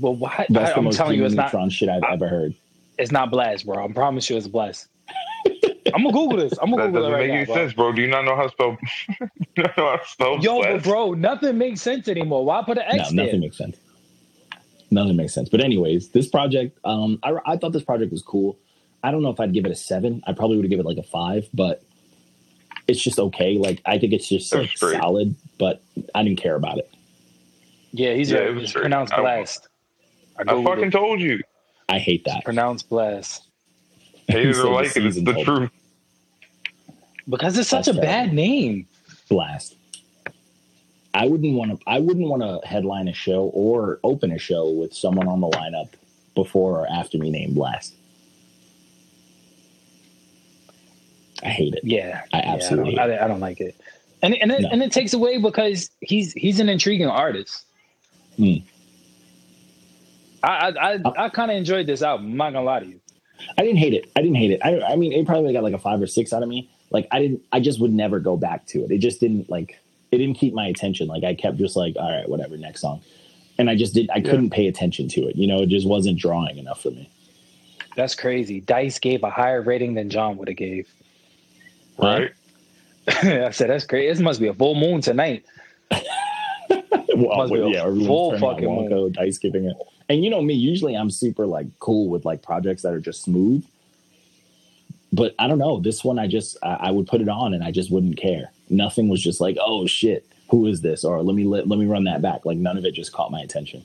Well, 0.00 0.14
why? 0.14 0.46
That's 0.48 0.70
I, 0.70 0.72
the 0.74 0.78
am 0.78 0.84
most 0.84 0.96
telling 0.96 1.18
you, 1.18 1.24
it's 1.24 1.34
not. 1.34 1.72
Shit 1.72 1.88
I've 1.88 2.02
I- 2.02 2.12
ever 2.12 2.28
heard. 2.28 2.54
It's 2.98 3.12
not 3.12 3.30
blast, 3.30 3.66
bro. 3.66 3.84
I 3.84 3.92
promise 3.92 4.30
you, 4.30 4.36
it's 4.36 4.48
blast. 4.48 4.88
I'm 5.94 6.02
gonna 6.02 6.12
Google 6.12 6.36
this. 6.38 6.54
I'm 6.60 6.70
gonna 6.70 6.86
Google 6.86 6.86
That 6.86 6.86
Google 6.86 7.00
doesn't 7.02 7.12
it 7.12 7.14
right 7.14 7.20
make 7.20 7.28
now, 7.28 7.36
any 7.36 7.46
bro. 7.46 7.54
sense, 7.54 7.72
bro. 7.72 7.92
Do 7.92 8.02
you 8.02 8.08
not 8.08 8.24
know 8.24 8.36
how 8.36 8.42
to 8.42 8.48
spell? 8.50 8.76
do 8.76 9.16
you 9.56 9.62
not 9.62 9.76
know 9.76 9.90
how 9.90 9.96
to 9.96 10.08
spell 10.08 10.38
Yo, 10.40 10.60
but 10.62 10.82
bro, 10.82 11.12
nothing 11.12 11.58
makes 11.58 11.80
sense 11.80 12.08
anymore. 12.08 12.44
Why 12.44 12.62
put 12.64 12.78
an 12.78 12.84
No, 12.92 13.02
X 13.02 13.10
there? 13.12 13.24
nothing 13.24 13.40
makes 13.40 13.56
sense. 13.56 13.76
Nothing 14.90 15.16
makes 15.16 15.32
sense. 15.34 15.48
But 15.48 15.60
anyways, 15.60 16.08
this 16.10 16.28
project, 16.28 16.78
um, 16.84 17.18
I, 17.22 17.34
I 17.46 17.56
thought 17.56 17.72
this 17.72 17.82
project 17.84 18.12
was 18.12 18.22
cool. 18.22 18.58
I 19.02 19.10
don't 19.10 19.22
know 19.22 19.30
if 19.30 19.38
I'd 19.40 19.52
give 19.52 19.64
it 19.64 19.70
a 19.70 19.76
seven. 19.76 20.22
I 20.26 20.32
probably 20.32 20.56
would 20.56 20.64
have 20.64 20.70
given 20.70 20.86
it 20.86 20.88
like 20.88 20.98
a 20.98 21.08
five, 21.08 21.48
but 21.54 21.82
it's 22.88 23.00
just 23.00 23.18
okay. 23.18 23.56
Like 23.58 23.80
I 23.86 23.98
think 23.98 24.12
it's 24.12 24.28
just 24.28 24.52
like 24.54 24.76
solid, 24.76 25.34
but 25.58 25.82
I 26.14 26.22
didn't 26.24 26.38
care 26.40 26.56
about 26.56 26.78
it. 26.78 26.90
Yeah, 27.92 28.14
he's 28.14 28.30
Yeah, 28.30 28.38
right. 28.40 28.48
it 28.50 28.54
was 28.56 28.72
pronounced 28.72 29.12
I- 29.12 29.20
blast. 29.20 29.68
I, 30.38 30.42
I 30.42 30.44
Googled 30.44 30.64
fucking 30.66 30.84
it. 30.84 30.90
told 30.90 31.20
you. 31.20 31.40
I 31.88 31.98
hate 31.98 32.24
that. 32.24 32.44
pronounced 32.44 32.88
blast 32.88 33.45
Hate 34.28 34.48
it 34.48 34.54
Said 34.54 34.64
the 34.64 34.68
or 34.68 34.74
like 34.74 34.96
it, 34.96 35.06
it's 35.06 35.22
the 35.22 35.32
told. 35.32 35.44
truth. 35.44 35.70
because 37.28 37.56
it's 37.58 37.68
such 37.68 37.86
That's 37.86 37.98
a 37.98 38.00
bad 38.00 38.32
name. 38.32 38.86
Blast. 39.28 39.76
I 41.14 41.26
wouldn't 41.26 41.54
want 41.54 41.70
to. 41.72 41.78
I 41.86 41.98
wouldn't 42.00 42.28
want 42.28 42.42
to 42.42 42.66
headline 42.68 43.08
a 43.08 43.14
show 43.14 43.44
or 43.54 43.98
open 44.04 44.32
a 44.32 44.38
show 44.38 44.70
with 44.70 44.92
someone 44.94 45.28
on 45.28 45.40
the 45.40 45.48
lineup 45.48 45.88
before 46.34 46.80
or 46.80 46.86
after 46.92 47.16
me 47.18 47.30
named 47.30 47.54
Blast. 47.54 47.94
I 51.42 51.48
hate 51.48 51.74
it. 51.74 51.80
Yeah, 51.84 52.22
I 52.32 52.38
yeah, 52.38 52.52
absolutely 52.54 52.98
I, 52.98 53.06
don't, 53.06 53.18
I, 53.18 53.24
I 53.24 53.28
don't 53.28 53.40
like 53.40 53.60
it, 53.60 53.76
and 54.22 54.34
and 54.34 54.52
it, 54.52 54.62
No. 54.62 54.68
and 54.72 54.82
it 54.82 54.92
takes 54.92 55.12
away 55.14 55.38
because 55.38 55.90
he's 56.00 56.32
he's 56.32 56.60
an 56.60 56.68
intriguing 56.68 57.08
artist. 57.08 57.64
Hmm. 58.36 58.56
I 60.42 60.48
I 60.70 60.92
I, 60.94 61.24
I 61.24 61.28
kind 61.30 61.50
of 61.50 61.56
enjoyed 61.56 61.86
this 61.86 62.02
album. 62.02 62.26
I'm 62.32 62.36
not 62.36 62.52
gonna 62.52 62.64
lie 62.64 62.80
to 62.80 62.86
you. 62.86 63.00
I 63.58 63.62
didn't 63.62 63.78
hate 63.78 63.94
it. 63.94 64.10
I 64.16 64.20
didn't 64.22 64.36
hate 64.36 64.50
it. 64.50 64.60
I, 64.64 64.80
I 64.92 64.96
mean, 64.96 65.12
it 65.12 65.26
probably 65.26 65.52
got 65.52 65.62
like 65.62 65.74
a 65.74 65.78
five 65.78 66.00
or 66.00 66.06
six 66.06 66.32
out 66.32 66.42
of 66.42 66.48
me. 66.48 66.70
Like 66.90 67.08
I 67.10 67.20
didn't. 67.20 67.42
I 67.52 67.60
just 67.60 67.80
would 67.80 67.92
never 67.92 68.20
go 68.20 68.36
back 68.36 68.66
to 68.66 68.84
it. 68.84 68.90
It 68.90 68.98
just 68.98 69.20
didn't 69.20 69.50
like. 69.50 69.78
It 70.12 70.18
didn't 70.18 70.36
keep 70.36 70.54
my 70.54 70.66
attention. 70.66 71.08
Like 71.08 71.24
I 71.24 71.34
kept 71.34 71.56
just 71.56 71.76
like, 71.76 71.96
all 71.96 72.10
right, 72.10 72.28
whatever, 72.28 72.56
next 72.56 72.80
song. 72.80 73.02
And 73.58 73.68
I 73.68 73.76
just 73.76 73.94
did. 73.94 74.08
I 74.10 74.20
couldn't 74.20 74.50
pay 74.50 74.68
attention 74.68 75.08
to 75.08 75.22
it. 75.28 75.36
You 75.36 75.46
know, 75.46 75.62
it 75.62 75.68
just 75.68 75.86
wasn't 75.86 76.18
drawing 76.18 76.58
enough 76.58 76.82
for 76.82 76.90
me. 76.90 77.10
That's 77.96 78.14
crazy. 78.14 78.60
Dice 78.60 78.98
gave 78.98 79.24
a 79.24 79.30
higher 79.30 79.62
rating 79.62 79.94
than 79.94 80.10
John 80.10 80.36
would 80.36 80.48
have 80.48 80.56
gave. 80.56 80.88
Right? 81.98 82.32
I 83.08 83.50
said 83.50 83.70
that's 83.70 83.86
crazy. 83.86 84.08
This 84.08 84.20
must 84.20 84.40
be 84.40 84.48
a 84.48 84.54
full 84.54 84.74
moon 84.74 85.00
tonight. 85.00 85.44
well, 85.90 87.38
Must 87.38 87.52
be 87.52 87.60
a 87.60 87.68
yeah, 87.68 87.80
everyone's 87.80 88.06
full 88.06 88.30
turning 88.32 88.44
on 88.44 88.54
fucking 88.54 88.68
moon. 88.68 88.90
Wonko, 88.90 89.12
dice 89.12 89.38
giving 89.38 89.64
it. 89.64 89.76
And 90.08 90.22
you 90.24 90.30
know 90.30 90.40
me, 90.42 90.54
usually 90.54 90.94
I'm 90.94 91.10
super 91.10 91.46
like 91.46 91.66
cool 91.80 92.08
with 92.08 92.24
like 92.24 92.42
projects 92.42 92.82
that 92.82 92.92
are 92.92 93.00
just 93.00 93.22
smooth. 93.22 93.64
But 95.12 95.34
I 95.38 95.46
don't 95.48 95.58
know. 95.58 95.80
This 95.80 96.04
one, 96.04 96.18
I 96.18 96.26
just 96.26 96.56
I, 96.62 96.74
I 96.74 96.90
would 96.90 97.06
put 97.06 97.20
it 97.20 97.28
on 97.28 97.54
and 97.54 97.64
I 97.64 97.70
just 97.70 97.90
wouldn't 97.90 98.16
care. 98.16 98.50
Nothing 98.70 99.08
was 99.08 99.22
just 99.22 99.40
like, 99.40 99.56
oh 99.60 99.86
shit, 99.86 100.26
who 100.50 100.66
is 100.66 100.80
this? 100.80 101.04
Or 101.04 101.22
let 101.22 101.34
me 101.34 101.44
let, 101.44 101.66
let 101.68 101.78
me 101.78 101.86
run 101.86 102.04
that 102.04 102.22
back. 102.22 102.44
Like 102.44 102.58
none 102.58 102.76
of 102.76 102.84
it 102.84 102.92
just 102.94 103.12
caught 103.12 103.30
my 103.32 103.40
attention. 103.40 103.84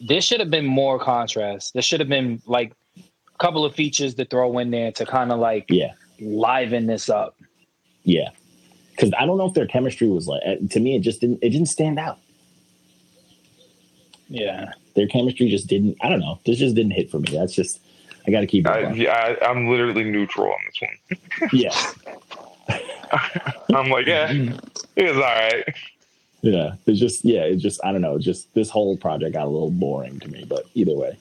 This 0.00 0.24
should 0.24 0.40
have 0.40 0.50
been 0.50 0.66
more 0.66 0.98
contrast. 0.98 1.72
This 1.74 1.84
should 1.84 2.00
have 2.00 2.08
been 2.08 2.40
like 2.46 2.72
a 2.98 3.38
couple 3.38 3.64
of 3.64 3.74
features 3.74 4.14
to 4.16 4.24
throw 4.26 4.58
in 4.58 4.70
there 4.70 4.92
to 4.92 5.06
kind 5.06 5.32
of 5.32 5.38
like 5.40 5.66
Yeah, 5.70 5.92
liven 6.20 6.86
this 6.86 7.08
up. 7.08 7.36
yeah. 8.04 8.28
Because 8.90 9.12
I 9.18 9.26
don't 9.26 9.36
know 9.38 9.46
if 9.46 9.54
their 9.54 9.66
chemistry 9.66 10.08
was 10.08 10.26
like. 10.28 10.40
eh, 10.44 10.56
To 10.70 10.80
me, 10.80 10.96
it 10.96 11.00
just 11.00 11.20
didn't. 11.20 11.38
It 11.42 11.50
didn't 11.50 11.66
stand 11.68 11.98
out. 11.98 12.18
Yeah. 14.28 14.72
Their 14.96 15.06
chemistry 15.06 15.48
just 15.48 15.68
didn't. 15.68 15.96
I 16.02 16.08
don't 16.08 16.20
know. 16.20 16.40
This 16.44 16.58
just 16.58 16.74
didn't 16.74 16.92
hit 16.92 17.10
for 17.10 17.20
me. 17.20 17.30
That's 17.30 17.54
just. 17.54 17.80
I 18.26 18.32
got 18.32 18.40
to 18.40 18.46
keep. 18.46 18.66
I, 18.66 18.82
going. 18.82 18.96
yeah, 18.96 19.36
I, 19.40 19.46
I'm 19.48 19.68
literally 19.68 20.02
neutral 20.02 20.50
on 20.50 20.58
this 20.66 20.80
one. 20.80 21.50
yeah. 21.52 21.92
I'm 23.74 23.88
like, 23.88 24.06
yeah, 24.06 24.32
it 24.96 25.04
was 25.04 25.16
all 25.16 25.22
right. 25.22 25.64
Yeah, 26.42 26.74
it's 26.86 26.98
just 26.98 27.24
yeah, 27.24 27.42
it's 27.42 27.62
just 27.62 27.80
I 27.84 27.92
don't 27.92 28.02
know. 28.02 28.18
Just 28.18 28.52
this 28.54 28.70
whole 28.70 28.96
project 28.96 29.34
got 29.34 29.46
a 29.46 29.50
little 29.50 29.70
boring 29.70 30.18
to 30.20 30.28
me. 30.28 30.44
But 30.48 30.64
either 30.74 30.94
way, 30.94 31.16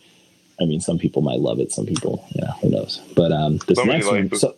I 0.60 0.66
mean, 0.66 0.82
some 0.82 0.98
people 0.98 1.22
might 1.22 1.40
love 1.40 1.60
it, 1.60 1.72
some 1.72 1.86
people, 1.86 2.26
yeah, 2.32 2.52
who 2.62 2.70
knows. 2.70 3.02
But 3.16 3.32
um, 3.32 3.58
this 3.68 3.78
Somebody 3.78 4.00
next 4.00 4.08
one, 4.08 4.26
it. 4.32 4.38
so 4.38 4.56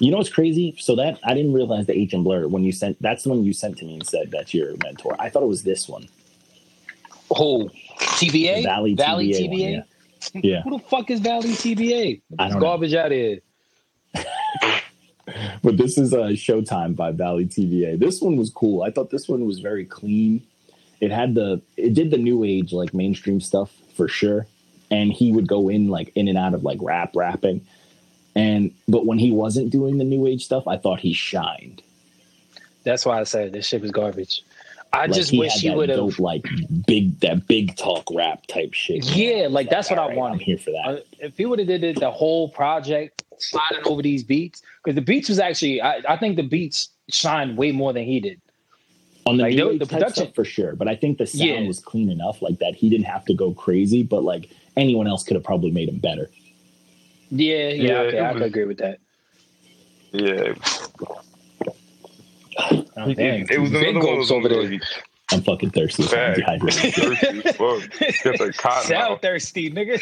you 0.00 0.10
know 0.10 0.18
what's 0.18 0.30
crazy? 0.30 0.76
So 0.78 0.94
that 0.96 1.18
I 1.24 1.34
didn't 1.34 1.52
realize 1.52 1.86
the 1.86 1.96
H 1.96 2.12
and 2.12 2.24
Blur 2.24 2.46
when 2.48 2.64
you 2.64 2.72
sent. 2.72 3.00
That's 3.02 3.24
the 3.24 3.30
one 3.30 3.44
you 3.44 3.52
sent 3.52 3.78
to 3.78 3.84
me 3.84 3.94
and 3.94 4.06
said 4.06 4.30
that's 4.30 4.54
your 4.54 4.74
mentor. 4.82 5.16
I 5.18 5.28
thought 5.28 5.42
it 5.42 5.46
was 5.48 5.64
this 5.64 5.88
one. 5.88 6.08
Oh, 7.30 7.68
TBA? 7.98 8.64
Valley 8.64 8.94
Valley 8.94 9.30
TBA 9.30 9.48
one, 9.48 9.58
TBA? 9.58 9.84
Yeah, 10.44 10.62
Who 10.62 10.78
the 10.78 10.84
fuck 10.84 11.10
is 11.10 11.20
Valley 11.20 11.50
TBA? 11.50 12.04
Get 12.06 12.22
I 12.38 12.48
don't 12.48 12.60
know. 12.60 12.66
garbage 12.66 12.94
out 12.94 13.06
of 13.06 13.12
here. 13.12 13.38
but 15.62 15.76
this 15.76 15.98
is 15.98 16.12
uh, 16.12 16.28
Showtime 16.28 16.96
by 16.96 17.12
Valley 17.12 17.46
TVA. 17.46 17.98
This 17.98 18.20
one 18.20 18.36
was 18.36 18.50
cool. 18.50 18.82
I 18.82 18.90
thought 18.90 19.10
this 19.10 19.28
one 19.28 19.44
was 19.44 19.60
very 19.60 19.84
clean. 19.84 20.42
It 21.00 21.12
had 21.12 21.34
the 21.34 21.62
it 21.76 21.94
did 21.94 22.10
the 22.10 22.18
new 22.18 22.44
age 22.44 22.72
like 22.72 22.92
mainstream 22.92 23.40
stuff 23.40 23.72
for 23.94 24.08
sure, 24.08 24.46
and 24.90 25.12
he 25.12 25.30
would 25.30 25.46
go 25.46 25.68
in 25.68 25.88
like 25.88 26.10
in 26.16 26.28
and 26.28 26.36
out 26.36 26.54
of 26.54 26.64
like 26.64 26.78
rap 26.80 27.14
rapping, 27.14 27.64
and 28.34 28.74
but 28.88 29.06
when 29.06 29.18
he 29.18 29.30
wasn't 29.30 29.70
doing 29.70 29.98
the 29.98 30.04
new 30.04 30.26
age 30.26 30.44
stuff, 30.44 30.66
I 30.66 30.76
thought 30.76 30.98
he 31.00 31.12
shined. 31.12 31.82
That's 32.82 33.04
why 33.04 33.20
I 33.20 33.24
said 33.24 33.52
this 33.52 33.66
shit 33.66 33.82
was 33.82 33.90
garbage. 33.90 34.42
I 34.92 35.02
Like, 35.02 35.12
just 35.12 35.30
he 35.30 35.38
wish 35.38 35.52
had 35.54 35.60
he 35.62 35.70
would 35.70 35.88
have. 35.90 35.98
dope, 35.98 36.18
like 36.18 36.46
big 36.86 37.20
that 37.20 37.46
big 37.46 37.76
talk 37.76 38.04
rap 38.12 38.46
type 38.46 38.72
shit. 38.72 39.04
Yeah, 39.14 39.46
like 39.48 39.68
that's 39.68 39.90
what 39.90 39.98
I 39.98 40.02
All 40.02 40.08
right, 40.08 40.14
I'm 40.14 40.18
wanted. 40.18 40.40
here 40.42 40.56
for 40.58 40.70
that. 40.70 40.84
Uh, 40.86 40.96
if 41.20 41.36
he 41.36 41.44
would 41.44 41.58
have 41.58 41.68
did 41.68 41.84
it 41.84 42.00
the 42.00 42.10
whole 42.10 42.48
project, 42.48 43.22
sliding 43.38 43.82
over 43.84 44.00
these 44.02 44.24
beats, 44.24 44.62
because 44.82 44.94
the 44.94 45.02
beats 45.02 45.28
was 45.28 45.38
actually, 45.38 45.82
I, 45.82 46.00
I 46.08 46.16
think 46.16 46.36
the 46.36 46.42
beats 46.42 46.88
shined 47.10 47.56
way 47.58 47.70
more 47.70 47.92
than 47.92 48.04
he 48.04 48.18
did. 48.20 48.40
On 49.26 49.36
the 49.36 49.42
Like, 49.42 49.56
new 49.56 49.64
the- 49.66 49.70
age 49.72 49.78
the 49.80 49.84
type 49.86 49.98
production- 49.98 50.24
stuff 50.24 50.34
for 50.34 50.44
sure, 50.44 50.74
but 50.74 50.88
I 50.88 50.96
think 50.96 51.18
the 51.18 51.26
sound 51.26 51.48
Yeah. 51.50 51.66
was 51.66 51.80
clean 51.80 52.10
enough 52.10 52.40
like 52.40 52.58
that 52.60 52.74
he 52.74 52.88
didn't 52.88 53.04
have 53.06 53.26
to 53.26 53.34
go 53.34 53.52
crazy, 53.52 54.02
but 54.02 54.24
like 54.24 54.48
anyone 54.76 55.06
else 55.06 55.22
could 55.22 55.34
have 55.34 55.44
probably 55.44 55.70
made 55.70 55.90
him 55.90 55.98
better. 55.98 56.30
Yeah, 57.30 57.68
yeah, 57.68 57.72
Yeah, 57.92 57.98
okay, 58.00 58.20
I 58.20 58.32
could 58.32 58.42
agree 58.42 58.64
with 58.64 58.78
that. 58.78 59.00
Yeah, 60.12 60.54
Oh, 62.98 63.14
damn, 63.14 63.46
it 63.50 63.60
was 63.60 63.70
big 63.70 63.82
another 63.82 63.86
one 63.86 63.96
of 63.96 64.02
gulps 64.02 64.28
those 64.28 64.32
over 64.32 64.48
there. 64.48 64.58
where 64.70 64.80
I'm 65.30 65.42
fucking 65.42 65.70
thirsty. 65.70 66.04
so 66.04 66.16
I'm 66.16 66.34
Bag. 66.34 66.36
dehydrated. 66.36 66.94
Thirsty 66.94 67.42
as 67.44 67.56
fuck. 67.56 68.24
Got 68.24 68.38
the 68.38 68.52
cotton 68.56 68.88
Sound 68.88 69.20
thirsty, 69.20 69.70
nigga. 69.70 70.00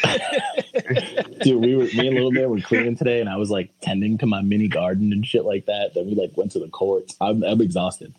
Dude, 1.43 1.61
we 1.61 1.75
were 1.75 1.83
me 1.83 2.07
and 2.07 2.15
Little 2.15 2.31
Man 2.31 2.49
were 2.49 2.61
cleaning 2.61 2.95
today, 2.95 3.19
and 3.19 3.29
I 3.29 3.35
was 3.35 3.49
like 3.49 3.69
tending 3.81 4.17
to 4.19 4.25
my 4.25 4.41
mini 4.41 4.69
garden 4.69 5.11
and 5.11 5.25
shit 5.25 5.43
like 5.43 5.65
that. 5.65 5.93
Then 5.93 6.05
we 6.05 6.15
like 6.15 6.31
went 6.37 6.51
to 6.53 6.59
the 6.59 6.69
courts. 6.69 7.15
I'm, 7.19 7.43
I'm 7.43 7.59
exhausted. 7.61 8.13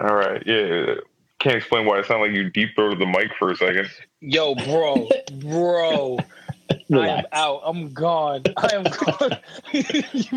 All 0.00 0.14
right, 0.14 0.42
yeah. 0.46 0.94
Can't 1.38 1.56
explain 1.56 1.86
why 1.86 1.98
it 2.00 2.06
sounded 2.06 2.26
like 2.28 2.36
you 2.36 2.50
deep 2.50 2.74
throated 2.74 2.98
the 2.98 3.06
mic 3.06 3.30
for 3.38 3.50
a 3.50 3.56
second. 3.56 3.88
Yo, 4.20 4.54
bro, 4.54 5.08
bro, 5.40 6.18
I 6.92 7.08
am 7.08 7.24
out. 7.32 7.62
I'm 7.64 7.92
gone. 7.92 8.42
I 8.56 8.68
am 8.74 8.84
gone. 8.84 9.38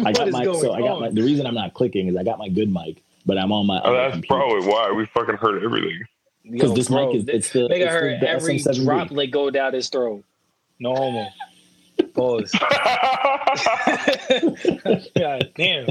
I 0.06 0.12
got 0.14 0.30
my 0.32 0.44
going 0.46 0.60
so 0.62 0.74
I 0.74 0.80
got 0.82 1.00
my 1.02 1.10
the 1.10 1.22
reason 1.24 1.46
I'm 1.46 1.54
not 1.56 1.74
clicking 1.74 2.08
is 2.08 2.16
I 2.16 2.24
got 2.24 2.38
my 2.40 2.50
good 2.50 2.72
mic, 2.72 3.02
but 3.28 3.38
I'm 3.38 3.52
on 3.52 3.68
my 3.68 3.80
Oh, 3.84 3.94
that's 3.94 4.14
computer. 4.14 4.34
probably 4.36 4.68
why 4.68 4.92
we 4.92 5.06
fucking 5.08 5.36
heard 5.36 5.64
everything. 5.64 6.02
because 6.50 6.74
this 6.74 6.88
bro, 6.88 7.08
mic 7.12 7.16
is 7.18 7.28
it's 7.28 7.50
the 7.52 7.60
Nigga 7.68 7.82
it's 7.82 7.92
heard 7.92 8.16
the, 8.22 8.26
the 8.26 8.30
every 8.30 8.56
SM7B. 8.58 8.84
droplet 8.86 9.32
go 9.32 9.50
down 9.52 9.74
his 9.74 9.90
throat. 9.90 10.24
No 10.80 10.96
homo. 10.96 11.28
Pause. 12.16 12.52
God 15.18 15.52
damn. 15.56 15.88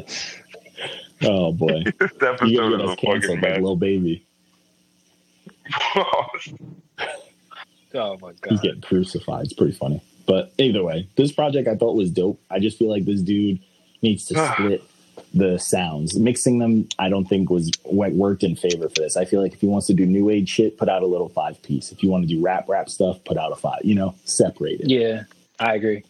Oh 1.22 1.52
boy, 1.52 1.82
this 1.98 2.10
you 2.20 2.28
episode 2.28 2.54
gonna 2.56 2.76
get 2.76 2.84
is 2.84 2.90
a 2.90 2.96
fucking 2.96 3.30
like 3.30 3.40
mess. 3.40 3.54
little 3.60 3.76
baby. 3.76 4.26
Oh 7.94 8.16
my 8.20 8.32
god. 8.40 8.50
He's 8.50 8.60
getting 8.60 8.80
crucified. 8.82 9.44
It's 9.44 9.52
pretty 9.54 9.72
funny. 9.72 10.02
But 10.26 10.52
either 10.58 10.82
way, 10.82 11.08
this 11.16 11.32
project 11.32 11.68
I 11.68 11.76
thought 11.76 11.94
was 11.96 12.10
dope. 12.10 12.40
I 12.50 12.58
just 12.58 12.78
feel 12.78 12.90
like 12.90 13.04
this 13.04 13.20
dude 13.22 13.60
needs 14.02 14.24
to 14.26 14.34
split 14.52 14.82
the 15.36 15.58
sounds. 15.58 16.18
Mixing 16.18 16.58
them, 16.58 16.88
I 16.98 17.08
don't 17.08 17.26
think 17.26 17.50
was 17.50 17.70
what 17.84 18.12
worked 18.12 18.42
in 18.42 18.56
favor 18.56 18.88
for 18.88 19.00
this. 19.02 19.16
I 19.16 19.24
feel 19.24 19.42
like 19.42 19.52
if 19.52 19.60
he 19.60 19.66
wants 19.66 19.86
to 19.88 19.94
do 19.94 20.06
new 20.06 20.30
age 20.30 20.48
shit, 20.48 20.78
put 20.78 20.88
out 20.88 21.02
a 21.02 21.06
little 21.06 21.28
five 21.28 21.60
piece. 21.62 21.92
If 21.92 22.02
you 22.02 22.10
want 22.10 22.26
to 22.26 22.34
do 22.34 22.40
rap 22.42 22.68
rap 22.68 22.88
stuff, 22.88 23.22
put 23.24 23.36
out 23.36 23.52
a 23.52 23.56
five. 23.56 23.80
You 23.84 23.94
know, 23.94 24.14
separate 24.24 24.80
it. 24.80 24.88
Yeah, 24.88 25.24
I 25.60 25.74
agree. 25.74 26.04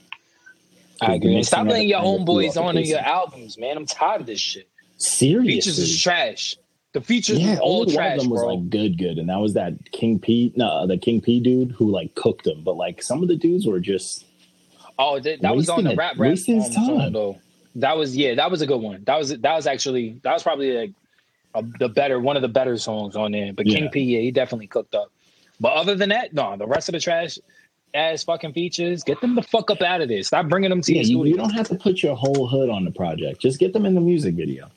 I 1.01 1.14
agree. 1.14 1.43
Stop 1.43 1.66
letting 1.66 1.89
your 1.89 2.01
kind 2.01 2.20
of 2.20 2.27
threw 2.27 2.35
homeboys 2.35 2.62
on 2.62 2.77
in 2.79 2.85
your 2.85 3.01
albums, 3.01 3.59
man. 3.59 3.77
I'm 3.77 3.87
tired 3.87 4.22
of 4.22 4.27
this 4.27 4.41
shit. 4.41 4.68
Seriously, 4.97 5.57
Features 5.57 5.79
is 5.79 6.03
trash. 6.03 6.57
The 6.93 7.03
features 7.03 7.39
yeah, 7.39 7.59
all 7.61 7.81
only 7.81 7.95
trash, 7.95 8.05
one 8.05 8.12
of 8.12 8.22
them 8.22 8.31
was 8.31 8.41
bro. 8.41 8.55
like 8.55 8.70
good, 8.70 8.97
good, 8.97 9.18
and 9.18 9.29
that 9.29 9.39
was 9.39 9.53
that 9.53 9.93
King 9.93 10.18
P. 10.18 10.55
No, 10.57 10.87
the 10.87 10.97
King 10.97 11.20
P 11.20 11.41
dude 11.41 11.72
who 11.72 11.91
like 11.91 12.14
cooked 12.14 12.45
them. 12.45 12.62
But 12.64 12.77
like 12.77 13.03
some 13.03 13.22
of 13.22 13.29
the 13.29 13.37
dudes 13.37 13.66
were 13.66 13.81
just 13.81 14.24
oh, 14.99 15.20
that, 15.20 15.43
that 15.43 15.55
was 15.55 15.68
on 15.68 15.85
the 15.85 15.91
rap 15.91 16.12
rap 16.12 16.16
wasting 16.16 16.62
his 16.62 16.74
time. 16.74 17.12
though. 17.12 17.39
That 17.77 17.97
was 17.97 18.16
yeah, 18.16 18.35
that 18.35 18.51
was 18.51 18.62
a 18.62 18.66
good 18.66 18.81
one. 18.81 19.03
That 19.05 19.18
was 19.18 19.31
that 19.31 19.55
was 19.55 19.66
actually 19.66 20.18
that 20.22 20.33
was 20.33 20.43
probably 20.43 20.72
like 20.72 20.93
a, 21.55 21.62
the 21.79 21.89
better 21.89 22.18
one 22.20 22.37
of 22.37 22.43
the 22.43 22.49
better 22.49 22.77
songs 22.79 23.16
on 23.16 23.33
there. 23.33 23.53
But 23.53 23.66
King 23.66 23.85
Yeah. 23.85 23.91
P, 23.91 24.01
yeah, 24.01 24.20
he 24.20 24.31
definitely 24.31 24.66
cooked 24.66 24.95
up. 24.95 25.11
But 25.61 25.72
other 25.74 25.95
than 25.95 26.09
that, 26.11 26.33
no, 26.35 26.57
the 26.57 26.66
rest 26.66 26.89
of 26.89 26.93
the 26.95 27.01
trash 27.01 27.39
ass 27.95 28.24
fucking 28.24 28.53
features, 28.53 29.03
get 29.03 29.20
them 29.20 29.35
the 29.35 29.43
fuck 29.43 29.70
up 29.70 29.81
out 29.83 30.01
of 30.01 30.09
this. 30.09 30.27
Stop 30.29 30.49
bringing 30.49 30.70
them 30.70 30.81
to 30.83 30.93
Yeah, 30.93 31.01
you, 31.01 31.05
studio. 31.05 31.24
you 31.24 31.37
don't 31.37 31.51
have 31.55 31.68
to 31.68 31.77
put 31.77 32.03
your 32.03 32.14
whole 32.14 32.47
hood 32.47 32.68
on 32.70 32.85
the 32.85 32.91
project. 32.91 33.41
Just 33.41 33.59
get 33.59 33.72
them 33.72 33.87
in 33.87 33.95
the 33.95 34.01
music 34.01 34.35
video. 34.35 34.68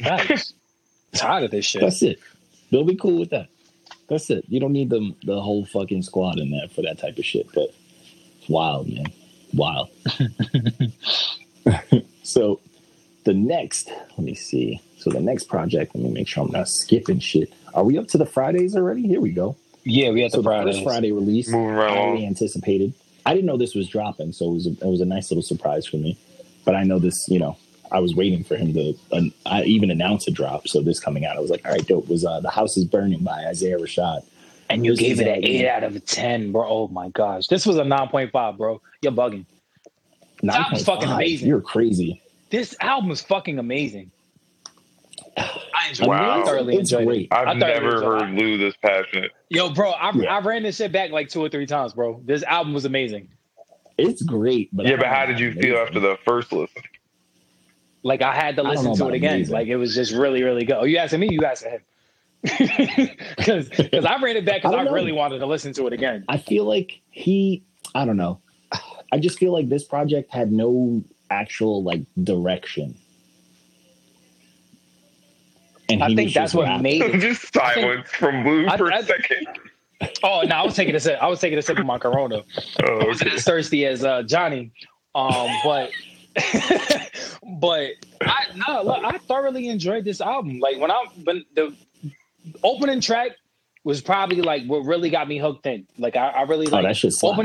Facts. 0.00 0.54
Tired 1.12 1.44
of 1.44 1.50
this 1.52 1.64
shit. 1.64 1.80
That's 1.82 2.02
it. 2.02 2.18
They'll 2.70 2.84
be 2.84 2.96
cool 2.96 3.18
with 3.20 3.30
that. 3.30 3.48
That's 4.08 4.28
it. 4.30 4.44
You 4.48 4.60
don't 4.60 4.72
need 4.72 4.90
them 4.90 5.14
the 5.24 5.40
whole 5.40 5.64
fucking 5.64 6.02
squad 6.02 6.38
in 6.38 6.50
there 6.50 6.68
for 6.68 6.82
that 6.82 6.98
type 6.98 7.18
of 7.18 7.24
shit. 7.24 7.46
But 7.54 7.70
it's 8.38 8.48
wild, 8.48 8.88
man. 8.92 9.06
Wild. 9.54 9.88
so 12.22 12.60
the 13.24 13.34
next, 13.34 13.88
let 13.88 14.18
me 14.20 14.34
see. 14.34 14.80
So 14.98 15.10
the 15.10 15.20
next 15.20 15.44
project, 15.44 15.94
let 15.94 16.04
me 16.04 16.10
make 16.10 16.28
sure 16.28 16.44
I'm 16.44 16.50
not 16.50 16.68
skipping 16.68 17.18
shit. 17.18 17.52
Are 17.74 17.84
we 17.84 17.98
up 17.98 18.08
to 18.08 18.18
the 18.18 18.26
Fridays 18.26 18.76
already? 18.76 19.06
Here 19.06 19.20
we 19.20 19.32
go. 19.32 19.56
Yeah, 19.84 20.10
we 20.10 20.22
had 20.22 20.32
So 20.32 20.40
the 20.40 20.50
the 20.50 20.72
first 20.72 20.82
Friday 20.82 21.12
release, 21.12 21.48
Moving 21.48 21.74
right 21.74 21.90
highly 21.90 22.26
anticipated. 22.26 22.94
I 23.26 23.34
didn't 23.34 23.46
know 23.46 23.56
this 23.56 23.74
was 23.74 23.88
dropping, 23.88 24.32
so 24.32 24.50
it 24.50 24.54
was 24.54 24.66
a, 24.66 24.70
it 24.70 24.90
was 24.90 25.00
a 25.00 25.06
nice 25.06 25.30
little 25.30 25.42
surprise 25.42 25.86
for 25.86 25.96
me. 25.96 26.16
But 26.64 26.74
I 26.74 26.84
know 26.84 26.98
this, 26.98 27.28
you 27.28 27.38
know, 27.38 27.56
I 27.92 28.00
was 28.00 28.14
waiting 28.14 28.44
for 28.44 28.56
him 28.56 28.72
to 28.74 28.94
uh, 29.12 29.20
I 29.46 29.62
even 29.64 29.90
announce 29.90 30.26
a 30.26 30.30
drop. 30.30 30.68
So 30.68 30.80
this 30.80 31.00
coming 31.00 31.24
out, 31.26 31.36
I 31.36 31.40
was 31.40 31.50
like, 31.50 31.64
all 31.66 31.72
right, 31.72 31.86
dope. 31.86 32.08
Was 32.08 32.24
uh, 32.24 32.40
the 32.40 32.50
house 32.50 32.76
is 32.76 32.84
burning 32.84 33.22
by 33.22 33.44
Isaiah 33.46 33.78
Rashad? 33.78 34.24
And 34.70 34.84
you 34.84 34.92
This 34.92 35.00
gave 35.00 35.20
it 35.20 35.28
an 35.28 35.44
eight 35.44 35.68
out 35.68 35.84
of 35.84 36.04
ten, 36.06 36.50
bro. 36.50 36.66
Oh 36.66 36.88
my 36.88 37.10
gosh, 37.10 37.46
this 37.48 37.66
was 37.66 37.76
a 37.76 37.84
nine 37.84 38.08
point 38.08 38.32
five, 38.32 38.56
bro. 38.56 38.80
You're 39.02 39.12
bugging. 39.12 39.44
That 40.46 40.72
was 40.72 40.84
fucking 40.84 41.08
9.5. 41.08 41.14
amazing. 41.14 41.48
You're 41.48 41.60
crazy. 41.60 42.22
This 42.50 42.76
album 42.80 43.10
is 43.10 43.20
fucking 43.22 43.58
amazing. 43.58 44.10
I 45.36 45.88
enjoyed 45.88 46.08
Wow. 46.08 46.40
it. 46.40 46.46
Thoroughly 46.46 46.76
It's 46.76 46.92
enjoyed 46.92 47.06
great. 47.06 47.20
it. 47.22 47.28
I 47.32 47.40
I've 47.50 47.58
thoroughly 47.58 47.74
never 47.74 47.94
enjoyed 47.96 48.20
heard 48.22 48.30
it. 48.30 48.42
Lou 48.42 48.58
this 48.58 48.74
passionate. 48.82 49.32
Yo, 49.48 49.70
bro, 49.70 49.90
I, 49.90 50.12
Yeah. 50.14 50.36
I 50.36 50.40
ran 50.40 50.62
this 50.62 50.76
shit 50.76 50.92
back 50.92 51.10
like 51.10 51.28
two 51.28 51.40
or 51.44 51.48
three 51.48 51.66
times, 51.66 51.92
bro. 51.94 52.20
This 52.24 52.42
album 52.44 52.72
was 52.74 52.84
amazing. 52.84 53.28
It's 53.98 54.22
great, 54.22 54.70
but 54.72 54.84
Yeah, 54.86 54.92
don't 54.92 55.00
but 55.00 55.08
how 55.08 55.26
did 55.26 55.38
you 55.40 55.50
about 55.50 55.62
feel 55.62 55.76
after 55.78 56.00
the 56.00 56.16
first 56.24 56.52
listen? 56.52 56.82
Like 58.02 58.22
I 58.22 58.34
had 58.34 58.56
to 58.56 58.62
listen 58.62 58.94
to 58.96 59.08
it 59.08 59.14
again. 59.14 59.34
amazing. 59.36 59.52
Like 59.54 59.68
it 59.68 59.76
was 59.76 59.94
just 59.94 60.12
really, 60.12 60.42
really 60.42 60.64
good. 60.64 60.76
Oh, 60.76 60.84
you 60.84 60.98
asking 60.98 61.20
me? 61.20 61.28
You 61.30 61.44
asking 61.44 61.70
him? 61.72 61.80
Because 63.38 64.04
I 64.04 64.20
ran 64.22 64.36
it 64.36 64.44
back 64.44 64.56
because 64.62 64.72
don't 64.72 64.88
I, 64.88 64.92
really 64.92 65.12
wanted 65.12 65.38
to 65.38 65.46
listen 65.46 65.72
to 65.74 65.86
it 65.86 65.92
again. 65.92 66.24
I 66.28 66.36
feel 66.38 66.64
like 66.64 67.00
he, 67.10 67.62
I 67.94 68.04
don't 68.04 68.16
know. 68.18 68.40
I 69.14 69.18
just 69.20 69.38
feel 69.38 69.52
like 69.52 69.68
this 69.68 69.84
project 69.84 70.32
had 70.32 70.50
no 70.50 71.04
actual 71.30 71.84
like 71.84 72.02
direction. 72.24 72.96
And 75.88 76.02
I 76.02 76.12
think 76.16 76.32
that's 76.34 76.52
what 76.52 76.64
rapping. 76.64 76.82
made 76.82 77.00
it. 77.02 77.20
Just 77.20 77.52
silence 77.54 78.08
from 78.10 78.44
Lou 78.44 78.66
I- 78.66 78.76
for 78.76 78.88
a 78.88 78.96
I- 78.96 79.02
second. 79.02 79.46
Oh 80.24 80.42
no, 80.44 80.56
I 80.56 80.62
was 80.64 80.74
taking 80.74 80.94
a 80.96 81.00
sip. 81.00 81.18
I 81.22 81.28
was 81.28 81.40
taking 81.40 81.56
a 81.58 81.62
sip 81.62 81.78
of 81.78 81.86
my 81.86 81.96
Corona. 81.98 82.42
Oh, 82.82 82.98
I 82.98 83.06
wasn't 83.06 83.32
as 83.32 83.44
thirsty 83.44 83.86
as 83.86 84.04
uh, 84.04 84.22
Johnny, 84.24 84.72
um, 85.14 85.48
but 85.64 85.90
but 87.60 87.90
I 88.20 88.44
no, 88.56 88.82
look, 88.82 89.02
I 89.04 89.16
thoroughly 89.18 89.68
enjoyed 89.68 90.04
this 90.04 90.20
album. 90.20 90.58
Like 90.58 90.78
when 90.78 90.90
I 90.90 91.04
when 91.22 91.44
the 91.54 91.74
opening 92.64 93.00
track 93.00 93.30
was 93.84 94.02
probably 94.02 94.42
like 94.42 94.66
what 94.66 94.80
really 94.84 95.08
got 95.10 95.26
me 95.28 95.38
hooked 95.38 95.64
in. 95.66 95.86
Like 95.96 96.16
I, 96.16 96.28
I 96.30 96.42
really 96.42 96.66
Oh, 96.66 96.70
like 96.70 96.84
that 96.86 96.96
shit 96.96 97.12
slap. 97.14 97.38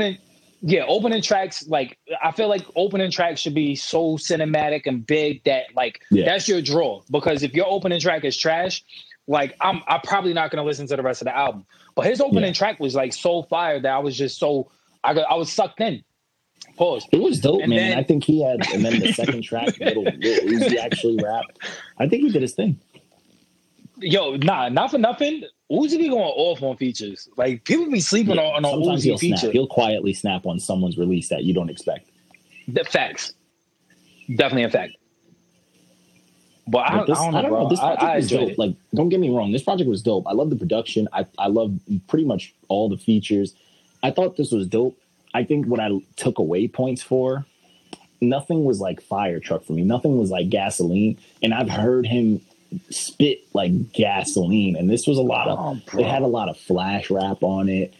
Yeah, 0.62 0.84
opening 0.86 1.22
tracks 1.22 1.66
like 1.68 1.98
I 2.22 2.32
feel 2.32 2.48
like 2.48 2.66
opening 2.76 3.10
tracks 3.10 3.40
should 3.40 3.54
be 3.54 3.74
so 3.74 4.16
cinematic 4.18 4.82
and 4.86 5.06
big 5.06 5.42
that 5.44 5.66
like 5.74 6.00
Yeah. 6.10 6.24
that's 6.26 6.48
your 6.48 6.60
draw. 6.60 7.02
Because 7.10 7.42
if 7.42 7.54
your 7.54 7.66
opening 7.66 7.98
track 8.00 8.24
is 8.24 8.36
trash, 8.36 8.84
like 9.26 9.56
I'm 9.60 9.82
I'm 9.88 10.00
probably 10.02 10.34
not 10.34 10.50
gonna 10.50 10.64
listen 10.64 10.86
to 10.88 10.96
the 10.96 11.02
rest 11.02 11.22
of 11.22 11.26
the 11.26 11.36
album. 11.36 11.64
But 11.94 12.06
his 12.06 12.20
opening 12.20 12.44
Yeah. 12.48 12.52
track 12.52 12.78
was 12.80 12.94
like 12.94 13.12
so 13.14 13.42
fire 13.44 13.80
that 13.80 13.90
I 13.90 13.98
was 13.98 14.16
just 14.18 14.38
so 14.38 14.70
I 15.02 15.14
got 15.14 15.30
I 15.30 15.34
was 15.34 15.50
sucked 15.50 15.80
in. 15.80 16.04
Pause. 16.76 17.06
It 17.10 17.20
was 17.22 17.40
dope, 17.40 17.62
And 17.62 17.70
man. 17.70 17.90
then- 17.90 17.98
I 17.98 18.02
think 18.02 18.22
he 18.24 18.42
had, 18.44 18.60
and 18.72 18.84
then 18.84 19.00
the 19.00 19.12
second 19.12 19.42
track, 19.42 19.78
little, 19.80 20.02
Lil 20.18 20.40
Uzi 20.40 20.76
actually 20.76 21.16
rapped. 21.22 21.58
I 21.98 22.06
think 22.06 22.22
he 22.24 22.30
did 22.30 22.42
his 22.42 22.52
thing. 22.52 22.78
Yo, 24.00 24.36
nah, 24.36 24.68
not 24.68 24.90
for 24.90 24.98
nothing. 24.98 25.44
Uzi 25.70 25.98
be 25.98 26.08
going 26.08 26.22
off 26.22 26.62
on 26.62 26.76
features. 26.76 27.28
Like 27.36 27.64
people 27.64 27.90
be 27.90 28.00
sleeping 28.00 28.36
Yeah, 28.36 28.42
on, 28.42 28.64
on 28.64 28.72
Sometimes 28.82 29.04
he'll 29.04 29.16
Uzi 29.16 29.20
feature. 29.20 29.36
snap. 29.38 29.52
He'll 29.52 29.66
quietly 29.66 30.12
snap 30.14 30.46
on 30.46 30.58
someone's 30.58 30.98
release 30.98 31.28
that 31.28 31.44
you 31.44 31.54
don't 31.54 31.70
expect. 31.70 32.10
The 32.68 32.84
facts. 32.84 33.32
Definitely 34.28 34.64
a 34.64 34.70
fact. 34.70 34.96
But 36.66 36.78
I, 36.88 37.04
this, 37.04 37.18
I 37.18 37.30
don't 37.30 37.42
know, 37.42 37.48
bro. 37.48 37.68
This 37.68 37.80
project 37.80 38.02
I 38.02 38.16
was 38.16 38.28
dope. 38.30 38.50
it. 38.50 38.58
Like, 38.58 38.74
don't 38.94 39.08
get 39.08 39.18
me 39.18 39.30
wrong. 39.30 39.50
This 39.52 39.62
project 39.62 39.88
was 39.88 40.02
dope. 40.02 40.26
I 40.26 40.32
love 40.32 40.50
the 40.50 40.56
production. 40.56 41.08
I 41.12 41.26
I 41.38 41.48
love 41.48 41.72
pretty 42.06 42.24
much 42.24 42.54
all 42.68 42.88
the 42.88 42.96
features. 42.96 43.54
I 44.02 44.10
thought 44.12 44.36
this 44.36 44.52
was 44.52 44.66
dope. 44.68 44.96
I 45.34 45.44
think 45.44 45.66
what 45.66 45.80
I 45.80 45.90
took 46.16 46.38
away 46.38 46.68
points 46.68 47.02
for, 47.02 47.44
nothing 48.20 48.64
was 48.64 48.80
like 48.80 49.00
fire 49.00 49.40
truck 49.40 49.64
for 49.64 49.72
me. 49.72 49.82
Nothing 49.82 50.16
was 50.18 50.30
like 50.30 50.48
gasoline. 50.48 51.18
And 51.42 51.54
I've 51.54 51.68
heard 51.68 52.06
him 52.06 52.40
spit 52.90 53.40
like 53.54 53.92
gasoline. 53.92 54.76
And 54.76 54.88
this 54.88 55.06
was 55.06 55.18
a 55.18 55.22
lot 55.22 55.48
of. 55.48 55.58
Oh. 55.58 55.98
It 55.98 56.06
had 56.06 56.22
a 56.22 56.26
lot 56.26 56.48
of 56.48 56.56
flash 56.58 57.10
rap 57.10 57.42
on 57.42 57.68
it. 57.68 57.94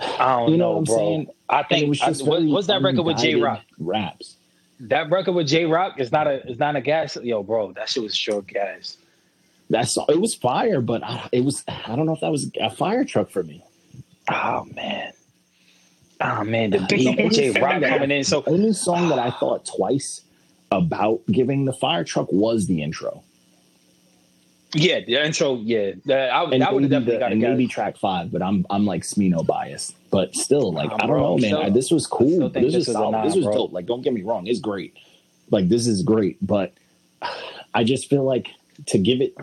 I 0.00 0.36
don't 0.38 0.50
You 0.52 0.56
know 0.56 0.64
know, 0.64 0.70
what 0.72 0.78
I'm 0.78 0.84
bro. 0.84 0.96
saying? 0.96 1.26
I 1.48 1.56
And 1.58 1.64
it 1.64 1.68
think 1.68 1.88
was 2.02 2.22
I, 2.22 2.24
what, 2.24 2.42
what's 2.44 2.66
that 2.68 2.82
record 2.82 3.02
with 3.02 3.18
Jay 3.18 3.34
Rock? 3.36 3.62
raps. 3.78 4.36
That 4.80 5.10
record 5.10 5.32
with 5.32 5.46
Jay 5.46 5.64
Rock 5.64 6.00
is 6.00 6.10
not 6.10 6.26
a 6.26 6.44
is 6.48 6.58
not 6.58 6.74
a 6.74 6.80
gas. 6.80 7.16
Yo, 7.22 7.42
bro, 7.42 7.72
that 7.72 7.88
shit 7.88 8.02
was 8.02 8.16
sure 8.16 8.42
gas. 8.42 8.96
That's 9.70 9.96
it 10.08 10.20
was 10.20 10.34
fire, 10.34 10.80
but 10.80 11.04
I, 11.04 11.28
it 11.30 11.44
was 11.44 11.62
I 11.68 11.94
don't 11.94 12.06
know 12.06 12.14
if 12.14 12.20
that 12.20 12.32
was 12.32 12.50
a 12.60 12.68
fire 12.70 13.04
truck 13.04 13.30
for 13.30 13.42
me. 13.44 13.64
Oh 14.28 14.64
man. 14.74 15.12
Oh 16.20 16.42
man, 16.44 16.70
the 16.70 16.84
beat 16.88 17.32
Jay 17.32 17.50
Rock 17.52 17.82
coming 17.82 18.10
in. 18.10 18.24
So 18.24 18.40
the 18.40 18.50
only 18.50 18.72
song 18.72 19.08
that 19.08 19.18
I 19.20 19.30
thought 19.30 19.64
twice 19.66 20.22
about 20.72 21.20
giving 21.30 21.64
the 21.64 21.72
fire 21.72 22.02
truck 22.04 22.32
was 22.32 22.66
the 22.66 22.82
intro. 22.82 23.22
Yeah, 24.74 25.00
the 25.00 25.24
intro, 25.24 25.56
yeah. 25.56 25.92
That, 26.06 26.30
I, 26.32 26.44
And 26.44 26.62
that 26.62 26.72
would 26.72 26.82
have 26.82 26.90
definitely 26.90 27.14
the, 27.14 27.18
got 27.20 27.30
a 27.30 27.32
and 27.32 27.40
gas. 27.40 27.50
maybe 27.50 27.66
track 27.66 27.96
five, 27.96 28.30
but 28.32 28.42
I'm 28.42 28.64
I'm 28.70 28.84
like 28.86 29.02
Smino 29.02 29.46
biased. 29.46 29.96
But 30.10 30.34
still, 30.34 30.72
like 30.72 30.90
Nah, 30.90 30.94
I 30.96 30.98
don't 30.98 31.08
bro, 31.08 31.20
know, 31.22 31.38
man. 31.38 31.50
still- 31.50 31.62
I, 31.62 31.70
this 31.70 31.90
was 31.90 32.06
cool. 32.06 32.48
This, 32.50 32.64
this 32.72 32.86
was 32.88 32.92
solid. 32.92 33.12
nine, 33.12 33.26
this 33.26 33.36
was 33.36 33.44
bro. 33.46 33.54
dope. 33.54 33.72
Like, 33.72 33.86
don't 33.86 34.02
get 34.02 34.12
me 34.12 34.22
wrong, 34.22 34.46
it's 34.46 34.60
great. 34.60 34.96
Like 35.50 35.68
this 35.68 35.86
is 35.86 36.02
great, 36.02 36.38
but 36.46 36.72
I 37.74 37.84
just 37.84 38.08
feel 38.08 38.24
like 38.24 38.48
to 38.86 38.98
give 38.98 39.20
it 39.20 39.34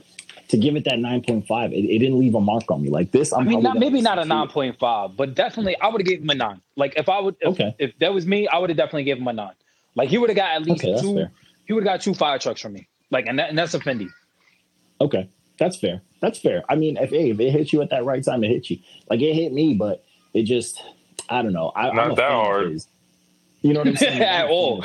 to 0.50 0.58
give 0.58 0.76
it 0.76 0.84
that 0.86 0.98
nine 1.00 1.22
point 1.22 1.46
five, 1.48 1.72
it, 1.74 1.86
it 1.86 2.00
didn't 2.00 2.18
leave 2.20 2.34
a 2.36 2.42
mark 2.42 2.70
on 2.72 2.82
me. 2.82 2.90
Like 2.90 3.12
this, 3.12 3.32
I'm 3.32 3.42
I 3.48 3.52
mean, 3.52 3.62
not, 3.64 3.78
maybe 3.78 4.02
not 4.02 4.18
a 4.20 4.26
nine 4.26 4.48
point 4.48 4.78
five, 4.80 5.16
but 5.16 5.36
definitely 5.36 5.80
I 5.80 5.88
would 5.90 6.02
have 6.02 6.08
gave 6.08 6.22
him 6.22 6.30
a 6.32 6.36
nine. 6.36 6.62
Like 6.76 6.94
if 6.98 7.08
I 7.08 7.20
would, 7.20 7.36
if, 7.42 7.50
Okay. 7.50 7.76
if 7.78 7.98
that 8.00 8.14
was 8.14 8.26
me, 8.26 8.48
I 8.48 8.58
would 8.58 8.70
have 8.72 8.78
definitely 8.78 9.04
gave 9.04 9.18
him 9.18 9.28
a 9.28 9.34
nine. 9.34 9.54
Like 9.96 10.10
he 10.10 10.18
would 10.18 10.30
have 10.30 10.38
got 10.38 10.52
at 10.56 10.64
least 10.64 10.84
Okay, 10.84 11.00
two. 11.00 11.16
fair. 11.16 11.32
He 11.66 11.74
would 11.74 11.84
have 11.86 11.94
got 11.98 12.02
two 12.02 12.16
fire 12.16 12.40
trucks 12.40 12.62
from 12.62 12.74
me. 12.74 12.88
Like 13.12 13.28
and, 13.28 13.38
that, 13.38 13.50
and 13.50 13.58
that's 13.58 13.74
a 13.76 13.80
Fendi. 13.80 14.10
Okay, 15.02 15.30
that's 15.58 15.78
fair. 15.78 16.02
That's 16.22 16.40
fair. 16.40 16.64
I 16.70 16.76
mean, 16.76 16.98
if 16.98 17.12
hey, 17.12 17.32
if 17.32 17.40
it 17.40 17.52
hits 17.52 17.74
you 17.74 17.82
at 17.82 17.90
that 17.92 18.06
right 18.06 18.24
time, 18.24 18.44
it 18.44 18.50
hits 18.50 18.70
you. 18.70 18.80
Like 19.10 19.22
it 19.22 19.34
hit 19.34 19.54
me, 19.54 19.74
but 19.74 20.04
it 20.34 20.44
just 20.44 20.82
I 21.30 21.42
don't 21.42 21.54
know. 21.54 21.72
I, 21.76 21.92
Not 21.92 22.16
that 22.16 22.32
hard. 22.32 22.82
You 23.62 23.74
know 23.74 23.80
what 23.80 23.88
I'm 23.90 23.96
saying? 23.98 24.22
At 24.22 24.50
all. 24.50 24.84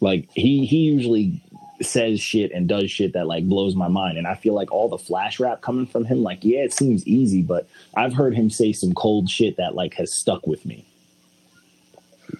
like 0.00 0.28
he 0.34 0.66
he 0.66 0.78
usually 0.78 1.42
says 1.82 2.20
shit 2.20 2.52
and 2.52 2.68
does 2.68 2.90
shit 2.90 3.12
that 3.12 3.26
like 3.26 3.48
blows 3.48 3.74
my 3.74 3.88
mind, 3.88 4.18
and 4.18 4.26
I 4.26 4.34
feel 4.34 4.54
like 4.54 4.70
all 4.70 4.88
the 4.88 4.98
flash 4.98 5.40
rap 5.40 5.60
coming 5.60 5.86
from 5.86 6.04
him, 6.04 6.22
like 6.22 6.44
yeah, 6.44 6.60
it 6.60 6.72
seems 6.72 7.06
easy, 7.06 7.42
but 7.42 7.68
I've 7.94 8.14
heard 8.14 8.34
him 8.34 8.50
say 8.50 8.72
some 8.72 8.94
cold 8.94 9.28
shit 9.28 9.56
that 9.56 9.74
like 9.74 9.94
has 9.94 10.12
stuck 10.12 10.46
with 10.46 10.64
me. 10.64 10.86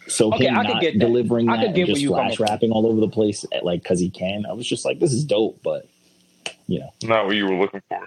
So 0.09 0.33
Okay, 0.35 0.47
him 0.47 0.57
I 0.59 0.65
could 0.65 0.73
not 0.75 0.83
get 0.83 0.99
delivering 0.99 1.49
I 1.49 1.57
that 1.57 1.67
could 1.67 1.75
get 1.75 1.87
where 1.87 1.95
just 1.95 2.01
you 2.03 2.11
coming 2.11 2.27
flash 2.27 2.37
from. 2.37 2.45
rapping 2.47 2.71
all 2.73 2.87
over 2.87 3.01
the 3.01 3.09
place, 3.09 3.45
eh, 3.53 3.61
like 3.63 3.83
because 3.83 4.01
he 4.01 4.11
can, 4.11 4.45
I 4.47 4.53
was 4.53 4.67
just 4.67 4.85
like, 4.85 4.99
this 5.01 5.13
is 5.13 5.25
dope, 5.25 5.61
but 5.63 5.87
you 6.67 6.81
know. 6.81 6.91
Not 7.05 7.27
what 7.27 7.37
you 7.37 7.47
were 7.47 7.57
looking 7.57 7.83
for. 7.89 8.01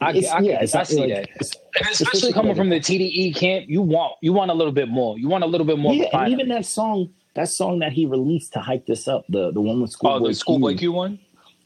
I, 0.00 0.10
It's- 0.10 0.32
I, 0.32 0.40
yeah, 0.40 0.54
I, 0.58 0.60
it's 0.62 0.74
I 0.74 0.82
see 0.82 1.00
like- 1.00 1.08
that. 1.10 1.22
it's- 1.22 1.52
And 1.76 1.88
especially 1.90 2.04
especially 2.06 2.32
coming 2.32 2.54
from 2.54 2.68
the 2.68 2.80
TDE 2.80 3.34
camp, 3.36 3.66
you 3.68 3.80
want 3.82 4.14
you 4.22 4.32
want 4.32 4.50
a 4.50 4.54
little 4.54 4.72
bit 4.72 4.88
more. 4.88 5.18
You 5.18 5.28
want 5.28 5.44
a 5.44 5.46
little 5.46 5.66
bit 5.66 5.78
more. 5.78 5.94
yeah, 5.94 6.04
and 6.04 6.12
refinement. 6.12 6.40
even 6.42 6.48
that 6.54 6.66
song, 6.66 7.10
that 7.34 7.48
song 7.48 7.78
that 7.80 7.92
he 7.92 8.06
released 8.06 8.52
to 8.54 8.60
hype 8.60 8.86
this 8.86 9.06
up, 9.08 9.24
the 9.28 9.50
the 9.52 9.60
one 9.60 9.80
with 9.80 9.90
oh, 9.90 9.92
Schoolboy 9.92 10.28
the 10.28 10.34
Schoolboy 10.34 10.76
Q 10.76 10.92
one. 10.92 11.18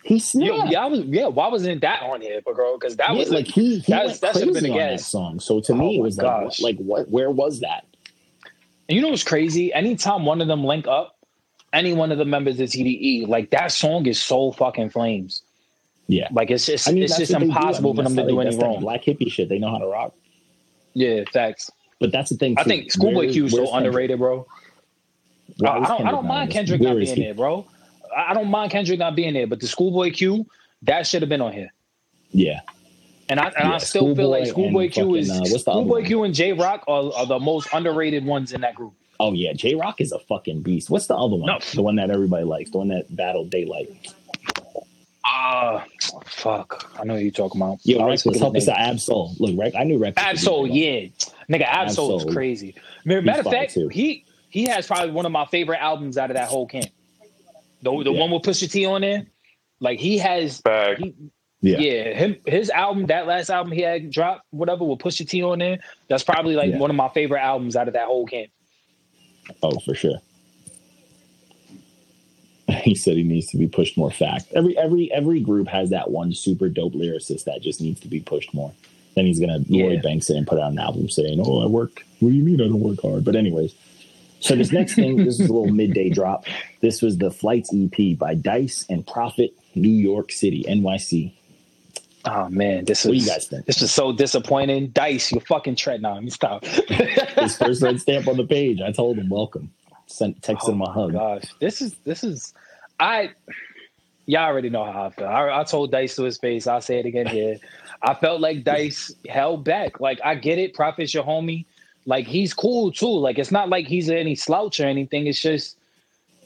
he 0.05 0.14
Yeah, 0.16 0.20
snapped. 0.20 0.70
yeah, 0.72 0.82
I 0.82 0.86
was. 0.86 1.01
Yeah, 1.01 1.26
why 1.28 1.49
wasn't 1.49 1.80
that 1.80 2.03
on 2.03 2.20
here, 2.20 2.41
bro? 2.43 2.78
Because 2.78 2.97
that 2.97 3.11
Yeah, 3.11 3.18
was 3.18 3.30
like 3.30 3.47
he, 3.47 3.78
he 3.80 3.93
that- 3.93 4.07
went 4.07 4.20
that 4.20 4.34
should've 4.34 4.53
crazy 4.53 4.68
been 4.68 4.78
a 4.78 4.82
on 4.84 4.91
that 4.93 5.01
song. 5.01 5.41
So 5.41 5.61
to 5.61 5.72
Oh 5.72 5.76
me, 5.76 5.95
it 5.97 5.99
my 5.99 6.05
was 6.05 6.16
like, 6.18 6.43
what, 6.45 6.61
like 6.61 6.76
what? 6.78 7.11
Where 7.11 7.30
was 7.30 7.61
that? 7.61 7.84
And 8.89 8.97
you 8.97 9.03
know 9.03 9.09
what's 9.09 9.24
crazy? 9.24 9.72
Anytime 9.72 10.24
one 10.24 10.41
of 10.41 10.49
them 10.49 10.64
link 10.64 10.86
up, 10.86 11.16
any 11.72 11.93
one 11.93 12.11
of 12.11 12.18
the 12.18 12.24
members 12.24 12.59
of 12.61 12.70
TDE, 12.70 13.28
like 13.28 13.51
that 13.51 13.72
song 13.72 14.07
is 14.07 14.20
so 14.20 14.53
fucking 14.53 14.91
flames. 14.91 15.43
Yeah, 16.11 16.28
Like 16.32 16.51
it's 16.51 16.64
just 16.64 16.89
I 16.89 16.93
mean, 16.93 17.03
it's 17.03 17.18
just 17.18 17.32
do. 17.32 17.39
I 17.39 17.43
impossible 17.43 17.93
mean, 17.93 18.05
for 18.05 18.09
them 18.09 18.16
to 18.16 18.32
do 18.32 18.41
any 18.41 18.57
wrong. 18.57 18.80
Black 18.80 19.05
Hippy 19.05 19.28
shit. 19.28 19.51
They 19.51 19.59
know 19.59 19.70
how 19.70 19.76
to 19.76 19.86
rock. 19.86 20.14
Yeah, 20.95 21.24
facts. 21.30 21.70
But 22.01 22.12
that's 22.12 22.30
the 22.30 22.36
thing. 22.39 22.55
I 22.59 22.64
think 22.64 22.91
Schoolboy 22.91 23.30
Q 23.30 23.45
is 23.45 23.53
so 23.53 23.74
underrated, 23.74 24.18
bro. 24.18 24.47
Why 25.59 25.70
I, 25.70 25.86
don't, 25.86 26.07
I 26.07 26.11
don't 26.11 26.26
mind? 26.26 26.51
Kendrick 26.51 26.80
not 26.80 26.97
being 26.97 27.18
there, 27.18 27.34
bro. 27.34 27.66
I 28.16 28.30
I 28.30 28.34
don't 28.34 28.49
mind 28.49 28.70
Kendrick 28.72 28.99
not 28.99 29.16
being 29.16 29.34
there, 29.34 29.47
but 29.47 29.61
the 29.61 29.66
Schoolboy 29.66 30.12
Q, 30.12 30.47
that 30.82 31.07
should 31.07 31.20
have 31.20 31.28
been 31.28 31.43
on 31.43 31.53
here. 31.53 31.72
Yeah, 32.30 32.61
And 33.30 33.38
I 33.40 33.46
and 33.48 33.54
Yeah, 33.58 33.72
I 33.74 33.78
still 33.78 34.14
feel 34.16 34.28
like 34.30 34.46
Schoolboy 34.46 34.88
Schoolboy 34.90 34.90
Q 34.90 35.02
and 35.14 35.16
is 35.16 35.30
uh, 35.30 35.38
what's 35.40 35.64
the 35.64 35.70
other 35.70 35.80
Schoolboy? 35.82 36.04
Q 36.06 36.22
and 36.24 36.34
Jay 36.34 36.52
Rock 36.52 36.84
are, 36.88 37.12
are 37.14 37.26
the 37.26 37.38
most 37.38 37.68
underrated 37.72 38.24
ones 38.24 38.52
in 38.52 38.60
that 38.62 38.74
group. 38.74 38.94
Oh 39.20 39.32
yeah, 39.32 39.52
Jay 39.52 39.74
Rock 39.74 40.00
is 40.00 40.12
a 40.12 40.18
fucking 40.20 40.62
beast. 40.62 40.90
What's 40.90 41.06
the 41.08 41.16
other 41.16 41.36
one? 41.36 41.46
No. 41.46 41.58
The 41.74 41.82
one 41.82 41.96
that 41.96 42.10
everybody 42.10 42.44
likes, 42.44 42.70
the 42.70 42.78
one 42.78 42.88
that 42.88 43.14
battled 43.14 43.50
Daylyt. 43.50 44.14
Ah, 45.24 45.84
fuck. 46.26 46.90
I 46.98 47.04
know 47.04 47.14
who 47.16 47.20
you're 47.20 47.30
talking 47.30 47.60
about. 47.60 47.78
Yo, 47.82 47.98
I 47.98 48.06
Rex, 48.06 48.24
always 48.24 48.40
help 48.40 48.54
forget 48.54 48.68
us 48.68 48.68
out. 48.68 48.78
Ab-Soul. 48.78 49.34
Look, 49.38 49.58
Rex, 49.58 49.76
I 49.76 49.84
knew 49.84 49.98
Rex. 49.98 50.18
his. 50.18 50.26
Ab-Soul, 50.26 50.66
yeah, 50.68 51.08
nigga, 51.50 51.62
Ab-Soul 51.64 52.16
is 52.26 52.32
crazy. 52.32 52.74
Matter 53.04 53.22
matter 53.22 53.40
of 53.40 53.46
fact, 53.52 53.74
too. 53.74 53.88
he 53.88 54.24
he 54.48 54.64
has 54.64 54.86
probably 54.86 55.10
one 55.10 55.26
of 55.26 55.32
my 55.32 55.44
favorite 55.46 55.78
albums 55.82 56.16
out 56.16 56.30
of 56.30 56.36
that 56.36 56.48
whole 56.48 56.66
camp. 56.66 56.86
The 57.82 57.90
the 58.04 58.12
Yeah. 58.12 58.20
one 58.20 58.30
with 58.30 58.42
Pusha 58.42 58.70
T 58.70 58.86
on 58.86 59.02
there, 59.02 59.26
like 59.80 59.98
he 59.98 60.16
has. 60.18 60.60
Back. 60.62 60.98
He, 60.98 61.14
Yeah. 61.61 61.78
yeah, 61.78 62.14
him 62.14 62.36
his 62.46 62.70
album, 62.70 63.06
that 63.06 63.26
last 63.26 63.50
album 63.50 63.72
he 63.72 63.80
had 63.82 64.11
dropped, 64.11 64.42
whatever 64.50 64.84
with 64.84 65.00
Pusha 65.00 65.28
T 65.28 65.42
on 65.42 65.59
there, 65.59 65.78
that's 66.09 66.22
probably 66.22 66.54
like 66.54 66.70
Yeah. 66.70 66.78
one 66.78 66.88
of 66.90 66.94
my 66.96 67.09
favorite 67.09 67.40
albums 67.40 67.74
out 67.74 67.88
of 67.88 67.94
that 67.94 68.06
whole 68.06 68.26
camp. 68.26 68.50
Oh, 69.62 69.78
for 69.80 69.94
sure. 69.94 70.18
He 72.82 72.94
said 72.94 73.16
he 73.16 73.22
needs 73.22 73.46
to 73.48 73.56
be 73.56 73.66
pushed 73.66 73.96
more. 73.96 74.11
Fact. 74.11 74.46
Every 74.54 74.76
every 74.76 75.11
every 75.12 75.40
group 75.40 75.68
has 75.68 75.90
that 75.90 76.11
one 76.11 76.34
super 76.34 76.68
dope 76.68 76.92
lyricist 76.92 77.44
that 77.44 77.62
just 77.62 77.80
needs 77.80 77.98
to 78.00 78.09
be 78.09 78.20
pushed 78.20 78.52
more. 78.52 78.72
Then 79.14 79.24
he's 79.26 79.40
gonna 79.40 79.61
Lloyd 79.68 80.02
Banks 80.02 80.28
it 80.30 80.36
and 80.36 80.46
put 80.46 80.61
out 80.61 80.72
an 80.72 80.78
album 80.78 81.09
saying, 81.09 81.40
"Oh, 81.42 81.62
I 81.62 81.66
work." 81.66 82.04
What 82.20 82.28
do 82.30 82.34
you 82.36 82.44
mean 82.44 82.61
I 82.61 82.68
don't 82.68 82.80
work 82.80 83.00
hard? 83.00 83.24
But 83.24 83.36
anyways, 83.36 83.74
so 84.40 84.54
this 84.54 84.70
next 84.70 84.94
thing, 84.96 85.16
this 85.16 85.40
is 85.40 85.48
a 85.48 85.52
little 85.52 85.72
midday 85.72 86.11
drop. 86.11 86.44
This 86.80 87.00
was 87.00 87.16
the 87.16 87.30
Flights 87.30 87.70
EP 87.74 88.18
by 88.18 88.34
Dice 88.34 88.84
and 88.90 89.06
Prophet, 89.06 89.54
New 89.74 89.88
York 89.88 90.30
City, 90.30 90.64
NYC. 90.68 91.32
Oh 92.30 92.48
man, 92.50 92.84
this 92.84 93.04
What 93.06 93.16
you 93.16 93.26
guys 93.26 93.46
think? 93.46 93.64
this 93.64 93.80
was 93.80 93.90
so 93.90 94.12
disappointing. 94.12 94.88
Dice, 94.88 95.32
you're 95.32 95.40
fucking 95.40 95.76
tread 95.76 96.02
now. 96.02 96.14
Let 96.14 96.24
me 96.24 96.30
stop. 96.30 96.62
His 96.64 97.56
first 97.56 97.80
red 97.82 98.00
stamp 98.00 98.28
on 98.28 98.36
the 98.36 98.44
page. 98.46 98.82
I 98.82 98.92
told 98.92 99.16
him 99.18 99.30
welcome. 99.30 99.72
Sent 100.06 100.40
texted 100.42 100.68
him 100.70 100.82
oh 100.82 100.86
a 100.86 100.88
Oh 100.90 100.90
my 100.90 100.92
hug. 100.92 101.12
Gosh, 101.12 101.44
this 101.58 101.80
is 101.80 101.94
this 102.04 102.22
is 102.22 102.52
I. 103.00 103.30
Y'all 104.26 104.44
already 104.44 104.68
know 104.68 104.84
how 104.84 105.04
I 105.06 105.10
feel. 105.10 105.26
I, 105.26 105.60
I 105.60 105.64
told 105.64 105.90
Dice 105.90 106.16
to 106.16 106.24
his 106.24 106.36
face. 106.36 106.66
I'll 106.66 106.82
say 106.82 106.98
it 106.98 107.06
again 107.06 107.26
here. 107.26 107.56
I 108.02 108.12
felt 108.12 108.42
like 108.42 108.62
Dice 108.62 109.10
held 109.26 109.64
back. 109.64 109.98
Like 110.00 110.20
I 110.22 110.34
get 110.34 110.58
it. 110.58 110.74
Prophet's 110.74 111.14
your 111.14 111.24
homie. 111.24 111.64
Like 112.04 112.26
he's 112.26 112.52
cool 112.52 112.92
too. 112.92 113.06
Like 113.06 113.38
it's 113.38 113.50
not 113.50 113.70
like 113.70 113.86
he's 113.86 114.10
any 114.10 114.34
slouch 114.34 114.80
or 114.80 114.84
anything. 114.84 115.26
It's 115.26 115.40
just 115.40 115.77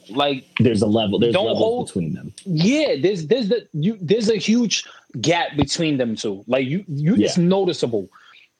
like 0.09 0.45
There's 0.59 0.81
a 0.81 0.87
level. 0.87 1.19
There's 1.19 1.33
Don't 1.33 1.45
levels 1.45 1.59
hold- 1.63 1.87
between 1.87 2.13
them. 2.13 2.33
yeah. 2.45 2.95
There's 3.01 3.27
there's 3.27 3.49
the 3.49 3.67
you 3.73 3.97
there's 4.01 4.29
a 4.29 4.37
huge 4.37 4.85
gap 5.21 5.55
between 5.55 5.97
them 5.97 6.15
two. 6.15 6.43
Like 6.47 6.65
you 6.67 6.83
you 6.87 7.15
it's 7.15 7.37
noticeable, 7.37 8.09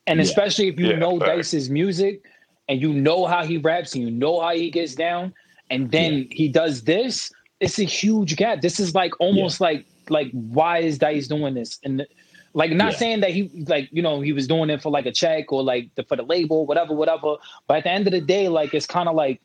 and 0.08 0.18
Yeah. 0.20 0.24
especially 0.24 0.68
if 0.68 0.80
you 0.80 0.88
Yeah, 0.88 0.98
know 0.98 1.20
facts. 1.20 1.52
Dice's 1.52 1.70
music 1.70 2.24
and 2.70 2.82
you 2.82 2.94
know 2.94 3.26
how 3.26 3.44
he 3.44 3.58
raps 3.58 3.94
and 3.96 4.04
you 4.04 4.12
know 4.12 4.39
how 4.41 4.54
he 4.56 4.70
gets 4.70 4.96
down, 4.96 5.34
and 5.70 5.91
then 5.91 6.28
he 6.32 6.48
does 6.48 6.84
this. 6.84 7.32
It's 7.60 7.80
a 7.80 7.84
huge 7.84 8.36
gap. 8.36 8.62
This 8.62 8.80
is 8.80 8.94
like 8.96 9.14
almost 9.20 9.60
like 9.62 9.86
like 10.10 10.30
why 10.32 10.80
is 10.80 10.98
Dice 10.98 11.28
doing 11.28 11.54
this? 11.54 11.80
And 11.84 12.00
the- 12.02 12.08
like 12.56 12.72
not 12.72 12.91
Yeah. 12.91 12.98
saying 13.00 13.20
that 13.22 13.32
he 13.32 13.50
like 13.68 13.89
you 13.91 14.02
know 14.02 14.22
he 14.22 14.32
was 14.34 14.48
doing 14.48 14.70
it 14.70 14.82
for 14.82 14.91
like 14.91 15.06
a 15.08 15.12
check 15.12 15.52
or 15.52 15.64
like 15.64 15.89
the, 15.96 16.04
for 16.04 16.16
the 16.16 16.24
label 16.24 16.66
whatever 16.66 16.94
whatever. 16.94 17.36
But 17.68 17.78
at 17.78 17.84
the 17.86 17.89
end 17.91 18.06
of 18.08 18.14
the 18.14 18.22
day, 18.22 18.48
like 18.48 18.74
it's 18.74 18.86
kind 18.86 19.10
of 19.10 19.16
like 19.16 19.41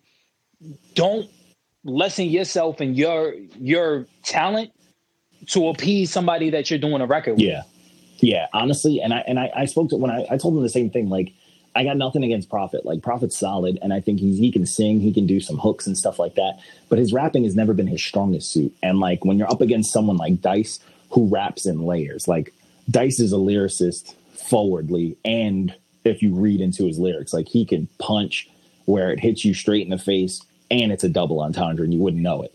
don't 0.94 1.28
lessen 1.84 2.26
yourself 2.26 2.80
and 2.80 2.96
your 2.96 3.34
your 3.58 4.06
talent 4.22 4.72
to 5.46 5.68
appease 5.68 6.10
somebody 6.10 6.50
that 6.50 6.70
you're 6.70 6.78
doing 6.78 7.00
a 7.00 7.06
record 7.06 7.34
with. 7.34 7.42
Yeah, 7.42 7.62
yeah. 8.18 8.46
Honestly, 8.52 9.00
and 9.00 9.14
I 9.14 9.18
and 9.26 9.38
I, 9.38 9.50
I 9.54 9.64
spoke 9.66 9.90
to 9.90 9.96
when 9.96 10.10
I, 10.10 10.26
I 10.30 10.36
told 10.38 10.56
him 10.56 10.62
the 10.62 10.68
same 10.68 10.90
thing. 10.90 11.08
Like, 11.08 11.32
I 11.74 11.84
got 11.84 11.96
nothing 11.96 12.24
against 12.24 12.50
Prophet. 12.50 12.84
Like, 12.84 13.02
Prophet's 13.02 13.38
solid, 13.38 13.78
and 13.80 13.92
I 13.92 14.00
think 14.00 14.20
he's 14.20 14.38
he 14.38 14.50
can 14.50 14.66
sing, 14.66 15.00
he 15.00 15.12
can 15.12 15.26
do 15.26 15.40
some 15.40 15.58
hooks 15.58 15.86
and 15.86 15.96
stuff 15.96 16.18
like 16.18 16.34
that. 16.34 16.58
But 16.88 16.98
his 16.98 17.12
rapping 17.12 17.44
has 17.44 17.54
never 17.54 17.72
been 17.74 17.86
his 17.86 18.02
strongest 18.02 18.50
suit. 18.52 18.74
And 18.82 18.98
like 19.00 19.24
when 19.24 19.38
you're 19.38 19.50
up 19.50 19.60
against 19.60 19.92
someone 19.92 20.16
like 20.16 20.40
Dice, 20.40 20.80
who 21.10 21.26
raps 21.26 21.66
in 21.66 21.82
layers, 21.82 22.28
like 22.28 22.52
Dice 22.90 23.20
is 23.20 23.32
a 23.32 23.36
lyricist 23.36 24.14
forwardly, 24.32 25.16
and 25.24 25.74
if 26.04 26.22
you 26.22 26.34
read 26.34 26.60
into 26.60 26.86
his 26.86 26.98
lyrics, 26.98 27.32
like 27.32 27.48
he 27.48 27.64
can 27.64 27.88
punch 27.98 28.48
where 28.86 29.10
it 29.10 29.20
hits 29.20 29.44
you 29.44 29.52
straight 29.52 29.82
in 29.82 29.90
the 29.90 29.98
face, 29.98 30.40
and 30.70 30.92
it's 30.92 31.04
a 31.04 31.08
double 31.08 31.40
entendre, 31.40 31.84
and 31.84 31.92
you 31.92 32.00
wouldn't 32.00 32.22
know 32.22 32.42
it. 32.42 32.54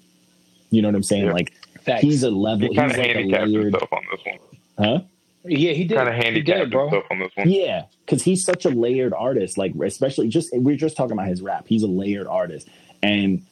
You 0.71 0.81
know 0.81 0.87
what 0.87 0.95
I'm 0.95 1.03
saying? 1.03 1.25
Yeah. 1.25 1.33
Like 1.33 1.53
Facts. 1.81 2.01
he's 2.01 2.23
a 2.23 2.31
level. 2.31 2.69
He 2.69 2.75
kind 2.75 2.91
he's 2.91 2.99
of 2.99 3.05
like 3.05 3.09
a 3.09 3.13
handicapped 3.13 3.47
layered, 3.47 3.63
himself 3.65 3.93
on 3.93 4.03
this 4.11 4.21
one. 4.25 4.39
huh? 4.79 5.01
yeah, 5.45 5.71
he 5.73 5.83
did. 5.83 5.97
Kind 5.97 6.09
of 6.09 6.15
he 6.15 6.21
handicapped 6.23 6.59
did, 6.59 6.71
bro. 6.71 6.89
himself 6.89 7.05
on 7.11 7.19
this 7.19 7.31
one. 7.35 7.49
Yeah, 7.49 7.85
because 8.05 8.23
he's 8.23 8.43
such 8.43 8.65
a 8.65 8.69
layered 8.69 9.13
artist. 9.13 9.57
Like, 9.57 9.73
especially 9.75 10.29
just 10.29 10.49
we're 10.53 10.75
just 10.75 10.95
talking 10.97 11.13
about 11.13 11.27
his 11.27 11.41
rap. 11.41 11.65
He's 11.67 11.83
a 11.83 11.87
layered 11.87 12.27
artist, 12.27 12.67
and 13.01 13.45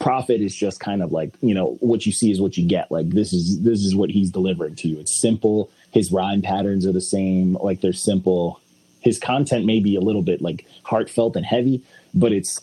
Prophet 0.00 0.40
is 0.40 0.54
just 0.54 0.80
kind 0.80 1.02
of 1.02 1.12
like 1.12 1.32
you 1.40 1.54
know 1.54 1.76
what 1.80 2.06
you 2.06 2.12
see 2.12 2.30
is 2.30 2.40
what 2.40 2.56
you 2.56 2.66
get. 2.66 2.90
Like 2.90 3.10
this 3.10 3.32
is 3.32 3.62
this 3.62 3.80
is 3.80 3.94
what 3.94 4.10
he's 4.10 4.30
delivering 4.30 4.76
to 4.76 4.88
you. 4.88 4.98
It's 4.98 5.20
simple. 5.20 5.70
His 5.92 6.10
rhyme 6.10 6.42
patterns 6.42 6.86
are 6.86 6.92
the 6.92 7.00
same. 7.00 7.54
Like 7.54 7.80
they're 7.80 7.92
simple. 7.92 8.60
His 9.00 9.18
content 9.18 9.66
may 9.66 9.80
be 9.80 9.96
a 9.96 10.00
little 10.00 10.22
bit 10.22 10.40
like 10.42 10.66
heartfelt 10.82 11.36
and 11.36 11.44
heavy, 11.46 11.82
but 12.14 12.32
it's 12.32 12.60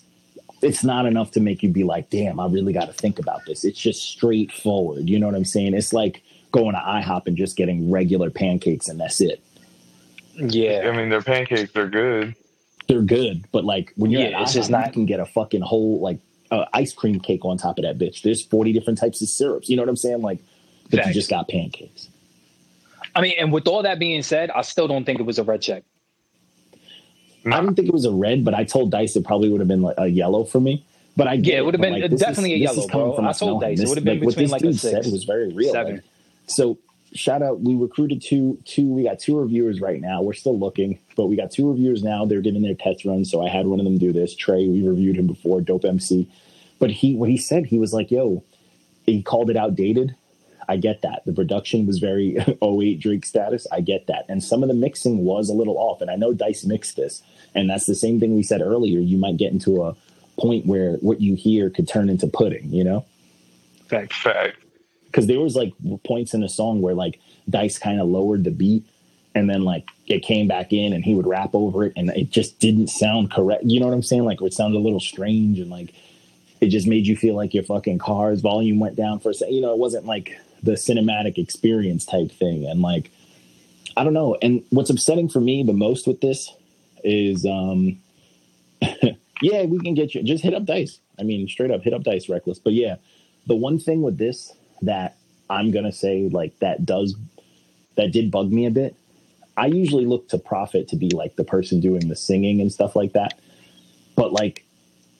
it's 0.61 0.83
not 0.83 1.05
enough 1.05 1.31
to 1.31 1.39
make 1.39 1.63
you 1.63 1.69
be 1.69 1.83
like, 1.83 2.09
damn, 2.09 2.39
I 2.39 2.45
really 2.47 2.73
got 2.73 2.85
to 2.85 2.93
think 2.93 3.19
about 3.19 3.41
this. 3.45 3.63
It's 3.65 3.79
just 3.79 4.03
straightforward. 4.03 5.09
You 5.09 5.19
know 5.19 5.25
what 5.27 5.35
I'm 5.35 5.45
saying? 5.45 5.73
It's 5.73 5.93
like 5.93 6.21
going 6.51 6.73
to 6.75 6.79
IHOP 6.81 7.27
and 7.27 7.37
just 7.37 7.55
getting 7.57 7.89
regular 7.91 8.29
pancakes 8.29 8.87
and 8.87 8.99
that's 8.99 9.21
it. 9.21 9.41
Yeah. 10.35 10.89
I 10.91 10.95
mean, 10.95 11.09
their 11.09 11.21
pancakes 11.21 11.75
are 11.75 11.87
good. 11.87 12.35
they're 12.87 13.01
good, 13.01 13.45
but 13.51 13.63
like 13.65 13.93
when 13.95 14.11
you're 14.11 14.21
Yeah, 14.21 14.37
at 14.37 14.41
it's 14.43 14.51
IHOP, 14.51 14.55
just 14.55 14.69
not- 14.69 14.87
you 14.87 14.91
can 14.93 15.05
get 15.05 15.19
a 15.19 15.25
fucking 15.25 15.61
whole 15.61 15.99
like 15.99 16.19
uh, 16.51 16.65
ice 16.73 16.91
cream 16.93 17.19
cake 17.19 17.45
on 17.45 17.57
top 17.57 17.77
of 17.77 17.83
that 17.83 17.97
bitch. 17.97 18.21
There's 18.23 18.41
40 18.45 18.73
different 18.73 18.99
types 18.99 19.21
of 19.21 19.29
syrups. 19.29 19.69
You 19.69 19.77
know 19.77 19.83
what 19.83 19.89
I'm 19.89 19.95
saying? 19.95 20.21
Like, 20.21 20.39
but 20.89 21.05
you 21.07 21.13
just 21.13 21.29
got 21.29 21.47
pancakes. 21.47 22.09
I 23.15 23.21
mean, 23.21 23.35
and 23.39 23.51
with 23.53 23.67
all 23.67 23.83
that 23.83 23.99
being 23.99 24.21
said, 24.21 24.51
I 24.51 24.61
still 24.61 24.87
don't 24.87 25.05
think 25.05 25.19
it 25.21 25.23
was 25.25 25.39
a 25.39 25.43
red 25.43 25.61
check. 25.61 25.83
I 27.45 27.59
didn't 27.59 27.75
think 27.75 27.87
it 27.87 27.93
was 27.93 28.05
a 28.05 28.11
red, 28.11 28.45
but 28.45 28.53
I 28.53 28.63
told 28.63 28.91
Dice 28.91 29.15
it 29.15 29.25
probably 29.25 29.49
would 29.49 29.61
have 29.61 29.67
been 29.67 29.81
like 29.81 29.95
a 29.97 30.07
yellow 30.07 30.43
for 30.43 30.59
me. 30.59 30.85
But 31.17 31.27
I 31.27 31.37
get 31.37 31.53
Yeah, 31.53 31.59
it 31.59 31.65
would 31.65 31.73
have 31.73 31.81
been 31.81 31.99
like, 31.99 32.17
definitely 32.17 32.53
a 32.53 32.59
this 32.59 32.75
yellow, 32.75 32.87
coming 32.87 33.15
bro. 33.15 33.25
I 33.25 33.33
told 33.33 33.61
Dice 33.61 33.79
it 33.79 33.87
would 33.87 33.97
have 33.97 34.05
been 34.05 34.19
like, 34.19 34.25
what 34.25 34.35
between 34.35 34.45
this 34.45 34.51
like 34.51 34.61
a 34.63 34.73
six, 34.73 35.05
said 35.05 35.11
was 35.11 35.23
very 35.23 35.51
real. 35.51 35.71
seven. 35.71 35.95
Like, 35.95 36.03
so 36.47 36.77
shout 37.13 37.41
out, 37.41 37.61
we 37.61 37.75
recruited 37.75 38.21
two 38.21 38.57
two. 38.65 38.87
We 38.87 39.03
got 39.03 39.19
two 39.19 39.39
reviewers 39.39 39.81
right 39.81 39.99
now. 39.99 40.21
We're 40.21 40.33
still 40.33 40.57
looking, 40.57 40.99
but 41.15 41.27
we 41.27 41.35
got 41.35 41.51
two 41.51 41.69
reviewers 41.69 42.03
now. 42.03 42.25
They're 42.25 42.41
giving 42.41 42.61
their 42.61 42.75
test 42.75 43.05
runs. 43.05 43.29
So 43.29 43.45
I 43.45 43.49
had 43.49 43.67
one 43.67 43.79
of 43.79 43.85
them 43.85 43.97
do 43.97 44.13
this. 44.13 44.35
Trey, 44.35 44.67
we 44.67 44.87
reviewed 44.87 45.17
him 45.17 45.27
before, 45.27 45.61
dope 45.61 45.85
MC. 45.85 46.29
But 46.79 46.91
he 46.91 47.15
what 47.15 47.29
he 47.29 47.37
said, 47.37 47.65
he 47.65 47.79
was 47.79 47.93
like, 47.93 48.11
"Yo," 48.11 48.43
he 49.05 49.21
called 49.21 49.49
it 49.49 49.57
outdated. 49.57 50.15
I 50.67 50.77
get 50.77 51.01
that. 51.01 51.23
The 51.25 51.33
production 51.33 51.85
was 51.85 51.99
very 51.99 52.37
08 52.61 52.99
Drake 52.99 53.25
status. 53.25 53.67
I 53.71 53.81
get 53.81 54.07
that. 54.07 54.25
And 54.29 54.43
some 54.43 54.63
of 54.63 54.69
the 54.69 54.75
mixing 54.75 55.23
was 55.25 55.49
a 55.49 55.53
little 55.53 55.77
off. 55.77 56.01
And 56.01 56.09
I 56.09 56.15
know 56.15 56.33
Dice 56.33 56.65
mixed 56.65 56.95
this. 56.95 57.21
And 57.53 57.69
that's 57.69 57.85
the 57.85 57.95
same 57.95 58.19
thing 58.19 58.35
we 58.35 58.43
said 58.43 58.61
earlier. 58.61 58.99
You 58.99 59.17
might 59.17 59.37
get 59.37 59.51
into 59.51 59.83
a 59.83 59.95
point 60.39 60.65
where 60.65 60.93
what 60.97 61.21
you 61.21 61.35
hear 61.35 61.69
could 61.69 61.87
turn 61.87 62.09
into 62.09 62.27
pudding, 62.27 62.73
you 62.73 62.83
know? 62.83 63.05
Fact. 63.87 64.13
Fact. 64.13 64.57
Because 65.05 65.27
there 65.27 65.39
was 65.39 65.55
like 65.55 65.73
points 66.05 66.33
in 66.33 66.41
the 66.41 66.49
song 66.49 66.81
where 66.81 66.95
like 66.95 67.19
Dice 67.49 67.77
kind 67.77 67.99
of 67.99 68.07
lowered 68.07 68.43
the 68.45 68.51
beat 68.51 68.85
and 69.35 69.49
then 69.49 69.63
like 69.63 69.89
it 70.07 70.21
came 70.21 70.47
back 70.47 70.71
in 70.71 70.93
and 70.93 71.03
he 71.03 71.13
would 71.13 71.27
rap 71.27 71.51
over 71.53 71.85
it 71.85 71.93
and 71.95 72.09
it 72.11 72.29
just 72.29 72.59
didn't 72.59 72.87
sound 72.87 73.31
correct. 73.31 73.63
You 73.65 73.79
know 73.79 73.87
what 73.87 73.93
I'm 73.93 74.03
saying? 74.03 74.23
Like 74.23 74.41
it 74.41 74.53
sounded 74.53 74.77
a 74.77 74.79
little 74.79 74.99
strange 74.99 75.59
and 75.59 75.69
like 75.69 75.93
it 76.61 76.67
just 76.67 76.87
made 76.87 77.07
you 77.07 77.17
feel 77.17 77.35
like 77.35 77.53
your 77.53 77.63
fucking 77.63 77.97
car's 77.97 78.41
volume 78.41 78.79
went 78.79 78.95
down 78.95 79.19
for 79.19 79.31
a 79.31 79.33
second. 79.33 79.55
You 79.55 79.61
know, 79.61 79.71
it 79.71 79.79
wasn't 79.79 80.05
like 80.05 80.39
the 80.63 80.73
cinematic 80.73 81.37
experience 81.37 82.05
type 82.05 82.31
thing. 82.31 82.65
And 82.65 82.81
like, 82.81 83.11
I 83.97 84.03
don't 84.03 84.13
know. 84.13 84.37
And 84.41 84.63
what's 84.69 84.89
upsetting 84.89 85.29
for 85.29 85.41
me 85.41 85.63
the 85.63 85.73
most 85.73 86.07
with 86.07 86.21
this 86.21 86.53
is, 87.03 87.45
um, 87.45 87.99
yeah, 89.41 89.63
we 89.65 89.79
can 89.79 89.93
get 89.93 90.15
you. 90.15 90.23
Just 90.23 90.43
hit 90.43 90.53
up 90.53 90.65
dice. 90.65 90.99
I 91.19 91.23
mean, 91.23 91.47
straight 91.47 91.71
up, 91.71 91.81
hit 91.81 91.93
up 91.93 92.03
dice, 92.03 92.29
reckless. 92.29 92.59
But 92.59 92.73
yeah, 92.73 92.95
the 93.47 93.55
one 93.55 93.79
thing 93.79 94.01
with 94.01 94.17
this 94.17 94.53
that 94.81 95.17
I'm 95.49 95.71
gonna 95.71 95.91
say 95.91 96.29
like 96.29 96.57
that 96.59 96.85
does 96.85 97.15
that 97.95 98.11
did 98.11 98.31
bug 98.31 98.51
me 98.51 98.65
a 98.65 98.71
bit. 98.71 98.95
I 99.57 99.67
usually 99.67 100.05
look 100.05 100.29
to 100.29 100.37
Prophet 100.37 100.87
to 100.89 100.95
be 100.95 101.09
like 101.09 101.35
the 101.35 101.43
person 101.43 101.79
doing 101.81 102.07
the 102.07 102.15
singing 102.15 102.61
and 102.61 102.71
stuff 102.71 102.95
like 102.95 103.13
that. 103.13 103.39
But 104.15 104.31
like 104.31 104.65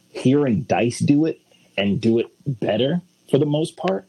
hearing 0.10 0.64
Dice 0.64 1.00
do 1.00 1.26
it 1.26 1.40
and 1.78 2.00
do 2.00 2.20
it 2.20 2.28
better 2.46 3.02
for 3.30 3.38
the 3.38 3.46
most 3.46 3.78
part, 3.78 4.08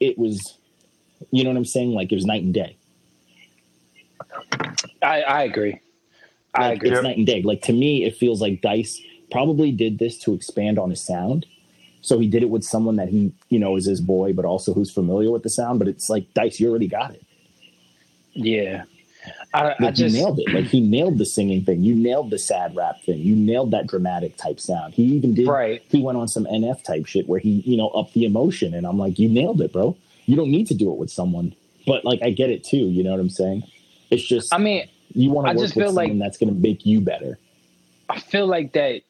it 0.00 0.18
was, 0.18 0.58
you 1.32 1.44
know 1.44 1.50
what 1.50 1.56
I'm 1.58 1.64
saying? 1.64 1.92
Like 1.92 2.12
it 2.12 2.16
was 2.16 2.26
night 2.26 2.42
and 2.42 2.54
day. 2.54 2.78
I, 5.02 5.22
I 5.22 5.42
agree. 5.44 5.80
I 6.54 6.70
Like, 6.70 6.72
agree. 6.72 6.90
It's 6.90 7.02
night 7.02 7.18
and 7.18 7.26
day. 7.26 7.42
Like 7.42 7.62
to 7.62 7.72
me, 7.72 8.04
it 8.04 8.16
feels 8.16 8.40
like 8.42 8.62
Dice 8.62 9.00
probably 9.30 9.72
did 9.72 9.98
this 9.98 10.18
to 10.20 10.34
expand 10.34 10.78
on 10.78 10.90
his 10.90 11.02
sound. 11.04 11.46
So 12.02 12.18
he 12.18 12.28
did 12.28 12.42
it 12.42 12.50
with 12.50 12.64
someone 12.64 12.96
that 12.96 13.08
he, 13.10 13.32
you 13.50 13.58
know, 13.58 13.76
is 13.76 13.86
his 13.86 14.00
boy, 14.00 14.32
but 14.32 14.44
also 14.44 14.74
who's 14.74 14.92
familiar 14.92 15.30
with 15.32 15.42
the 15.42 15.50
sound. 15.50 15.78
But 15.80 15.88
it's 15.88 16.10
like 16.10 16.32
Dice, 16.34 16.60
you 16.60 16.70
already 16.70 16.88
got 16.88 17.12
it. 17.14 17.24
Yeah. 18.34 18.84
I, 19.56 19.74
I 19.86 19.90
just 19.90 20.14
you 20.14 20.22
nailed 20.22 20.38
it. 20.38 20.52
Like 20.52 20.64
he 20.66 20.80
nailed 20.80 21.18
the 21.18 21.24
singing 21.24 21.64
thing. 21.64 21.82
You 21.82 21.94
nailed 21.94 22.30
the 22.30 22.38
sad 22.38 22.76
rap 22.76 23.00
thing. 23.02 23.18
You 23.18 23.34
nailed 23.34 23.70
that 23.70 23.86
dramatic 23.86 24.36
type 24.36 24.60
sound. 24.60 24.94
He 24.94 25.04
even 25.04 25.34
did. 25.34 25.48
Right. 25.48 25.82
He 25.88 26.02
went 26.02 26.18
on 26.18 26.28
some 26.28 26.44
NF 26.44 26.82
type 26.84 27.06
shit 27.06 27.28
where 27.28 27.40
he, 27.40 27.62
you 27.64 27.76
know, 27.76 27.88
upped 27.88 28.14
the 28.14 28.24
emotion. 28.24 28.74
And 28.74 28.86
I'm 28.86 28.98
like, 28.98 29.18
you 29.18 29.28
nailed 29.28 29.60
it, 29.60 29.72
bro. 29.72 29.96
You 30.26 30.36
don't 30.36 30.50
need 30.50 30.66
to 30.68 30.74
do 30.74 30.92
it 30.92 30.98
with 30.98 31.10
someone. 31.10 31.54
But 31.86 32.04
like, 32.04 32.20
I 32.22 32.30
get 32.30 32.50
it 32.50 32.64
too. 32.64 32.76
You 32.76 33.02
know 33.04 33.12
what 33.12 33.20
I'm 33.20 33.30
saying? 33.30 33.62
It's 34.10 34.22
just 34.22 34.52
I 34.52 34.58
mean, 34.58 34.88
you 35.14 35.30
want 35.30 35.48
to 35.48 35.54
work 35.54 35.62
just 35.62 35.76
with 35.76 35.84
feel 35.84 35.94
someone 35.94 36.18
like- 36.18 36.26
that's 36.26 36.38
going 36.38 36.54
to 36.54 36.60
make 36.60 36.84
you 36.84 37.00
better. 37.00 37.38
I 38.08 38.20
feel 38.20 38.46
like 38.46 38.72
that 38.74 39.02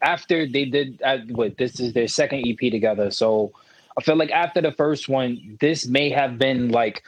after 0.00 0.46
they 0.46 0.64
did 0.64 1.02
uh, 1.04 1.18
what 1.30 1.58
this 1.58 1.80
is 1.80 1.92
their 1.92 2.08
second 2.08 2.46
EP 2.46 2.70
together. 2.70 3.10
So 3.10 3.52
I 3.98 4.02
feel 4.02 4.16
like 4.16 4.30
after 4.30 4.62
the 4.62 4.72
first 4.72 5.08
one, 5.08 5.58
this 5.60 5.86
may 5.86 6.08
have 6.10 6.38
been 6.38 6.70
like 6.70 7.02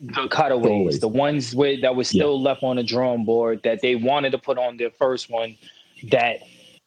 the 0.00 0.28
cutaways, 0.28 0.70
Always. 0.70 1.00
the 1.00 1.08
ones 1.08 1.54
where 1.54 1.80
that 1.80 1.94
was 1.96 2.08
still 2.08 2.40
left 2.40 2.62
on 2.62 2.76
the 2.76 2.82
drawing 2.82 3.24
board 3.24 3.60
that 3.64 3.80
they 3.82 3.94
wanted 3.96 4.30
to 4.32 4.38
put 4.38 4.58
on 4.58 4.76
their 4.76 4.90
first 4.90 5.28
one. 5.30 5.56
That 6.10 6.38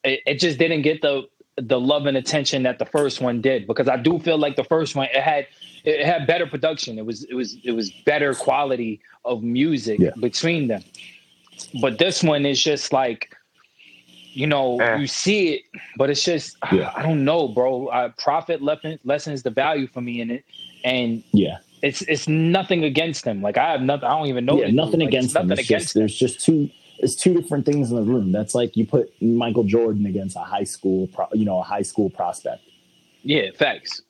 it, 0.04 0.20
it 0.26 0.40
just 0.40 0.58
didn't 0.58 0.82
get 0.82 1.02
the 1.02 1.28
the 1.58 1.78
love 1.78 2.06
and 2.06 2.16
attention 2.16 2.62
that 2.62 2.78
the 2.78 2.86
first 2.86 3.20
one 3.20 3.42
did 3.42 3.66
because 3.66 3.86
I 3.86 3.96
do 3.98 4.18
feel 4.18 4.38
like 4.38 4.56
the 4.56 4.64
first 4.64 4.96
one 4.96 5.08
it 5.12 5.20
had 5.22 5.46
it 5.84 6.04
had 6.06 6.26
better 6.26 6.46
production. 6.46 6.98
It 6.98 7.04
was 7.04 7.24
it 7.24 7.34
was 7.34 7.56
it 7.64 7.72
was 7.72 7.90
better 8.06 8.34
quality 8.34 9.00
of 9.26 9.42
music 9.42 9.98
Yeah. 10.00 10.10
between 10.18 10.68
them. 10.68 10.82
But 11.82 11.98
this 11.98 12.22
one 12.22 12.46
is 12.46 12.62
just 12.62 12.92
like 12.92 13.34
you 14.34 14.46
know, 14.46 14.80
Eh. 14.80 14.96
you 14.96 15.06
see 15.06 15.48
it, 15.56 15.62
but 15.98 16.08
it's 16.08 16.24
just 16.24 16.56
Yeah. 16.72 16.90
I 16.96 17.02
don't 17.02 17.22
know, 17.22 17.48
bro. 17.48 17.88
Uh, 17.88 18.08
Prophet 18.16 18.62
lesson, 18.62 18.98
lessens 19.04 19.42
the 19.42 19.50
value 19.50 19.86
for 19.86 20.00
me 20.00 20.22
in 20.22 20.30
it, 20.30 20.44
and 20.84 21.22
Yeah. 21.32 21.58
It's 21.82 22.02
it's 22.02 22.28
nothing 22.28 22.84
against 22.84 23.24
him. 23.24 23.42
Like 23.42 23.58
I 23.58 23.72
have 23.72 23.82
nothing. 23.82 24.04
I 24.04 24.16
don't 24.18 24.28
even 24.28 24.44
know. 24.44 24.58
yeah, 24.58 24.66
the 24.66 24.72
nothing 24.72 25.00
Like, 25.00 25.08
against 25.08 25.34
them. 25.34 25.48
Nothing 25.48 25.60
It's 25.60 25.68
against 25.68 25.86
just, 25.86 25.94
there's 25.94 26.16
just 26.16 26.44
two. 26.44 26.70
It's 26.98 27.16
two 27.16 27.34
different 27.34 27.66
things 27.66 27.90
in 27.90 27.96
the 27.96 28.02
room. 28.02 28.32
That's 28.32 28.54
like 28.54 28.76
you 28.76 28.86
put 28.86 29.12
Michael 29.20 29.64
Jordan 29.64 30.06
against 30.06 30.36
a 30.36 30.40
high 30.40 30.64
school, 30.64 31.08
pro, 31.08 31.26
you 31.32 31.44
know, 31.44 31.58
a 31.58 31.62
high 31.64 31.82
school 31.82 32.10
prospect. 32.10 32.62
Yeah, 33.22 33.50
facts. 33.58 34.02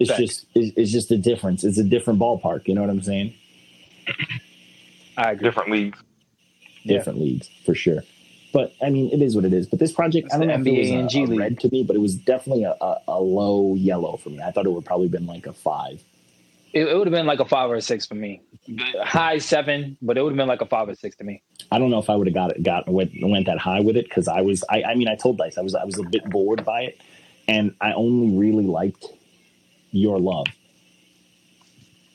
It's 0.00 0.10
Facts. 0.10 0.20
just, 0.20 0.46
it's, 0.54 0.76
it's 0.76 0.90
just 0.92 1.10
a 1.10 1.18
difference. 1.18 1.62
It's 1.64 1.78
a 1.78 1.84
different 1.84 2.18
ballpark. 2.18 2.66
You 2.66 2.74
know 2.74 2.80
what 2.80 2.90
I'm 2.90 3.02
saying? 3.02 3.34
I 5.16 5.32
agree. 5.32 5.48
Different 5.48 5.70
leagues. 5.70 5.98
Yeah. 6.84 6.98
different 6.98 7.20
leagues 7.20 7.48
for 7.66 7.74
sure. 7.74 8.02
But 8.52 8.72
I 8.82 8.90
mean, 8.90 9.10
it 9.12 9.22
is 9.22 9.36
what 9.36 9.44
it 9.44 9.52
is. 9.52 9.66
But 9.66 9.78
this 9.78 9.92
project, 9.92 10.26
It's 10.26 10.34
I 10.34 10.38
don't 10.38 10.48
the 10.48 10.54
know 10.54 10.60
if 10.60 10.66
it 10.66 10.72
was 10.78 10.90
a, 10.90 10.94
and 10.94 11.08
G 11.10 11.24
a 11.24 11.26
League. 11.26 11.38
red 11.40 11.60
to 11.60 11.68
me, 11.70 11.84
but 11.84 11.94
it 11.96 12.00
was 12.00 12.14
definitely 12.16 12.64
a, 12.64 12.74
a, 12.80 12.98
a 13.08 13.20
low 13.20 13.74
yellow 13.74 14.16
for 14.16 14.30
me. 14.30 14.40
I 14.42 14.50
thought 14.50 14.66
it 14.66 14.70
would 14.72 14.84
probably 14.84 15.08
been 15.08 15.26
like 15.26 15.46
a 15.46 15.52
five. 15.52 16.02
It, 16.72 16.86
it 16.86 16.96
would 16.96 17.06
have 17.06 17.12
been 17.12 17.26
like 17.26 17.40
a 17.40 17.44
five 17.44 17.70
or 17.70 17.74
a 17.76 17.80
six 17.82 18.06
for 18.06 18.14
me. 18.14 18.42
High 19.02 19.38
seven, 19.38 19.96
but 20.00 20.16
it 20.16 20.22
would 20.22 20.30
have 20.32 20.36
been 20.36 20.48
like 20.48 20.60
a 20.60 20.66
five 20.66 20.88
or 20.88 20.94
six 20.94 21.16
to 21.16 21.24
me. 21.24 21.42
I 21.72 21.78
don't 21.78 21.90
know 21.90 21.98
if 21.98 22.08
I 22.08 22.16
would 22.16 22.26
have 22.26 22.34
got 22.34 22.52
it, 22.52 22.62
got 22.62 22.88
went, 22.88 23.10
went 23.22 23.46
that 23.46 23.58
high 23.58 23.80
with 23.80 23.96
it 23.96 24.04
because 24.04 24.28
I 24.28 24.40
was, 24.40 24.62
I, 24.70 24.82
I 24.84 24.94
mean, 24.94 25.08
I 25.08 25.16
told 25.16 25.38
Dice 25.38 25.58
I 25.58 25.62
was, 25.62 25.74
I 25.74 25.84
was 25.84 25.98
a 25.98 26.04
bit 26.04 26.28
bored 26.30 26.64
by 26.64 26.82
it, 26.82 27.00
and 27.48 27.74
I 27.80 27.92
only 27.92 28.36
really 28.36 28.66
liked 28.66 29.06
your 29.90 30.18
love. 30.20 30.46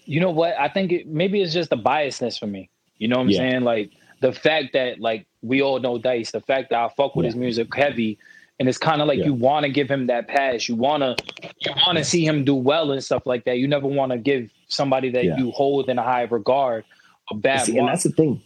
You 0.06 0.20
know 0.22 0.32
what? 0.32 0.58
I 0.58 0.70
think 0.70 0.92
it, 0.92 1.08
maybe 1.08 1.42
it's 1.42 1.54
just 1.54 1.72
a 1.72 1.78
biasness 1.78 2.40
for 2.40 2.48
me. 2.48 2.70
You 2.98 3.08
know 3.08 3.18
what 3.18 3.24
I'm 3.24 3.30
Yeah. 3.30 3.38
saying? 3.40 3.62
Like 3.64 3.92
the 4.22 4.32
fact 4.32 4.74
that 4.74 5.00
like 5.00 5.26
we 5.42 5.62
all 5.62 5.80
know 5.80 5.98
Dice, 5.98 6.32
the 6.32 6.42
fact 6.42 6.70
that 6.70 6.80
I 6.80 6.90
fuck 6.96 7.16
with 7.16 7.26
Yeah. 7.26 7.30
his 7.30 7.36
music 7.36 7.74
heavy, 7.76 8.18
and 8.60 8.70
it's 8.70 8.78
kind 8.78 9.02
of 9.02 9.08
like 9.08 9.20
Yeah. 9.20 9.26
you 9.26 9.34
want 9.34 9.66
to 9.66 9.70
give 9.72 9.90
him 9.90 10.08
that 10.08 10.28
pass. 10.28 10.70
You 10.70 10.76
wanna 10.76 11.16
you 11.66 11.72
want 11.86 11.98
to 11.98 12.04
see 12.04 12.26
him 12.26 12.44
do 12.46 12.56
well 12.56 12.92
and 12.92 13.04
stuff 13.04 13.26
like 13.26 13.46
that. 13.46 13.58
You 13.58 13.68
never 13.68 13.88
want 13.88 14.12
to 14.12 14.18
give 14.18 14.50
somebody 14.68 15.10
that 15.12 15.24
Yeah. 15.26 15.38
you 15.38 15.52
hold 15.52 15.90
in 15.90 15.98
a 16.00 16.04
high 16.04 16.24
regard 16.24 16.84
a 17.32 17.36
bad 17.36 17.62
See, 17.66 17.74
and 17.78 17.84
one. 17.86 17.92
that's 17.92 18.04
the 18.04 18.10
thing. 18.12 18.42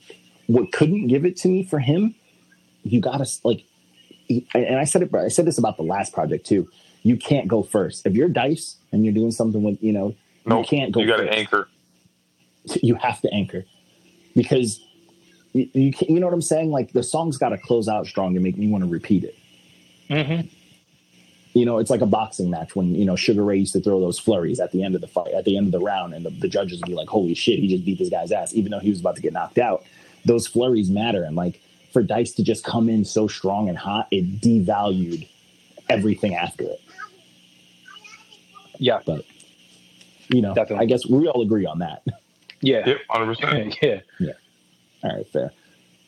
What 0.48 0.72
couldn't 0.72 1.08
give 1.08 1.26
it 1.26 1.36
to 1.38 1.48
me 1.48 1.64
for 1.64 1.80
him, 1.80 2.16
you 2.84 3.02
gotta 3.02 3.28
like, 3.44 3.64
and 4.54 4.78
I 4.80 4.84
said 4.86 5.02
it. 5.04 5.14
I 5.14 5.28
said 5.28 5.46
this 5.46 5.58
about 5.58 5.78
the 5.78 5.84
last 5.84 6.14
project 6.14 6.46
too. 6.46 6.70
You 7.04 7.18
can't 7.18 7.48
go 7.48 7.62
first 7.64 8.06
if 8.06 8.14
you're 8.14 8.30
Dice 8.30 8.78
and 8.92 9.04
you're 9.06 9.14
doing 9.14 9.32
something 9.32 9.62
with 9.64 9.82
you 9.82 9.92
know. 9.92 10.16
Nope. 10.46 10.66
You 10.66 10.78
can't 10.78 10.92
go. 10.92 11.02
You 11.02 11.08
got 11.08 11.18
to 11.18 11.30
anchor. 11.32 11.68
You 12.82 12.96
have 12.96 13.22
to 13.22 13.34
anchor 13.34 13.66
because 14.36 14.80
you 15.54 15.70
you, 15.74 15.92
can, 15.94 16.14
you 16.14 16.20
know 16.20 16.28
what 16.28 16.34
I'm 16.34 16.42
saying. 16.42 16.72
Like 16.72 16.92
the 16.94 17.04
song's 17.04 17.38
got 17.38 17.50
to 17.50 17.58
close 17.58 17.88
out 17.88 18.06
strong 18.08 18.36
and 18.36 18.44
make 18.44 18.58
me 18.58 18.68
want 18.68 18.84
to 18.84 18.90
repeat 18.90 19.24
it. 19.24 19.36
Mhm. 20.10 20.50
You 21.54 21.66
know, 21.66 21.80
it's 21.80 21.89
like 21.89 22.02
a 22.02 22.06
boxing 22.06 22.50
match 22.50 22.76
when 22.76 22.93
you 22.93 23.06
know 23.06 23.16
Sugar 23.16 23.43
Ray 23.43 23.58
used 23.58 23.74
to 23.74 23.82
throw 23.82 24.00
those 24.00 24.20
flurries 24.20 24.60
at 24.60 24.72
the 24.72 24.84
end 24.84 24.93
of 24.95 25.02
the 25.02 25.08
fight, 25.08 25.34
at 25.34 25.45
the 25.45 25.58
end 25.58 25.66
of 25.66 25.72
the 25.72 25.80
round, 25.80 26.14
and 26.14 26.24
the, 26.26 26.30
the 26.30 26.47
judges 26.47 26.80
would 26.80 26.88
be 26.88 26.93
like, 26.93 27.10
"Holy 27.10 27.34
shit, 27.34 27.60
he 27.60 27.68
just 27.68 27.86
beat 27.86 27.97
this 27.97 28.10
guy's 28.10 28.32
ass," 28.32 28.54
even 28.54 28.72
though 28.72 28.80
he 28.80 28.89
was 28.89 29.00
about 29.00 29.16
to 29.16 29.22
get 29.22 29.34
knocked 29.34 29.58
out. 29.58 29.84
Those 30.26 30.45
flurries 30.45 30.89
matter, 30.91 31.24
and 31.24 31.36
like 31.36 31.60
for 31.91 32.04
Dice 32.04 32.34
to 32.34 32.43
just 32.43 32.64
come 32.64 32.88
in 32.88 33.04
so 33.04 33.28
strong 33.28 33.68
and 33.68 33.78
hot, 33.78 34.08
it 34.12 34.41
devalued 34.41 35.28
everything 35.89 36.36
after 36.36 36.66
it. 36.66 36.82
Yeah, 38.78 39.00
But 39.06 39.26
you 40.30 40.41
know, 40.41 40.54
Definitely. 40.54 40.84
I 40.84 40.88
guess 40.88 41.08
we 41.08 41.28
all 41.28 41.41
agree 41.41 41.66
on 41.66 41.80
that. 41.80 42.04
yeah, 42.62 42.88
Yep, 42.88 42.97
100%. 43.10 43.76
yeah. 44.20 44.34
All 45.04 45.16
right, 45.16 45.28
fair. 45.28 45.52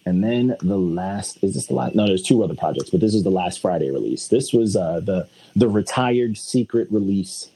And 0.05 0.23
then 0.23 0.55
the 0.61 0.77
last 0.77 1.43
is 1.43 1.53
this 1.53 1.67
the 1.67 1.75
last? 1.75 1.93
No, 1.95 2.07
there's 2.07 2.23
two 2.23 2.43
other 2.43 2.55
projects, 2.55 2.89
but 2.89 2.99
this 3.01 3.13
is 3.13 3.23
the 3.23 3.29
last 3.31 3.61
Friday 3.61 3.91
release. 3.91 4.27
This 4.27 4.51
was 4.51 4.75
uh, 4.75 4.99
the 5.01 5.27
the 5.55 5.69
retired 5.69 6.37
secret 6.37 6.87
release, 6.91 7.49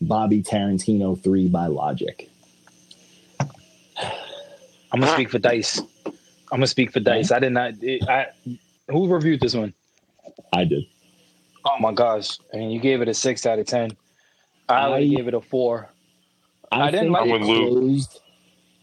Bobby 0.00 0.42
Tarantino 0.42 1.20
three 1.22 1.48
by 1.48 1.66
Logic. 1.66 2.28
I'm 4.00 5.00
gonna 5.00 5.12
speak 5.12 5.30
for 5.30 5.38
Dice. 5.38 5.80
I'm 6.06 6.14
gonna 6.58 6.66
speak 6.66 6.92
for 6.92 7.00
Dice. 7.00 7.30
I 7.30 7.38
did 7.38 7.52
not. 7.52 7.74
It, 7.80 8.08
I 8.08 8.26
who 8.88 9.06
reviewed 9.08 9.40
this 9.40 9.54
one? 9.54 9.72
I 10.52 10.64
did. 10.64 10.84
Oh 11.64 11.78
my 11.78 11.92
gosh! 11.92 12.38
I 12.52 12.56
mean, 12.58 12.70
you 12.70 12.80
gave 12.80 13.02
it 13.02 13.08
a 13.08 13.14
six 13.14 13.46
out 13.46 13.58
of 13.60 13.66
ten. 13.66 13.96
I, 14.68 14.92
I- 14.92 15.06
gave 15.06 15.28
it 15.28 15.34
a 15.34 15.40
four. 15.40 15.90
I, 16.72 16.88
I 16.88 16.90
didn't 16.90 17.12
think 17.14 17.30
like 17.30 17.40
it 17.40 17.42
it. 17.42 17.44
Closed 17.44 18.20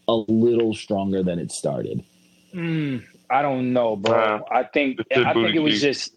a 0.08 0.14
little 0.14 0.74
stronger 0.74 1.22
than 1.22 1.38
it 1.38 1.52
started. 1.52 2.02
Mm, 2.54 3.04
I 3.30 3.42
don't 3.42 3.72
know, 3.72 3.96
bro. 3.96 4.12
Nah. 4.38 4.40
I 4.50 4.64
think 4.64 5.00
It's 5.10 5.18
a 5.18 5.20
I 5.28 5.32
think 5.32 5.46
booty 5.46 5.56
it 5.58 5.60
was 5.60 5.74
cheek. 5.74 5.82
just 5.82 6.12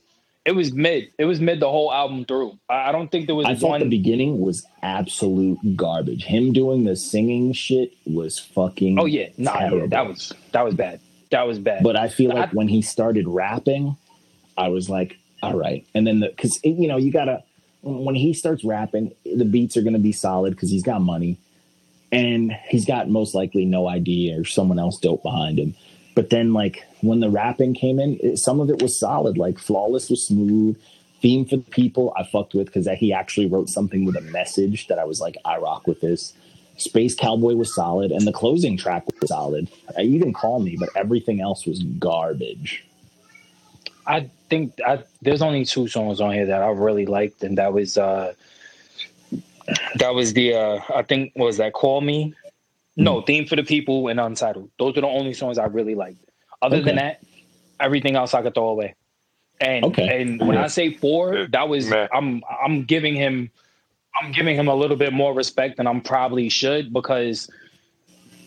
it 0.46 0.52
was 0.52 0.74
mid. 0.74 1.06
It 1.18 1.26
was 1.26 1.40
mid 1.42 1.60
the 1.60 1.70
whole 1.70 1.92
album 1.92 2.24
through. 2.26 2.60
I, 2.70 2.90
I 2.90 2.92
don't 2.92 3.10
think 3.12 3.26
there 3.26 3.36
was 3.36 3.46
I 3.48 3.56
thought 3.56 3.70
one. 3.70 3.80
the 3.82 3.90
beginning 3.90 4.40
was 4.42 4.66
absolute 4.84 5.58
garbage. 5.76 6.24
Him 6.24 6.54
doing 6.54 6.84
the 6.84 6.96
singing 6.96 7.54
shit 7.54 7.94
was 8.06 8.38
fucking. 8.40 9.00
oh 9.00 9.06
yeah, 9.06 9.30
nah, 9.38 9.60
yeah, 9.60 9.86
that 9.88 10.08
was 10.08 10.34
that 10.52 10.64
was 10.66 10.76
bad. 10.76 11.00
That 11.32 11.48
was 11.48 11.58
bad. 11.58 11.84
But 11.84 11.96
I 11.96 12.10
feel 12.10 12.32
I- 12.32 12.42
like 12.42 12.52
when 12.54 12.68
he 12.68 12.82
started 12.82 13.28
rapping, 13.28 13.98
I 14.58 14.68
was 14.70 14.90
like, 14.90 15.18
all 15.42 15.56
right. 15.58 15.86
And 15.96 16.06
then 16.06 16.20
the 16.20 16.28
because 16.30 16.60
you 16.64 16.88
know 16.88 16.98
you 16.98 17.12
gotta 17.12 17.44
when 17.82 18.16
he 18.16 18.34
starts 18.34 18.64
rapping, 18.64 19.14
the 19.26 19.46
beats 19.46 19.78
are 19.78 19.82
gonna 19.82 20.00
be 20.00 20.12
solid 20.12 20.52
because 20.52 20.70
he's 20.70 20.84
got 20.84 21.02
money, 21.02 21.38
and 22.12 22.52
he's 22.70 22.86
got 22.86 23.10
most 23.10 23.34
likely 23.34 23.66
No 23.66 23.88
I.D. 23.88 24.34
or 24.38 24.46
someone 24.46 24.80
else 24.80 25.00
dope 25.00 25.24
behind 25.24 25.58
him. 25.60 25.76
But 26.16 26.30
then 26.30 26.54
like 26.54 26.84
when 27.02 27.20
the 27.20 27.30
rapping 27.30 27.74
came 27.76 28.00
in, 28.00 28.18
it, 28.24 28.38
some 28.38 28.60
of 28.60 28.70
it 28.70 28.82
was 28.82 28.98
solid. 28.98 29.38
Like 29.38 29.60
flawless 29.60 30.10
was 30.10 30.26
smooth. 30.26 30.82
Theme 31.22 31.46
for 31.46 31.58
the 31.58 31.64
people 31.64 32.14
I 32.18 32.24
fucked 32.24 32.54
with 32.54 32.68
because 32.68 32.88
he 32.98 33.14
actually 33.14 33.48
wrote 33.48 33.70
something 33.70 34.06
with 34.06 34.16
a 34.16 34.22
message 34.22 34.88
that 34.88 35.00
I 35.00 35.06
was 35.06 35.20
like, 35.20 35.36
I 35.46 35.58
rock 35.58 35.88
with 35.88 36.02
this. 36.02 36.34
Space 36.78 37.16
Cowboy 37.16 37.56
was 37.56 37.74
solid, 37.74 38.12
and 38.12 38.28
the 38.28 38.34
closing 38.34 38.76
track 38.78 39.06
was 39.08 39.30
solid. 39.30 39.70
Uh, 39.98 40.02
You 40.02 40.20
can 40.20 40.34
call 40.34 40.60
me, 40.60 40.76
but 40.78 40.90
everything 40.96 41.40
else 41.40 41.66
was 41.66 41.82
garbage. 41.84 42.86
I 44.06 44.30
think 44.50 44.74
I, 44.86 45.04
there's 45.22 45.42
only 45.42 45.66
two 45.66 45.88
songs 45.88 46.22
on 46.22 46.34
here 46.34 46.46
that 46.46 46.62
I 46.62 46.68
really 46.70 47.06
liked, 47.06 47.44
and 47.44 47.58
that 47.58 47.74
was 47.74 47.98
uh 47.98 48.34
that 49.96 50.14
was 50.14 50.34
the 50.34 50.54
uh 50.54 50.80
I 50.94 51.02
think 51.02 51.34
was 51.36 51.58
that 51.58 51.74
Call 51.74 52.02
Me? 52.02 52.34
No, 52.98 53.22
Hmm. 53.22 53.26
Theme 53.26 53.46
for 53.46 53.56
the 53.56 53.64
People 53.64 54.08
and 54.08 54.20
Untitled. 54.20 54.72
Those 54.80 54.98
are 54.98 55.02
the 55.02 55.08
only 55.08 55.34
songs 55.34 55.58
I 55.58 55.66
really 55.66 55.96
liked. 55.96 56.20
Other 56.62 56.82
than 56.82 56.96
that, 56.96 57.22
everything 57.80 58.16
else 58.16 58.34
I 58.34 58.42
could 58.42 58.54
throw 58.56 58.70
away. 58.70 58.96
And 59.60 59.86
Okay. 59.86 60.22
and 60.22 60.40
when 60.42 60.58
I 60.58 60.68
say 60.68 60.94
four, 60.94 61.48
that 61.52 61.70
was 61.70 61.88
Meh. 61.90 62.08
I'm 62.14 62.44
I'm 62.64 62.84
giving 62.86 63.16
him 63.16 63.52
I'm 64.22 64.32
giving 64.32 64.56
him 64.56 64.68
a 64.68 64.76
little 64.76 64.98
bit 64.98 65.14
more 65.14 65.34
respect 65.34 65.78
than 65.78 65.88
I'm 65.88 66.02
probably 66.02 66.50
should 66.50 66.92
because 66.94 67.50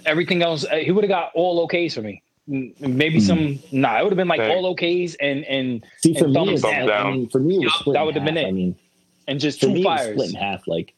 everything 0.06 0.42
else 0.42 0.64
uh, 0.64 0.76
he 0.76 0.90
would 0.90 1.04
have 1.04 1.08
got 1.10 1.30
all 1.34 1.66
okays 1.66 1.94
for 1.94 2.02
me. 2.02 2.22
Mm, 2.48 2.78
Maybe 2.80 3.18
Hmm. 3.18 3.24
some 3.26 3.62
nah, 3.70 3.98
it 3.98 4.02
would 4.04 4.12
have 4.12 4.16
been 4.18 4.28
like 4.28 4.40
Thanks. 4.40 4.54
all 4.56 4.74
okays 4.76 5.16
and 5.20 5.44
and 5.44 5.84
See, 5.98 6.14
for 6.14 6.24
And 6.24 6.32
me, 6.34 6.38
thumbs 6.40 6.52
it's, 6.54 6.62
down. 6.62 6.90
I 6.90 7.10
mean, 7.10 7.28
for 7.28 7.40
me, 7.40 7.56
it 7.56 7.58
was 7.64 7.82
Yup, 7.86 7.94
that 7.94 8.02
would've 8.06 8.24
been 8.24 8.36
it. 8.36 8.46
I 8.46 8.52
mean, 8.52 8.76
and 9.26 9.40
just 9.40 9.60
for 9.60 9.66
two 9.66 9.72
me, 9.74 9.82
fires. 9.84 10.14
split 10.14 10.30
in 10.30 10.36
half. 10.36 10.66
Like, 10.66 10.94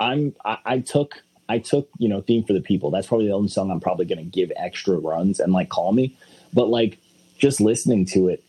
I'm, 0.00 0.34
I, 0.44 0.58
I 0.64 0.78
took, 0.80 1.22
I 1.48 1.58
took, 1.58 1.88
you 1.98 2.08
know, 2.08 2.20
theme 2.20 2.44
for 2.44 2.52
the 2.52 2.60
people. 2.60 2.90
That's 2.90 3.06
probably 3.06 3.26
the 3.26 3.32
only 3.32 3.48
song 3.48 3.70
I'm 3.70 3.80
probably 3.80 4.06
going 4.06 4.18
to 4.18 4.24
give 4.24 4.50
extra 4.56 4.98
runs 4.98 5.40
and 5.40 5.52
like 5.52 5.68
call 5.68 5.92
me. 5.92 6.16
But 6.52 6.68
like, 6.68 6.98
just 7.38 7.60
listening 7.60 8.06
to 8.06 8.28
it, 8.28 8.42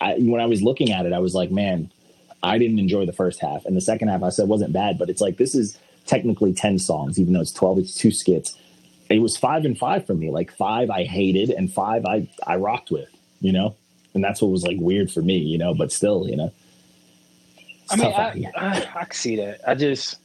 I, 0.00 0.14
when 0.18 0.40
I 0.40 0.46
was 0.46 0.62
looking 0.62 0.92
at 0.92 1.06
it, 1.06 1.12
I 1.12 1.18
was 1.18 1.34
like, 1.34 1.50
man, 1.50 1.90
I 2.42 2.58
didn't 2.58 2.78
enjoy 2.78 3.06
the 3.06 3.12
first 3.12 3.40
half, 3.40 3.64
and 3.64 3.76
the 3.76 3.80
second 3.80 4.08
half 4.08 4.22
I 4.22 4.28
said 4.28 4.48
wasn't 4.48 4.72
bad. 4.72 4.98
But 4.98 5.08
it's 5.08 5.20
like 5.20 5.38
this 5.38 5.54
is 5.54 5.78
technically 6.04 6.52
ten 6.52 6.78
songs, 6.78 7.18
even 7.18 7.32
though 7.32 7.40
it's 7.40 7.52
twelve. 7.52 7.78
It's 7.78 7.94
two 7.94 8.10
skits. 8.10 8.56
it 9.08 9.20
was 9.20 9.36
five 9.36 9.64
and 9.64 9.78
five 9.78 10.06
for 10.06 10.14
me. 10.14 10.30
Like 10.30 10.52
five 10.52 10.90
I 10.90 11.04
hated 11.04 11.50
and 11.50 11.72
five 11.72 12.04
I 12.04 12.28
I 12.46 12.56
rocked 12.56 12.90
with, 12.90 13.08
you 13.40 13.52
know? 13.52 13.74
And 14.14 14.24
that's 14.24 14.40
what 14.40 14.50
was 14.50 14.64
like 14.64 14.78
weird 14.80 15.10
for 15.10 15.22
me, 15.22 15.38
you 15.38 15.58
know, 15.58 15.74
but 15.74 15.92
still, 15.92 16.28
you 16.28 16.36
know. 16.36 16.52
I 17.90 17.96
mean, 17.96 18.12
I. 18.12 18.52
I, 18.56 18.88
I 19.00 19.06
see 19.12 19.36
that. 19.36 19.60
I 19.66 19.74
just, 19.74 20.16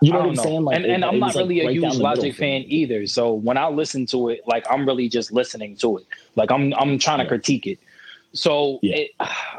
you 0.00 0.12
know 0.12 0.20
what 0.20 0.28
I'm 0.28 0.34
know. 0.34 0.42
saying? 0.42 0.64
Like, 0.64 0.76
and 0.76 0.86
and 0.86 1.04
it 1.04 1.06
I'm 1.06 1.18
not 1.18 1.34
like, 1.34 1.36
really 1.36 1.60
a 1.60 1.66
right 1.66 1.72
huge 1.74 1.96
Logic 1.96 2.34
fan 2.34 2.64
either. 2.66 3.06
So 3.06 3.32
when 3.32 3.56
I 3.56 3.68
listen 3.68 4.06
to 4.06 4.28
it, 4.30 4.40
like 4.46 4.64
I'm 4.70 4.86
really 4.86 5.08
just 5.08 5.32
listening 5.32 5.76
to 5.78 5.98
it. 5.98 6.06
Like 6.36 6.50
I'm 6.50 6.72
I'm 6.74 6.98
trying 6.98 7.18
to 7.18 7.26
critique 7.26 7.66
it. 7.66 7.78
So 8.32 8.78
Yeah. 8.82 8.96
it, 8.96 9.10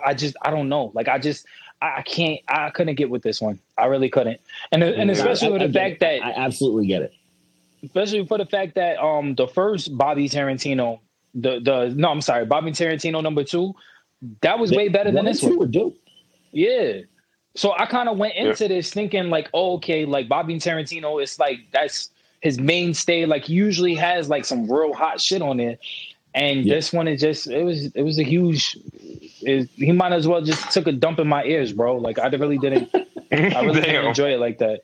I 0.05 0.13
just 0.13 0.35
I 0.41 0.51
don't 0.51 0.69
know. 0.69 0.91
Like 0.93 1.07
I 1.07 1.19
just 1.19 1.45
I 1.81 2.01
can't 2.03 2.39
I 2.47 2.69
couldn't 2.69 2.95
get 2.95 3.09
with 3.09 3.23
this 3.23 3.41
one. 3.41 3.59
I 3.77 3.85
really 3.85 4.09
couldn't. 4.09 4.39
And 4.71 4.83
and 4.83 5.11
especially 5.11 5.51
with 5.51 5.61
the 5.61 5.73
fact 5.73 5.95
it. 5.95 5.99
that 6.01 6.25
I 6.25 6.31
absolutely 6.31 6.87
get 6.87 7.01
it. 7.01 7.13
especially 7.83 8.25
for 8.25 8.37
the 8.37 8.45
fact 8.45 8.75
that 8.75 8.97
um 8.99 9.35
the 9.35 9.47
first 9.47 9.97
Bobby 9.97 10.29
Tarantino 10.29 10.99
the 11.33 11.59
the 11.59 11.93
no 11.95 12.09
I'm 12.09 12.21
sorry 12.21 12.45
Bobby 12.45 12.71
Tarantino 12.71 13.21
number 13.23 13.43
two 13.43 13.73
that 14.41 14.59
was 14.59 14.71
way 14.71 14.89
better 14.89 15.11
than 15.11 15.25
this 15.25 15.41
one. 15.41 15.57
were 15.57 15.67
dope. 15.67 15.97
Yeah. 16.51 17.01
So 17.55 17.73
I 17.77 17.85
kind 17.85 18.07
of 18.07 18.17
went 18.17 18.35
into 18.35 18.67
this 18.67 18.91
thinking 18.91 19.29
like, 19.29 19.49
oh, 19.53 19.73
okay, 19.77 20.05
like 20.05 20.29
Bobby 20.29 20.55
Tarantino, 20.55 21.21
it's 21.21 21.39
like 21.39 21.59
that's 21.71 22.09
his 22.41 22.59
mainstay. 22.59 23.25
Like 23.25 23.45
he 23.45 23.53
usually 23.53 23.95
has 23.95 24.29
like 24.29 24.45
some 24.45 24.71
real 24.71 24.93
hot 24.93 25.19
shit 25.19 25.41
on 25.41 25.59
it, 25.59 25.79
and 26.33 26.63
Yeah. 26.65 26.75
this 26.75 26.93
one 26.93 27.07
is 27.07 27.19
just 27.19 27.47
it 27.47 27.63
was 27.63 27.87
it 27.95 28.03
was 28.03 28.19
a 28.19 28.23
huge. 28.23 28.77
It, 29.41 29.69
he 29.75 29.91
might 29.91 30.11
as 30.13 30.27
well 30.27 30.41
just 30.41 30.71
took 30.71 30.87
a 30.87 30.91
dump 30.91 31.19
in 31.19 31.27
my 31.27 31.43
ears, 31.43 31.73
bro. 31.73 31.97
Like 31.97 32.19
I 32.19 32.27
really 32.27 32.57
didn't. 32.57 32.89
I 33.31 33.61
really 33.63 33.81
didn't 33.81 34.05
enjoy 34.05 34.33
it 34.33 34.39
like 34.39 34.57
that. 34.59 34.81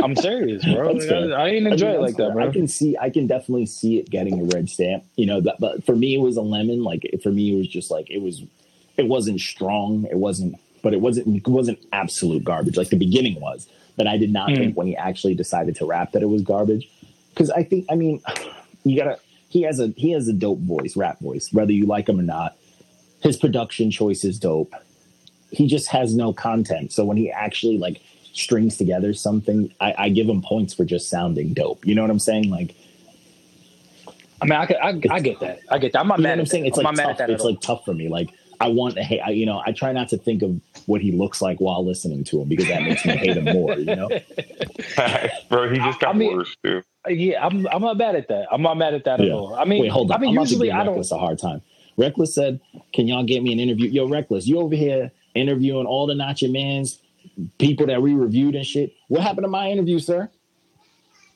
I'm 0.00 0.16
serious, 0.16 0.64
bro. 0.64 0.92
Like. 0.92 1.10
I, 1.10 1.44
I 1.44 1.50
didn't 1.50 1.66
I 1.68 1.70
enjoy 1.70 1.70
mean, 1.70 1.70
it 1.70 1.78
that's 1.78 2.00
like 2.00 2.16
that, 2.16 2.32
bro. 2.34 2.48
I 2.48 2.52
can 2.52 2.66
see, 2.68 2.96
I 2.98 3.08
can 3.10 3.26
definitely 3.26 3.66
see 3.66 3.98
it 3.98 4.10
getting 4.10 4.40
a 4.40 4.44
red 4.44 4.68
stamp. 4.68 5.04
You 5.16 5.26
know, 5.26 5.40
that, 5.42 5.56
but 5.60 5.84
for 5.84 5.94
me, 5.94 6.14
it 6.14 6.18
was 6.18 6.36
a 6.36 6.42
lemon. 6.42 6.82
Like 6.82 7.08
for 7.22 7.30
me, 7.30 7.52
it 7.52 7.56
was 7.56 7.68
just 7.68 7.90
like 7.90 8.10
it 8.10 8.20
was. 8.22 8.42
It 8.96 9.08
wasn't 9.08 9.40
strong. 9.40 10.06
It 10.08 10.16
wasn't, 10.18 10.54
but 10.84 10.92
it 10.94 11.00
wasn't. 11.00 11.34
It 11.36 11.48
wasn't 11.48 11.80
absolute 11.92 12.44
garbage. 12.44 12.76
Like 12.76 12.90
the 12.90 12.96
beginning 12.96 13.40
was. 13.40 13.66
But 13.96 14.06
I 14.06 14.16
did 14.18 14.32
not 14.32 14.50
Hmm. 14.50 14.56
think 14.56 14.76
when 14.76 14.86
he 14.86 14.96
actually 14.96 15.34
decided 15.34 15.74
to 15.76 15.86
rap 15.86 16.12
that 16.12 16.22
it 16.22 16.28
was 16.28 16.42
garbage. 16.42 16.88
Because 17.30 17.50
I 17.50 17.62
think, 17.64 17.86
I 17.90 17.96
mean, 17.96 18.20
you 18.84 18.96
gotta. 18.96 19.18
He 19.48 19.62
has 19.62 19.80
a 19.80 19.88
he 19.96 20.10
has 20.12 20.28
a 20.28 20.32
dope 20.32 20.58
voice, 20.60 20.96
rap 20.96 21.20
voice, 21.20 21.52
whether 21.52 21.72
you 21.72 21.86
like 21.86 22.08
him 22.08 22.18
or 22.20 22.22
not. 22.24 22.56
His 23.20 23.36
production 23.36 23.90
choice 23.90 24.24
is 24.24 24.38
dope. 24.38 24.74
He 25.50 25.66
just 25.66 25.88
has 25.88 26.14
no 26.14 26.32
content. 26.32 26.92
So 26.92 27.04
when 27.04 27.16
he 27.16 27.30
actually 27.30 27.78
like 27.78 28.02
strings 28.32 28.76
together 28.76 29.14
something, 29.14 29.72
I, 29.80 29.94
I 29.96 30.08
give 30.10 30.28
him 30.28 30.42
points 30.42 30.74
for 30.74 30.84
just 30.84 31.08
sounding 31.08 31.54
dope. 31.54 31.86
You 31.86 31.94
know 31.94 32.02
what 32.02 32.10
I'm 32.10 32.18
saying? 32.18 32.50
Like, 32.50 32.74
I 34.42 34.44
mean, 34.46 34.54
I, 34.54 34.64
I, 34.82 34.88
I 35.10 35.20
get 35.20 35.40
that. 35.40 35.60
I 35.70 35.78
get 35.78 35.92
that. 35.92 36.00
I'm 36.00 36.08
not 36.08 36.18
you 36.18 36.24
know 36.24 36.28
mad 36.30 36.38
what 36.38 36.40
I'm 36.40 36.46
saying? 36.46 36.66
It's 36.66 36.78
I'm 36.78 36.84
like 36.84 37.16
tough. 37.16 37.28
It's 37.28 37.44
like 37.44 37.60
tough 37.60 37.84
for 37.84 37.94
me. 37.94 38.08
Like, 38.08 38.30
I 38.60 38.68
want 38.68 38.94
to 38.94 39.02
hate. 39.02 39.20
I, 39.20 39.30
you 39.30 39.46
know, 39.46 39.62
I 39.64 39.72
try 39.72 39.92
not 39.92 40.08
to 40.10 40.18
think 40.18 40.42
of 40.42 40.60
what 40.86 41.00
he 41.00 41.12
looks 41.12 41.40
like 41.42 41.58
while 41.58 41.84
listening 41.84 42.24
to 42.24 42.40
him 42.42 42.48
because 42.48 42.68
that 42.68 42.82
makes 42.82 43.04
me 43.04 43.16
hate 43.16 43.36
him 43.36 43.44
more. 43.44 43.74
You 43.78 43.96
know? 43.96 44.08
Bro, 45.48 45.70
he 45.70 45.78
just 45.78 46.00
got 46.00 46.14
I 46.14 46.18
mean- 46.18 46.36
worse 46.36 46.56
too. 46.64 46.82
Uh, 47.06 47.10
yeah, 47.10 47.44
I'm 47.44 47.66
I'm 47.68 47.82
not 47.82 47.98
mad 47.98 48.16
at 48.16 48.28
that. 48.28 48.46
I'm 48.50 48.62
not 48.62 48.78
mad 48.78 48.94
at 48.94 49.04
that 49.04 49.20
at 49.20 49.30
all. 49.30 49.54
I 49.54 49.64
mean, 49.66 49.82
Wait, 49.82 49.90
hold 49.90 50.10
on. 50.10 50.16
I 50.16 50.20
mean, 50.20 50.30
I'm 50.30 50.36
about 50.38 50.46
to 50.46 50.50
usually 50.52 50.72
I 50.72 50.78
don't. 50.78 50.94
Reckless 50.94 51.12
a 51.12 51.18
hard 51.18 51.38
time. 51.38 51.60
Reckless 51.98 52.34
said, 52.34 52.60
"Can 52.94 53.06
y'all 53.06 53.24
get 53.24 53.42
me 53.42 53.52
an 53.52 53.60
interview?" 53.60 53.90
Yo, 53.90 54.08
Reckless, 54.08 54.46
you 54.46 54.58
over 54.58 54.74
here 54.74 55.10
interviewing 55.34 55.84
all 55.86 56.06
the 56.06 56.14
Not 56.14 56.40
Your 56.40 56.50
Man's 56.50 56.98
people 57.58 57.86
that 57.88 58.00
we 58.00 58.14
reviewed 58.14 58.54
and 58.54 58.64
shit. 58.64 58.94
What 59.08 59.20
happened 59.22 59.44
to 59.44 59.48
my 59.48 59.70
interview, 59.70 59.98
sir? 59.98 60.30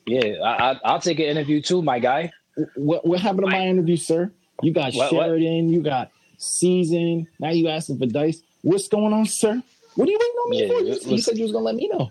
Yeah, 0.06 0.36
I, 0.42 0.70
I, 0.72 0.80
I'll 0.84 1.00
take 1.00 1.18
an 1.18 1.26
interview 1.26 1.60
too, 1.60 1.82
my 1.82 1.98
guy. 1.98 2.32
What 2.76 3.06
what 3.06 3.20
happened 3.20 3.44
to 3.44 3.50
my 3.50 3.66
interview, 3.66 3.96
sir? 3.96 4.32
You 4.62 4.72
got 4.72 4.94
What- 4.94 5.12
what? 5.12 5.24
Sheridan, 5.26 5.68
you 5.68 5.82
got 5.82 6.10
Season. 6.38 7.26
Now 7.38 7.50
you 7.50 7.68
asking 7.68 7.98
for 7.98 8.06
Dice. 8.06 8.40
What's 8.62 8.88
going 8.88 9.12
on, 9.12 9.26
sir? 9.26 9.62
What 9.94 10.08
are 10.08 10.12
you 10.12 10.18
waiting 10.18 10.36
on 10.36 10.50
me 10.50 10.60
Yeah, 10.62 10.68
for? 10.68 11.08
You, 11.08 11.16
you 11.16 11.20
said 11.20 11.36
you 11.36 11.42
was 11.44 11.52
gonna 11.52 11.64
let 11.64 11.74
me 11.74 11.88
know. 11.88 12.10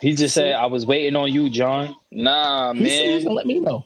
He 0.00 0.14
just 0.14 0.34
said, 0.34 0.54
"I 0.54 0.66
was 0.66 0.86
waiting 0.86 1.16
on 1.16 1.32
you, 1.32 1.50
John." 1.50 1.96
Nah, 2.12 2.72
He 2.74 2.88
said 2.88 3.06
he 3.06 3.14
was 3.14 3.24
man. 3.24 3.24
gonna 3.24 3.34
let 3.36 3.46
me 3.46 3.60
know. 3.60 3.84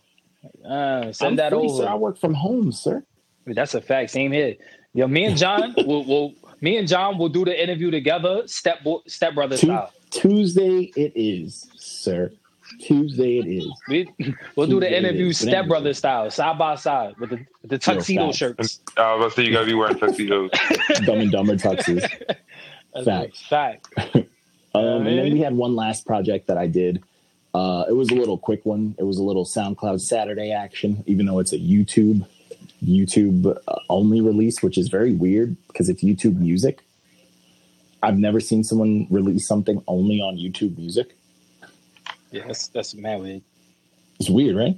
Uh, 0.69 1.13
send 1.13 1.31
I'm 1.31 1.37
that 1.37 1.53
free, 1.53 1.61
over. 1.61 1.83
sir. 1.85 1.89
I 1.89 1.95
work 1.95 2.19
from 2.19 2.35
home, 2.35 2.73
sir. 2.73 3.05
That's 3.47 3.75
a 3.75 3.81
fact. 3.81 4.11
Same 4.11 4.33
here. 4.33 4.57
Yo, 4.95 5.07
me 5.07 5.25
and 5.25 5.37
John 5.37 5.75
will, 5.87 6.05
will 6.05 6.35
me 6.61 6.77
and 6.77 6.87
John 6.89 7.17
will 7.19 7.29
do 7.29 7.45
the 7.45 7.61
interview 7.63 7.91
together, 7.91 8.43
step 8.47 8.79
step 9.07 9.35
brother 9.35 9.57
style. 9.57 9.93
Tuesday 10.11 10.91
it 10.97 11.13
is, 11.15 11.69
sir. 11.77 12.33
Tuesday 12.81 13.39
it 13.39 13.47
is. 13.47 13.69
We, 13.89 14.13
we'll 14.57 14.67
do 14.67 14.81
the 14.81 14.97
interview 14.97 15.29
is. 15.29 15.39
But 15.39 15.43
step 15.43 15.55
anyway. 15.55 15.69
brother 15.69 15.95
style, 15.95 16.31
side 16.31 16.59
by 16.59 16.75
side 16.75 17.15
with 17.19 17.31
the 17.31 17.37
with 17.63 17.71
the 17.71 17.79
tuxedo 17.79 18.27
facts. 18.27 18.37
shirts. 18.37 18.81
I 18.97 19.15
was 19.15 19.21
about 19.21 19.31
to 19.31 19.37
say 19.37 19.47
you 19.47 19.53
gotta 19.53 19.67
be 19.67 19.75
wearing 19.75 19.99
tuxedos. 19.99 20.51
Dumb 21.05 21.21
and 21.21 21.31
Dumber 21.31 21.57
tuxes. 21.57 22.09
That's 22.95 23.05
Facts. 23.05 23.47
fact. 23.47 23.89
Um, 24.75 25.07
and 25.07 25.19
then 25.19 25.33
we 25.33 25.41
had 25.41 25.55
one 25.57 25.75
last 25.75 26.07
project 26.07 26.47
that 26.49 26.59
I 26.59 26.67
did. 26.67 27.03
Uh, 27.55 27.85
it 27.89 27.95
was 27.95 28.11
a 28.11 28.15
little 28.15 28.37
quick 28.37 28.65
one. 28.67 28.95
It 28.99 29.05
was 29.05 29.19
a 29.19 29.23
little 29.23 29.47
SoundCloud 29.47 30.01
Saturday 30.01 30.53
action, 30.53 31.03
even 31.07 31.25
though 31.25 31.39
it's 31.39 31.55
a 31.55 31.59
YouTube 31.59 32.27
YouTube 32.85 33.57
uh, 33.67 33.77
only 33.89 34.21
release, 34.21 34.63
which 34.63 34.79
is 34.79 34.89
very 34.89 35.13
weird 35.13 35.57
because 35.69 35.89
it's 35.89 36.05
YouTube 36.05 36.37
Music. 36.37 36.83
I've 38.03 38.19
never 38.19 38.41
seen 38.41 38.63
someone 38.63 39.07
release 39.11 39.47
something 39.47 39.83
only 39.89 40.21
on 40.21 40.37
YouTube 40.37 40.79
Music. 40.79 41.17
Yeah, 42.31 42.47
that's 42.47 42.69
that's 42.69 42.95
mad 42.95 43.21
weird. 43.21 43.43
It's 44.21 44.29
weird, 44.31 44.57
right? 44.57 44.77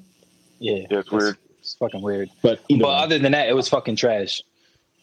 Yeah, 0.59 0.73
Yeah, 0.73 0.79
it's 0.83 0.89
that's- 0.91 1.11
weird. 1.13 1.37
It's 1.61 1.75
fucking 1.75 2.01
weird. 2.03 2.31
But 2.43 2.61
But 2.69 2.79
way, 2.79 2.85
other 2.85 3.19
than 3.19 3.33
that, 3.33 3.49
it 3.49 3.55
was 3.55 3.69
fucking 3.69 3.97
trash. 3.97 4.41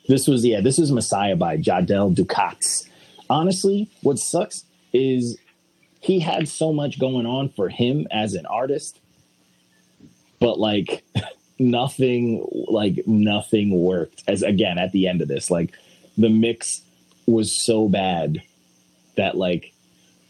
this 0.07 0.27
was 0.27 0.43
yeah, 0.45 0.59
this 0.61 0.77
was 0.79 0.91
Messiah 0.91 1.35
by 1.35 1.57
Jadel 1.57 2.15
Ducats. 2.15 2.87
Honestly, 3.29 3.89
what 4.01 4.17
sucks 4.17 4.63
is 4.93 5.37
he 5.99 6.19
had 6.19 6.47
so 6.47 6.71
much 6.73 6.97
going 6.99 7.25
on 7.27 7.49
for 7.49 7.69
him 7.69 8.07
as 8.09 8.33
an 8.33 8.45
artist, 8.47 8.99
but 10.39 10.59
like 10.59 11.03
nothing, 11.59 12.47
like 12.69 13.03
nothing 13.07 13.71
worked. 13.81 14.23
As 14.27 14.41
again 14.43 14.77
at 14.77 14.91
the 14.91 15.07
end 15.07 15.21
of 15.21 15.27
this, 15.27 15.51
like 15.51 15.73
the 16.17 16.29
mix 16.29 16.81
was 17.27 17.51
so 17.51 17.87
bad 17.89 18.41
that 19.15 19.35
like 19.37 19.73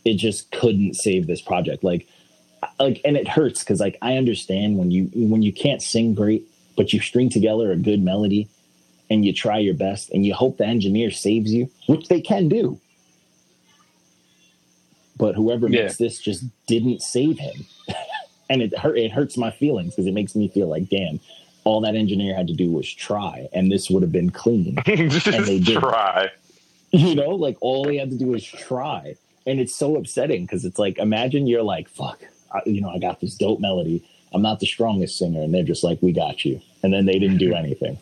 it 0.07 0.15
just 0.15 0.49
couldn't 0.51 0.95
save 0.95 1.27
this 1.27 1.41
project. 1.41 1.83
Like, 1.83 2.07
like, 2.79 3.01
and 3.05 3.15
it 3.17 3.27
hurts 3.27 3.59
because 3.63 3.79
like 3.79 3.97
I 4.01 4.17
understand 4.17 4.77
when 4.77 4.89
you 4.91 5.09
when 5.13 5.41
you 5.41 5.51
can't 5.53 5.81
sing 5.81 6.13
great, 6.15 6.43
but 6.75 6.93
you 6.93 6.99
string 6.99 7.29
together 7.29 7.71
a 7.71 7.75
good 7.75 8.01
melody 8.01 8.47
and 9.09 9.23
you 9.25 9.33
try 9.33 9.57
your 9.59 9.73
best 9.73 10.09
and 10.11 10.25
you 10.25 10.33
hope 10.33 10.57
the 10.57 10.65
engineer 10.65 11.11
saves 11.11 11.53
you, 11.53 11.69
which 11.87 12.07
they 12.07 12.21
can 12.21 12.49
do. 12.49 12.79
But 15.17 15.35
whoever 15.35 15.67
Yeah. 15.67 15.83
makes 15.83 15.97
this 15.97 16.19
just 16.19 16.43
didn't 16.67 17.01
save 17.01 17.39
him. 17.39 17.65
and 18.49 18.61
it 18.61 18.77
hurt 18.77 18.97
it 18.97 19.11
hurts 19.11 19.37
my 19.37 19.51
feelings 19.51 19.95
because 19.95 20.07
it 20.07 20.13
makes 20.13 20.35
me 20.35 20.47
feel 20.47 20.67
like, 20.67 20.89
damn, 20.89 21.19
all 21.63 21.81
that 21.81 21.95
engineer 21.95 22.35
had 22.35 22.47
to 22.47 22.53
do 22.53 22.71
was 22.71 22.91
try 22.91 23.47
and 23.53 23.71
this 23.71 23.89
would 23.89 24.03
have 24.03 24.11
been 24.11 24.29
clean. 24.29 24.77
Just 24.85 25.25
they 25.25 25.59
did. 25.59 25.79
try. 25.79 26.29
you 26.91 27.15
know, 27.15 27.29
like 27.31 27.57
all 27.61 27.87
he 27.87 27.97
had 27.97 28.09
to 28.11 28.17
do 28.17 28.27
was 28.27 28.43
try. 28.43 29.15
And 29.47 29.59
it's 29.59 29.73
so 29.73 29.95
upsetting 29.95 30.43
because 30.43 30.63
it's 30.65 30.77
like, 30.77 30.99
imagine 30.99 31.47
you're 31.47 31.63
like, 31.63 31.87
fuck, 31.89 32.21
I, 32.53 32.61
you 32.65 32.81
know, 32.81 32.89
I 32.89 32.99
got 32.99 33.19
this 33.21 33.33
dope 33.35 33.59
melody. 33.59 34.03
I'm 34.33 34.41
not 34.43 34.59
the 34.59 34.65
strongest 34.67 35.17
singer. 35.17 35.41
And 35.41 35.53
they're 35.53 35.63
just 35.63 35.83
like, 35.83 35.99
we 36.01 36.11
got 36.11 36.43
you. 36.45 36.61
And 36.83 36.93
then 36.93 37.05
they 37.05 37.17
didn't 37.17 37.37
do 37.37 37.53
anything. 37.55 37.97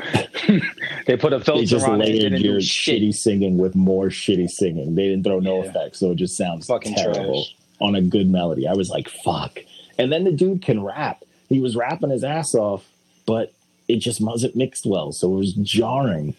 They 1.07 1.17
put 1.19 1.33
a 1.35 1.41
filter 1.41 1.61
they 1.61 1.67
just 1.67 1.87
on 1.87 1.99
layered 1.99 2.39
your 2.39 2.61
shit. 2.63 3.03
shitty 3.03 3.15
singing 3.15 3.59
with 3.59 3.75
more 3.75 4.07
shitty 4.07 4.49
singing. 4.51 4.95
They 4.95 5.09
didn't 5.09 5.25
throw 5.25 5.39
no 5.39 5.63
Yeah. 5.63 5.69
effects, 5.71 5.99
so 6.01 6.13
it 6.13 6.17
just 6.17 6.35
sounds 6.37 6.67
Fucking 6.67 6.95
terrible 6.95 7.45
trash. 7.45 7.55
on 7.81 7.95
a 7.95 8.01
good 8.01 8.29
melody. 8.29 8.67
I 8.67 8.73
was 8.73 8.89
like, 8.91 9.09
fuck. 9.11 9.59
And 9.99 10.11
then 10.11 10.25
the 10.25 10.33
dude 10.33 10.63
can 10.63 10.83
rap. 10.83 11.23
He 11.51 11.61
was 11.61 11.77
rapping 11.77 12.09
his 12.11 12.25
ass 12.25 12.55
off, 12.55 12.89
but 13.27 13.53
it 13.87 13.97
just 13.97 14.21
wasn't 14.21 14.57
mixed 14.57 14.87
well, 14.87 15.13
so 15.13 15.33
it 15.35 15.37
was 15.39 15.53
jarring. 15.53 16.31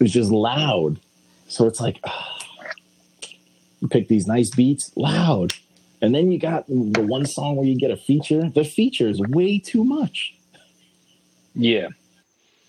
It 0.00 0.04
was 0.04 0.12
just 0.12 0.30
loud. 0.30 0.98
So 1.48 1.66
it's 1.66 1.80
like, 1.82 2.00
pick 3.88 4.08
these 4.08 4.26
nice 4.26 4.50
beats, 4.50 4.92
loud. 4.96 5.52
And 6.02 6.14
then 6.14 6.30
you 6.30 6.38
got 6.38 6.66
the 6.68 7.02
one 7.02 7.24
song 7.26 7.56
where 7.56 7.66
you 7.66 7.76
get 7.78 7.90
a 7.90 7.96
feature. 7.96 8.48
The 8.50 8.64
feature 8.64 9.08
is 9.08 9.20
way 9.20 9.58
too 9.58 9.84
much. 9.84 10.34
Yeah, 11.54 11.88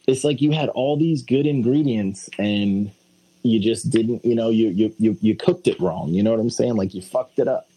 it's 0.07 0.23
like 0.23 0.41
you 0.41 0.51
had 0.51 0.69
all 0.69 0.95
these 0.97 1.23
good 1.23 1.45
ingredients 1.47 2.29
and 2.37 2.91
you 3.43 3.59
just 3.59 3.89
didn't 3.89 4.23
you 4.23 4.35
know 4.35 4.49
you 4.49 4.69
you 4.69 4.93
you, 4.99 5.17
you 5.21 5.35
cooked 5.35 5.67
it 5.67 5.79
wrong. 5.79 6.09
You 6.09 6.23
know 6.23 6.31
what 6.31 6.39
i'm 6.39 6.49
saying? 6.49 6.75
Like 6.75 6.93
you 6.93 7.01
fucked 7.01 7.39
it 7.39 7.47
up. 7.47 7.67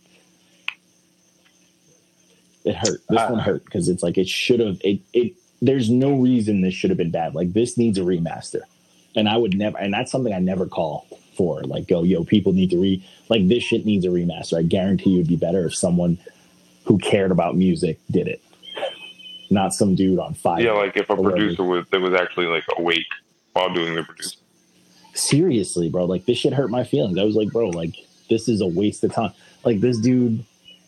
It 2.65 2.75
hurt. 2.77 3.01
This 3.09 3.19
Ah. 3.19 3.31
one 3.31 3.41
hurt 3.41 3.65
because 3.65 3.89
it's 3.89 4.03
like 4.03 4.19
it 4.19 4.29
should 4.29 4.61
have 4.61 4.79
it 4.85 5.01
it 5.13 5.33
there's 5.61 5.91
no 5.91 6.13
reason 6.15 6.61
this 6.61 6.75
should 6.75 6.91
have 6.91 6.99
been 6.99 7.11
bad. 7.11 7.35
Like 7.35 7.53
this 7.53 7.77
needs 7.79 7.99
a 7.99 8.03
remaster. 8.03 8.61
And 9.17 9.29
i 9.29 9.37
would 9.37 9.57
never 9.57 9.79
and 9.79 9.93
that's 9.93 10.13
something 10.13 10.33
i 10.33 10.39
never 10.39 10.67
call 10.67 11.07
for 11.39 11.63
like 11.63 11.87
go 11.87 12.03
yo 12.03 12.25
people 12.25 12.53
need 12.53 12.69
to 12.69 12.79
re 12.79 13.03
like 13.29 13.47
this 13.49 13.63
shit 13.63 13.87
needs 13.87 14.05
a 14.05 14.09
remaster 14.09 14.59
i 14.59 14.63
guarantee 14.63 15.11
you 15.11 15.21
it'd 15.21 15.29
be 15.29 15.37
better 15.37 15.67
if 15.67 15.75
someone 15.75 16.19
who 16.89 16.97
cared 16.97 17.31
about 17.31 17.55
music 17.55 17.99
did 18.11 18.27
it, 18.27 18.43
not 19.51 19.75
some 19.75 19.95
dude 19.95 20.19
on 20.19 20.33
fire. 20.33 20.63
Yeah, 20.63 20.73
like 20.73 20.97
if 20.97 21.11
a 21.11 21.17
producer 21.17 21.63
was 21.63 21.87
that 21.91 22.01
was 22.01 22.15
actually 22.15 22.47
like 22.47 22.65
awake 22.79 23.07
while 23.53 23.73
doing 23.73 23.95
the 23.95 24.03
producing. 24.03 24.41
seriously, 25.13 25.91
bro, 25.91 26.07
like 26.07 26.25
this 26.25 26.39
shit 26.39 26.55
hurt 26.55 26.71
my 26.71 26.85
feelings. 26.85 27.19
I 27.19 27.25
was 27.25 27.37
like, 27.37 27.51
bro, 27.51 27.69
like 27.69 27.95
this 28.31 28.49
is 28.49 28.63
a 28.63 28.67
waste 28.67 29.05
of 29.05 29.13
time. 29.13 29.33
Like 29.65 29.81
this 29.81 29.99
dude, 29.99 30.43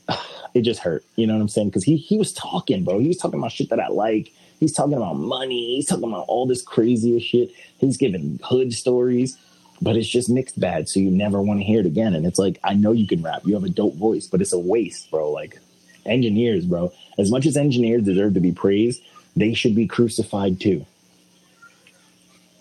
it 0.55 0.63
just 0.63 0.81
hurt. 0.81 1.05
You 1.17 1.27
know 1.27 1.35
what 1.35 1.43
I'm 1.43 1.49
saying? 1.49 1.69
Because 1.69 1.85
he 1.85 1.97
he 1.97 2.17
was 2.17 2.33
talking, 2.33 2.83
bro. 2.83 2.99
He 2.99 3.09
was 3.09 3.19
talking 3.19 3.39
about 3.39 3.53
shit 3.53 3.69
that 3.69 3.79
I 3.79 3.89
like. 3.89 4.33
He's 4.59 4.73
talking 4.73 4.95
about 4.95 5.19
money. 5.19 5.77
He's 5.77 5.87
talking 5.87 6.05
about 6.05 6.25
all 6.29 6.47
this 6.47 6.63
crazy 6.63 7.19
shit. 7.21 7.51
He's 7.77 7.99
giving 7.99 8.41
hood 8.43 8.73
stories, 8.73 9.37
but 9.83 9.97
it's 9.97 10.09
just 10.09 10.29
mixed 10.29 10.61
bad. 10.61 10.89
So 10.89 11.01
you 11.01 11.11
never 11.11 11.41
want 11.41 11.61
to 11.61 11.65
hear 11.65 11.81
it 11.81 11.87
again. 11.87 12.15
And 12.15 12.27
it's 12.27 12.39
like, 12.39 12.59
I 12.65 12.75
know 12.75 12.93
you 12.93 13.07
can 13.07 13.23
rap. 13.23 13.43
You 13.45 13.55
have 13.55 13.65
a 13.65 13.69
dope 13.69 13.97
voice, 13.97 14.27
but 14.27 14.41
it's 14.41 14.53
a 14.53 14.59
waste, 14.59 15.11
bro. 15.11 15.31
Like 15.31 15.59
engineers, 16.07 16.67
bro. 16.67 16.93
As 17.19 17.31
much 17.31 17.47
as 17.47 17.57
engineers 17.57 18.03
deserve 18.03 18.35
to 18.35 18.41
be 18.41 18.53
praised, 18.53 19.03
they 19.37 19.55
should 19.55 19.75
be 19.75 19.87
crucified 19.87 20.61
too. 20.61 20.85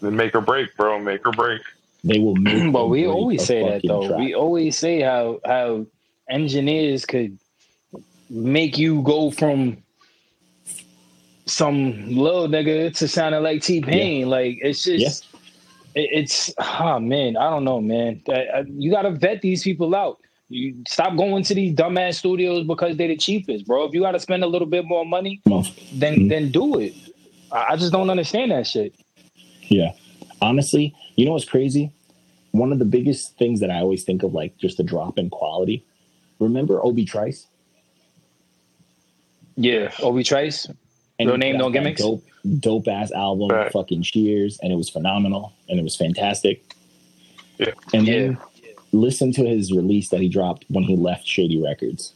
Then 0.02 0.16
make 0.16 0.36
or 0.36 0.42
break, 0.42 0.76
bro. 0.78 1.00
Make 1.00 1.26
or 1.26 1.32
break. 1.32 1.62
They 2.04 2.20
will 2.20 2.36
make. 2.36 2.72
but 2.72 2.88
we 2.88 3.06
always 3.08 3.46
say 3.46 3.64
that 3.64 3.82
though. 3.86 4.08
track. 4.08 4.20
We 4.20 4.34
always 4.34 4.78
say 4.78 5.02
how 5.02 5.40
how 5.46 5.86
engineers 6.30 7.06
could 7.06 7.38
make 8.30 8.78
you 8.78 9.02
go 9.02 9.32
from 9.32 9.78
some 11.46 12.16
little 12.16 12.48
nigga 12.48 12.96
to 12.96 13.08
sounding 13.08 13.44
like 13.44 13.62
T 13.62 13.82
Pain. 13.82 14.30
Like 14.30 14.60
it's 14.62 14.84
just 14.84 15.26
it, 15.26 15.39
it's 15.96 16.54
oh 16.60 17.00
man, 17.00 17.38
I 17.38 17.50
don't 17.50 17.64
know, 17.64 17.82
man. 17.82 18.22
You 18.68 18.92
gotta 18.92 19.12
vet 19.12 19.42
these 19.42 19.64
people 19.64 19.94
out. 19.96 20.20
You 20.52 20.76
stop 20.88 21.16
going 21.16 21.44
to 21.44 21.54
these 21.54 21.76
dumbass 21.76 22.16
studios 22.16 22.66
because 22.66 22.98
they're 22.98 23.08
the 23.10 23.18
cheapest, 23.18 23.68
bro. 23.68 23.86
If 23.86 23.94
you 23.94 24.02
gotta 24.02 24.20
spend 24.20 24.44
a 24.44 24.48
little 24.48 24.68
bit 24.68 24.86
more 24.86 25.06
money, 25.06 25.42
then 25.46 26.16
Mhm. 26.16 26.30
then 26.30 26.52
do 26.52 26.80
it. 26.80 26.94
I, 27.52 27.76
just 27.76 27.92
don't 27.92 28.10
understand 28.10 28.52
that 28.52 28.68
shit. 28.68 28.94
Yeah. 29.68 29.92
Honestly, 30.42 30.96
you 31.16 31.26
know 31.26 31.34
what's 31.34 31.46
crazy? 31.46 31.92
One 32.52 32.72
of 32.72 32.80
the 32.80 32.86
biggest 32.86 33.38
things 33.38 33.60
that 33.60 33.70
I 33.72 33.80
always 33.80 34.04
think 34.04 34.24
of, 34.24 34.34
like 34.34 34.58
just 34.58 34.80
a 34.80 34.84
drop 34.84 35.18
in 35.20 35.30
quality. 35.30 35.84
Remember 36.40 36.84
Obi 36.84 37.06
Trice? 37.06 37.48
Yeah, 39.56 39.92
Obi 40.02 40.24
Trice. 40.24 40.68
Real 41.28 41.36
he 41.36 41.40
name, 41.40 41.54
put 41.56 41.60
no 41.60 41.66
out 41.66 41.74
that 41.74 41.80
gimmicks? 41.80 42.02
Dope, 42.02 42.24
dope 42.60 42.88
ass 42.88 43.12
album, 43.12 43.50
Right. 43.50 43.72
fucking 43.72 44.04
Cheers, 44.04 44.60
and 44.62 44.72
it 44.72 44.76
was 44.76 44.90
phenomenal 44.90 45.54
and 45.68 45.80
it 45.80 45.84
was 45.84 45.96
fantastic. 45.96 46.64
Yeah. 47.58 47.72
And 47.94 48.08
Yeah. 48.08 48.14
then 48.14 48.38
listen 48.94 49.32
to 49.34 49.46
his 49.46 49.72
release 49.74 50.10
that 50.10 50.22
he 50.22 50.30
dropped 50.30 50.66
when 50.70 50.84
he 50.84 50.96
left 50.96 51.28
Shady 51.28 51.62
Records. 51.62 52.14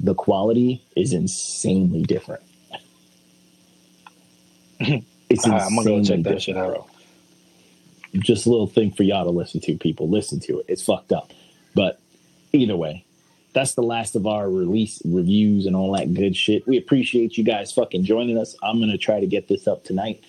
The 0.00 0.14
quality 0.14 0.82
is 0.94 1.12
insanely 1.12 2.02
different. 2.02 2.42
it's 4.80 5.44
All 5.46 5.52
right, 5.52 5.62
I'm 5.62 5.74
gonna 5.74 5.84
go 5.88 5.96
insanely 5.96 6.22
check 6.24 6.32
that 6.34 6.42
shit 6.42 6.56
out. 6.56 6.86
Just 8.14 8.46
a 8.46 8.50
little 8.50 8.66
thing 8.66 8.90
for 8.92 9.02
y'all 9.02 9.24
to 9.24 9.30
listen 9.30 9.60
to, 9.62 9.76
people. 9.76 10.08
Listen 10.08 10.38
to 10.40 10.58
it. 10.60 10.66
It's 10.68 10.82
fucked 10.82 11.12
up. 11.12 11.32
But 11.74 11.98
either 12.52 12.76
way, 12.76 13.04
that's 13.56 13.74
the 13.74 13.82
last 13.82 14.14
of 14.16 14.26
our 14.26 14.50
release 14.50 15.00
reviews 15.06 15.64
and 15.64 15.74
all 15.74 15.90
that 15.96 16.12
good 16.12 16.36
shit. 16.36 16.66
We 16.68 16.76
appreciate 16.76 17.38
you 17.38 17.42
guys 17.42 17.72
fucking 17.72 18.04
joining 18.04 18.36
us. 18.36 18.54
I'm 18.62 18.78
gonna 18.78 18.98
try 18.98 19.18
to 19.18 19.26
get 19.26 19.48
this 19.48 19.66
up 19.66 19.82
tonight. 19.82 20.22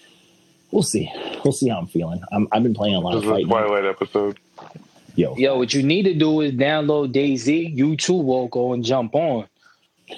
We'll 0.71 0.81
see. 0.83 1.11
We'll 1.43 1.51
see 1.51 1.67
how 1.69 1.77
I'm 1.79 1.87
feeling. 1.87 2.21
I'm, 2.31 2.47
I've 2.53 2.63
been 2.63 2.73
playing 2.73 2.95
a 2.95 2.99
lot 2.99 3.11
This 3.15 3.19
of 3.19 3.23
is 3.25 3.29
a 3.29 3.33
fight. 3.33 3.45
Twilight 3.47 3.85
episode. 3.85 4.39
Yo, 5.15 5.35
Yo, 5.35 5.57
what 5.57 5.73
you 5.73 5.83
need 5.83 6.03
to 6.03 6.13
do 6.13 6.41
is 6.41 6.53
download 6.53 7.11
Daisy. 7.11 7.71
You 7.73 7.95
too 7.97 8.13
will 8.13 8.47
go 8.47 8.71
and 8.73 8.83
jump 8.83 9.13
on. 9.15 9.47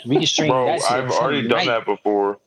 We 0.05 0.18
can 0.18 0.26
stream 0.28 0.49
Bro, 0.51 0.66
that 0.68 0.82
I've 0.91 1.10
already 1.12 1.47
done 1.47 1.62
tonight. 1.62 1.66
that 1.80 1.86
before. 1.86 2.38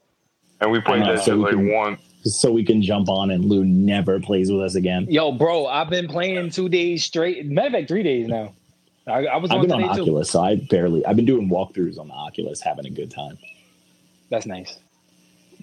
And 0.60 0.70
we 0.70 0.80
played 0.80 1.00
know, 1.00 1.16
that 1.16 1.24
so 1.24 1.32
shit 1.32 1.36
we 1.38 1.42
like 1.44 1.54
can- 1.54 1.72
once. 1.72 2.00
so 2.24 2.52
we 2.52 2.64
can 2.64 2.82
jump 2.82 3.08
on 3.08 3.30
and 3.32 3.44
Lou 3.44 3.64
never 3.64 4.20
plays 4.20 4.50
with 4.52 4.60
us 4.62 4.74
again. 4.76 5.06
Yo, 5.10 5.32
bro, 5.32 5.66
I've 5.66 5.90
been 5.90 6.06
playing 6.08 6.50
two 6.50 6.68
days 6.68 7.04
straight. 7.04 7.46
Matter 7.46 7.66
of 7.68 7.72
fact, 7.72 7.88
three 7.88 8.02
days 8.04 8.28
now. 8.28 8.52
I, 9.06 9.26
I 9.26 9.36
was 9.36 9.50
I've 9.50 9.58
on 9.58 9.62
been 9.62 9.72
on 9.72 9.80
today 9.80 9.94
too. 9.94 10.02
Oculus, 10.02 10.30
so 10.30 10.40
I 10.40 10.56
barely. 10.56 11.04
I've 11.04 11.16
been 11.16 11.26
doing 11.26 11.48
walkthroughs 11.48 11.98
on 11.98 12.08
the 12.08 12.14
Oculus, 12.14 12.60
having 12.60 12.86
a 12.86 12.90
good 12.90 13.10
time. 13.10 13.38
That's 14.30 14.46
nice. 14.46 14.78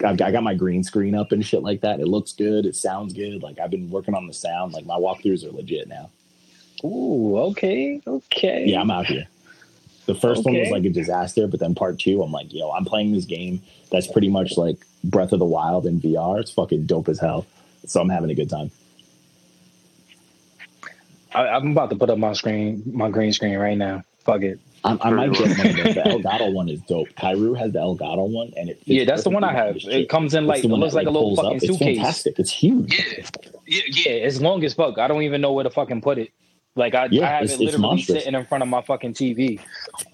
I, 0.03 0.09
I 0.09 0.31
got 0.31 0.43
my 0.43 0.55
green 0.55 0.83
screen 0.83 1.15
up 1.15 1.31
and 1.31 1.45
shit 1.45 1.63
like 1.63 1.81
that. 1.81 1.99
It 1.99 2.07
looks 2.07 2.33
good. 2.33 2.65
It 2.65 2.75
sounds 2.75 3.13
good. 3.13 3.41
Like 3.41 3.59
I've 3.59 3.71
been 3.71 3.89
working 3.89 4.13
on 4.13 4.27
the 4.27 4.33
sound. 4.33 4.73
Like 4.73 4.85
my 4.85 4.95
walkthroughs 4.95 5.45
are 5.45 5.51
legit 5.51 5.87
now. 5.87 6.09
Ooh, 6.83 7.37
okay, 7.37 8.01
okay. 8.07 8.65
Yeah, 8.65 8.81
I'm 8.81 8.91
out 8.91 9.05
here. 9.05 9.27
The 10.05 10.15
first 10.15 10.43
one 10.43 10.57
was 10.57 10.71
like 10.71 10.85
a 10.85 10.89
disaster, 10.89 11.45
but 11.47 11.59
then 11.59 11.75
part 11.75 11.99
two, 11.99 12.23
I'm 12.23 12.31
like, 12.31 12.51
yo, 12.51 12.71
I'm 12.71 12.83
playing 12.83 13.11
this 13.11 13.25
game 13.25 13.61
that's 13.91 14.07
pretty 14.07 14.29
much 14.29 14.57
like 14.57 14.77
Breath 15.03 15.33
of 15.33 15.39
the 15.39 15.45
Wild 15.45 15.85
in 15.85 16.01
VR. 16.01 16.39
It's 16.39 16.51
fucking 16.51 16.85
dope 16.87 17.09
as 17.09 17.19
hell. 17.19 17.45
So 17.85 18.01
I'm 18.01 18.09
having 18.09 18.29
a 18.29 18.35
good 18.35 18.49
time. 18.49 18.71
I, 21.33 21.47
I'm 21.49 21.71
about 21.71 21.89
to 21.91 21.95
put 21.95 22.09
up 22.09 22.17
my 22.17 22.33
screen, 22.33 22.83
my 22.91 23.09
green 23.09 23.31
screen 23.33 23.57
right 23.57 23.77
now. 23.77 24.03
Fuck 24.25 24.41
it. 24.41 24.59
I, 24.83 24.97
I 25.01 25.09
might 25.09 25.33
get 25.33 25.41
one 25.41 25.51
of 25.51 25.57
those. 25.57 25.95
The 25.95 26.01
Elgato 26.05 26.53
one 26.53 26.69
is 26.69 26.79
dope. 26.81 27.09
Kairu 27.09 27.57
has 27.57 27.73
the 27.73 27.79
Elgato 27.79 28.29
one, 28.29 28.53
and 28.55 28.69
it 28.69 28.77
fits 28.77 28.87
Yeah, 28.87 29.05
that's 29.05 29.23
the 29.23 29.29
one 29.29 29.43
I 29.43 29.51
have. 29.53 29.75
with 29.75 29.83
this 29.83 29.83
shit. 29.91 30.01
It 30.03 30.09
comes 30.09 30.33
in 30.33 30.47
like 30.47 30.63
it 30.63 30.67
looks 30.69 30.93
that, 30.93 30.99
like 30.99 31.07
a 31.07 31.09
little 31.09 31.35
pulls 31.35 31.39
up. 31.39 31.45
fucking 31.45 31.57
It's 31.57 31.67
suitcase. 31.67 31.97
fantastic. 31.97 32.39
It's 32.39 32.51
huge. 32.51 32.97
Yeah, 32.97 33.25
yeah, 33.67 33.81
yeah. 33.87 34.11
It's 34.11 34.39
long 34.39 34.63
as 34.63 34.73
fuck. 34.73 34.97
I 34.97 35.07
don't 35.07 35.23
even 35.23 35.41
know 35.41 35.51
where 35.53 35.63
to 35.65 35.69
fucking 35.69 36.01
put 36.01 36.17
it. 36.17 36.31
Like 36.75 36.95
I, 36.95 37.07
Yeah, 37.11 37.25
I 37.25 37.29
have 37.29 37.43
it's- 37.43 37.59
it 37.59 37.63
literally 37.63 37.81
monstrous. 37.81 38.19
sitting 38.23 38.39
in 38.39 38.45
front 38.45 38.61
of 38.61 38.69
my 38.69 38.81
fucking 38.81 39.13
TV. 39.15 39.59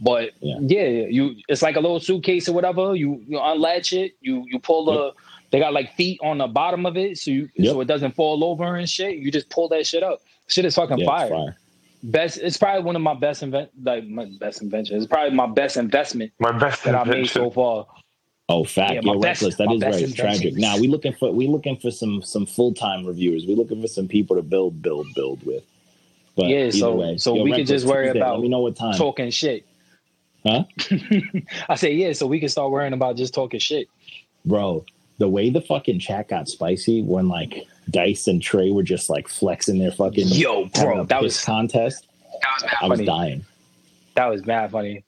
But 0.01 0.31
Yeah. 0.41 0.57
yeah. 0.61 1.05
you 1.09 1.35
it's 1.47 1.61
like 1.61 1.75
a 1.75 1.79
little 1.79 1.99
suitcase 1.99 2.49
or 2.49 2.53
whatever. 2.53 2.95
You 2.95 3.23
you 3.27 3.39
unlatch 3.39 3.93
it. 3.93 4.13
You 4.21 4.45
you 4.49 4.59
pull 4.59 4.85
the. 4.85 5.13
They 5.51 5.59
got 5.59 5.73
like 5.73 5.93
feet 5.93 6.19
on 6.23 6.39
the 6.39 6.47
bottom 6.47 6.85
of 6.87 6.97
it, 6.97 7.19
so 7.19 7.29
you 7.29 7.49
Yep. 7.55 7.71
so 7.73 7.81
it 7.81 7.85
doesn't 7.85 8.15
fall 8.15 8.43
over 8.43 8.75
and 8.77 8.89
shit. 8.89 9.17
You 9.17 9.31
just 9.31 9.49
pull 9.49 9.67
that 9.69 9.85
shit 9.85 10.01
up. 10.01 10.21
Shit 10.47 10.65
is 10.65 10.75
fucking 10.75 10.99
Yeah, 10.99 11.05
fire. 11.05 11.25
it's 11.25 11.31
fire. 11.33 11.57
Best. 12.03 12.37
It's 12.37 12.57
probably 12.57 12.83
one 12.83 12.95
of 12.95 13.01
my 13.01 13.15
best 13.15 13.41
invent 13.41 13.69
like 13.83 14.05
my 14.07 14.25
best 14.39 14.61
inventions. 14.61 15.03
It's 15.03 15.11
probably 15.11 15.35
my 15.35 15.47
best 15.47 15.75
investment 15.77 16.31
My 16.39 16.51
best 16.57 16.83
that 16.83 16.93
I 16.95 16.99
made 17.03 17.07
invention. 17.13 17.41
so 17.41 17.49
far. 17.49 17.87
Oh, 18.47 18.63
fact. 18.63 18.93
Yeah, 18.93 19.01
Yeah, 19.03 19.13
my 19.13 19.19
best- 19.19 19.41
reckless. 19.41 19.55
That 19.55 19.63
is 19.63 19.67
my 19.69 19.73
is 19.73 19.79
best 19.79 19.93
right. 19.93 20.03
It's 20.03 20.13
tragic. 20.13 20.53
Now 20.55 20.77
we 20.77 20.87
looking 20.87 21.13
for 21.13 21.31
we 21.31 21.47
looking 21.47 21.77
for 21.77 21.89
some 21.89 22.21
some 22.21 22.45
full 22.45 22.73
time 22.75 23.05
reviewers. 23.05 23.45
We 23.47 23.55
looking 23.55 23.81
for 23.81 23.87
some 23.87 24.07
people 24.07 24.35
to 24.35 24.43
build 24.43 24.81
build 24.83 25.07
build 25.15 25.43
with. 25.45 25.63
But 26.35 26.47
Yeah, 26.47 26.69
so- 26.69 26.93
way, 26.95 27.17
so 27.17 27.41
we 27.41 27.51
could 27.53 27.65
just 27.65 27.87
worry 27.87 28.05
Tuesday, 28.07 28.19
about 28.19 28.35
Let 28.35 28.41
me 28.43 28.49
know 28.49 28.59
what 28.59 28.75
time. 28.75 28.93
Talking 28.95 29.31
shit. 29.31 29.65
Huh? 30.45 30.65
I 31.69 31.73
say 31.75 31.93
yeah, 31.93 32.13
so 32.13 32.27
we 32.27 32.39
can 32.39 32.49
start 32.49 32.69
worrying 32.69 32.93
about 32.93 33.17
just 33.17 33.33
talking 33.33 33.59
shit. 33.59 33.87
bro. 34.45 34.85
The 35.17 35.29
way 35.29 35.49
the 35.49 35.61
fucking 35.61 35.99
chat 35.99 36.27
got 36.29 36.49
spicy 36.49 37.01
when 37.01 37.29
like 37.29 37.65
Dice 37.89 38.27
and 38.27 38.41
Trey 38.41 38.71
were 38.71 38.83
just 38.83 39.09
like 39.09 39.27
flexing 39.27 39.79
their 39.79 39.91
fucking 39.91 40.27
Yo, 40.27 40.65
bro, 40.65 41.05
that 41.05 41.21
was 41.21 41.41
contest. 41.43 42.07
that 42.41 42.49
was 42.61 42.73
I 42.81 42.87
was 42.87 42.97
funny. 42.99 43.05
dying. 43.05 43.45
That 44.15 44.27
was 44.27 44.45
mad 44.45 44.71
funny. 44.71 45.03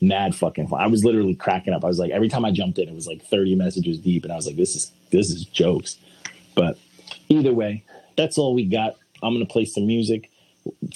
Mad 0.00 0.34
fucking 0.34 0.68
fun. 0.68 0.80
I 0.80 0.86
was 0.86 1.04
literally 1.04 1.34
cracking 1.34 1.72
up. 1.74 1.84
I 1.84 1.88
was 1.88 1.98
like, 1.98 2.10
every 2.10 2.28
time 2.28 2.44
I 2.44 2.50
jumped 2.50 2.78
in, 2.78 2.88
it 2.88 2.94
was 2.94 3.06
like 3.06 3.22
30 3.24 3.54
messages 3.56 3.98
deep, 3.98 4.24
and 4.24 4.32
I 4.32 4.36
was 4.36 4.46
like, 4.46 4.56
this 4.56 4.76
is 4.76 4.92
this 5.10 5.30
is 5.30 5.44
jokes. 5.44 5.96
But 6.54 6.78
either 7.28 7.52
way, 7.52 7.82
that's 8.16 8.38
all 8.38 8.54
we 8.54 8.64
got. 8.64 8.96
I'm 9.22 9.34
gonna 9.34 9.46
play 9.46 9.64
some 9.64 9.86
music 9.86 10.30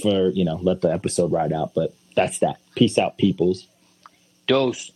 for 0.02 0.28
you 0.30 0.44
know 0.44 0.56
let 0.62 0.80
the 0.82 0.92
episode 0.92 1.32
ride 1.32 1.52
out. 1.52 1.72
But 1.74 1.94
that's 2.14 2.38
that. 2.40 2.58
Peace 2.74 2.98
out, 2.98 3.16
peoples. 3.18 3.66
Dose. 4.46 4.90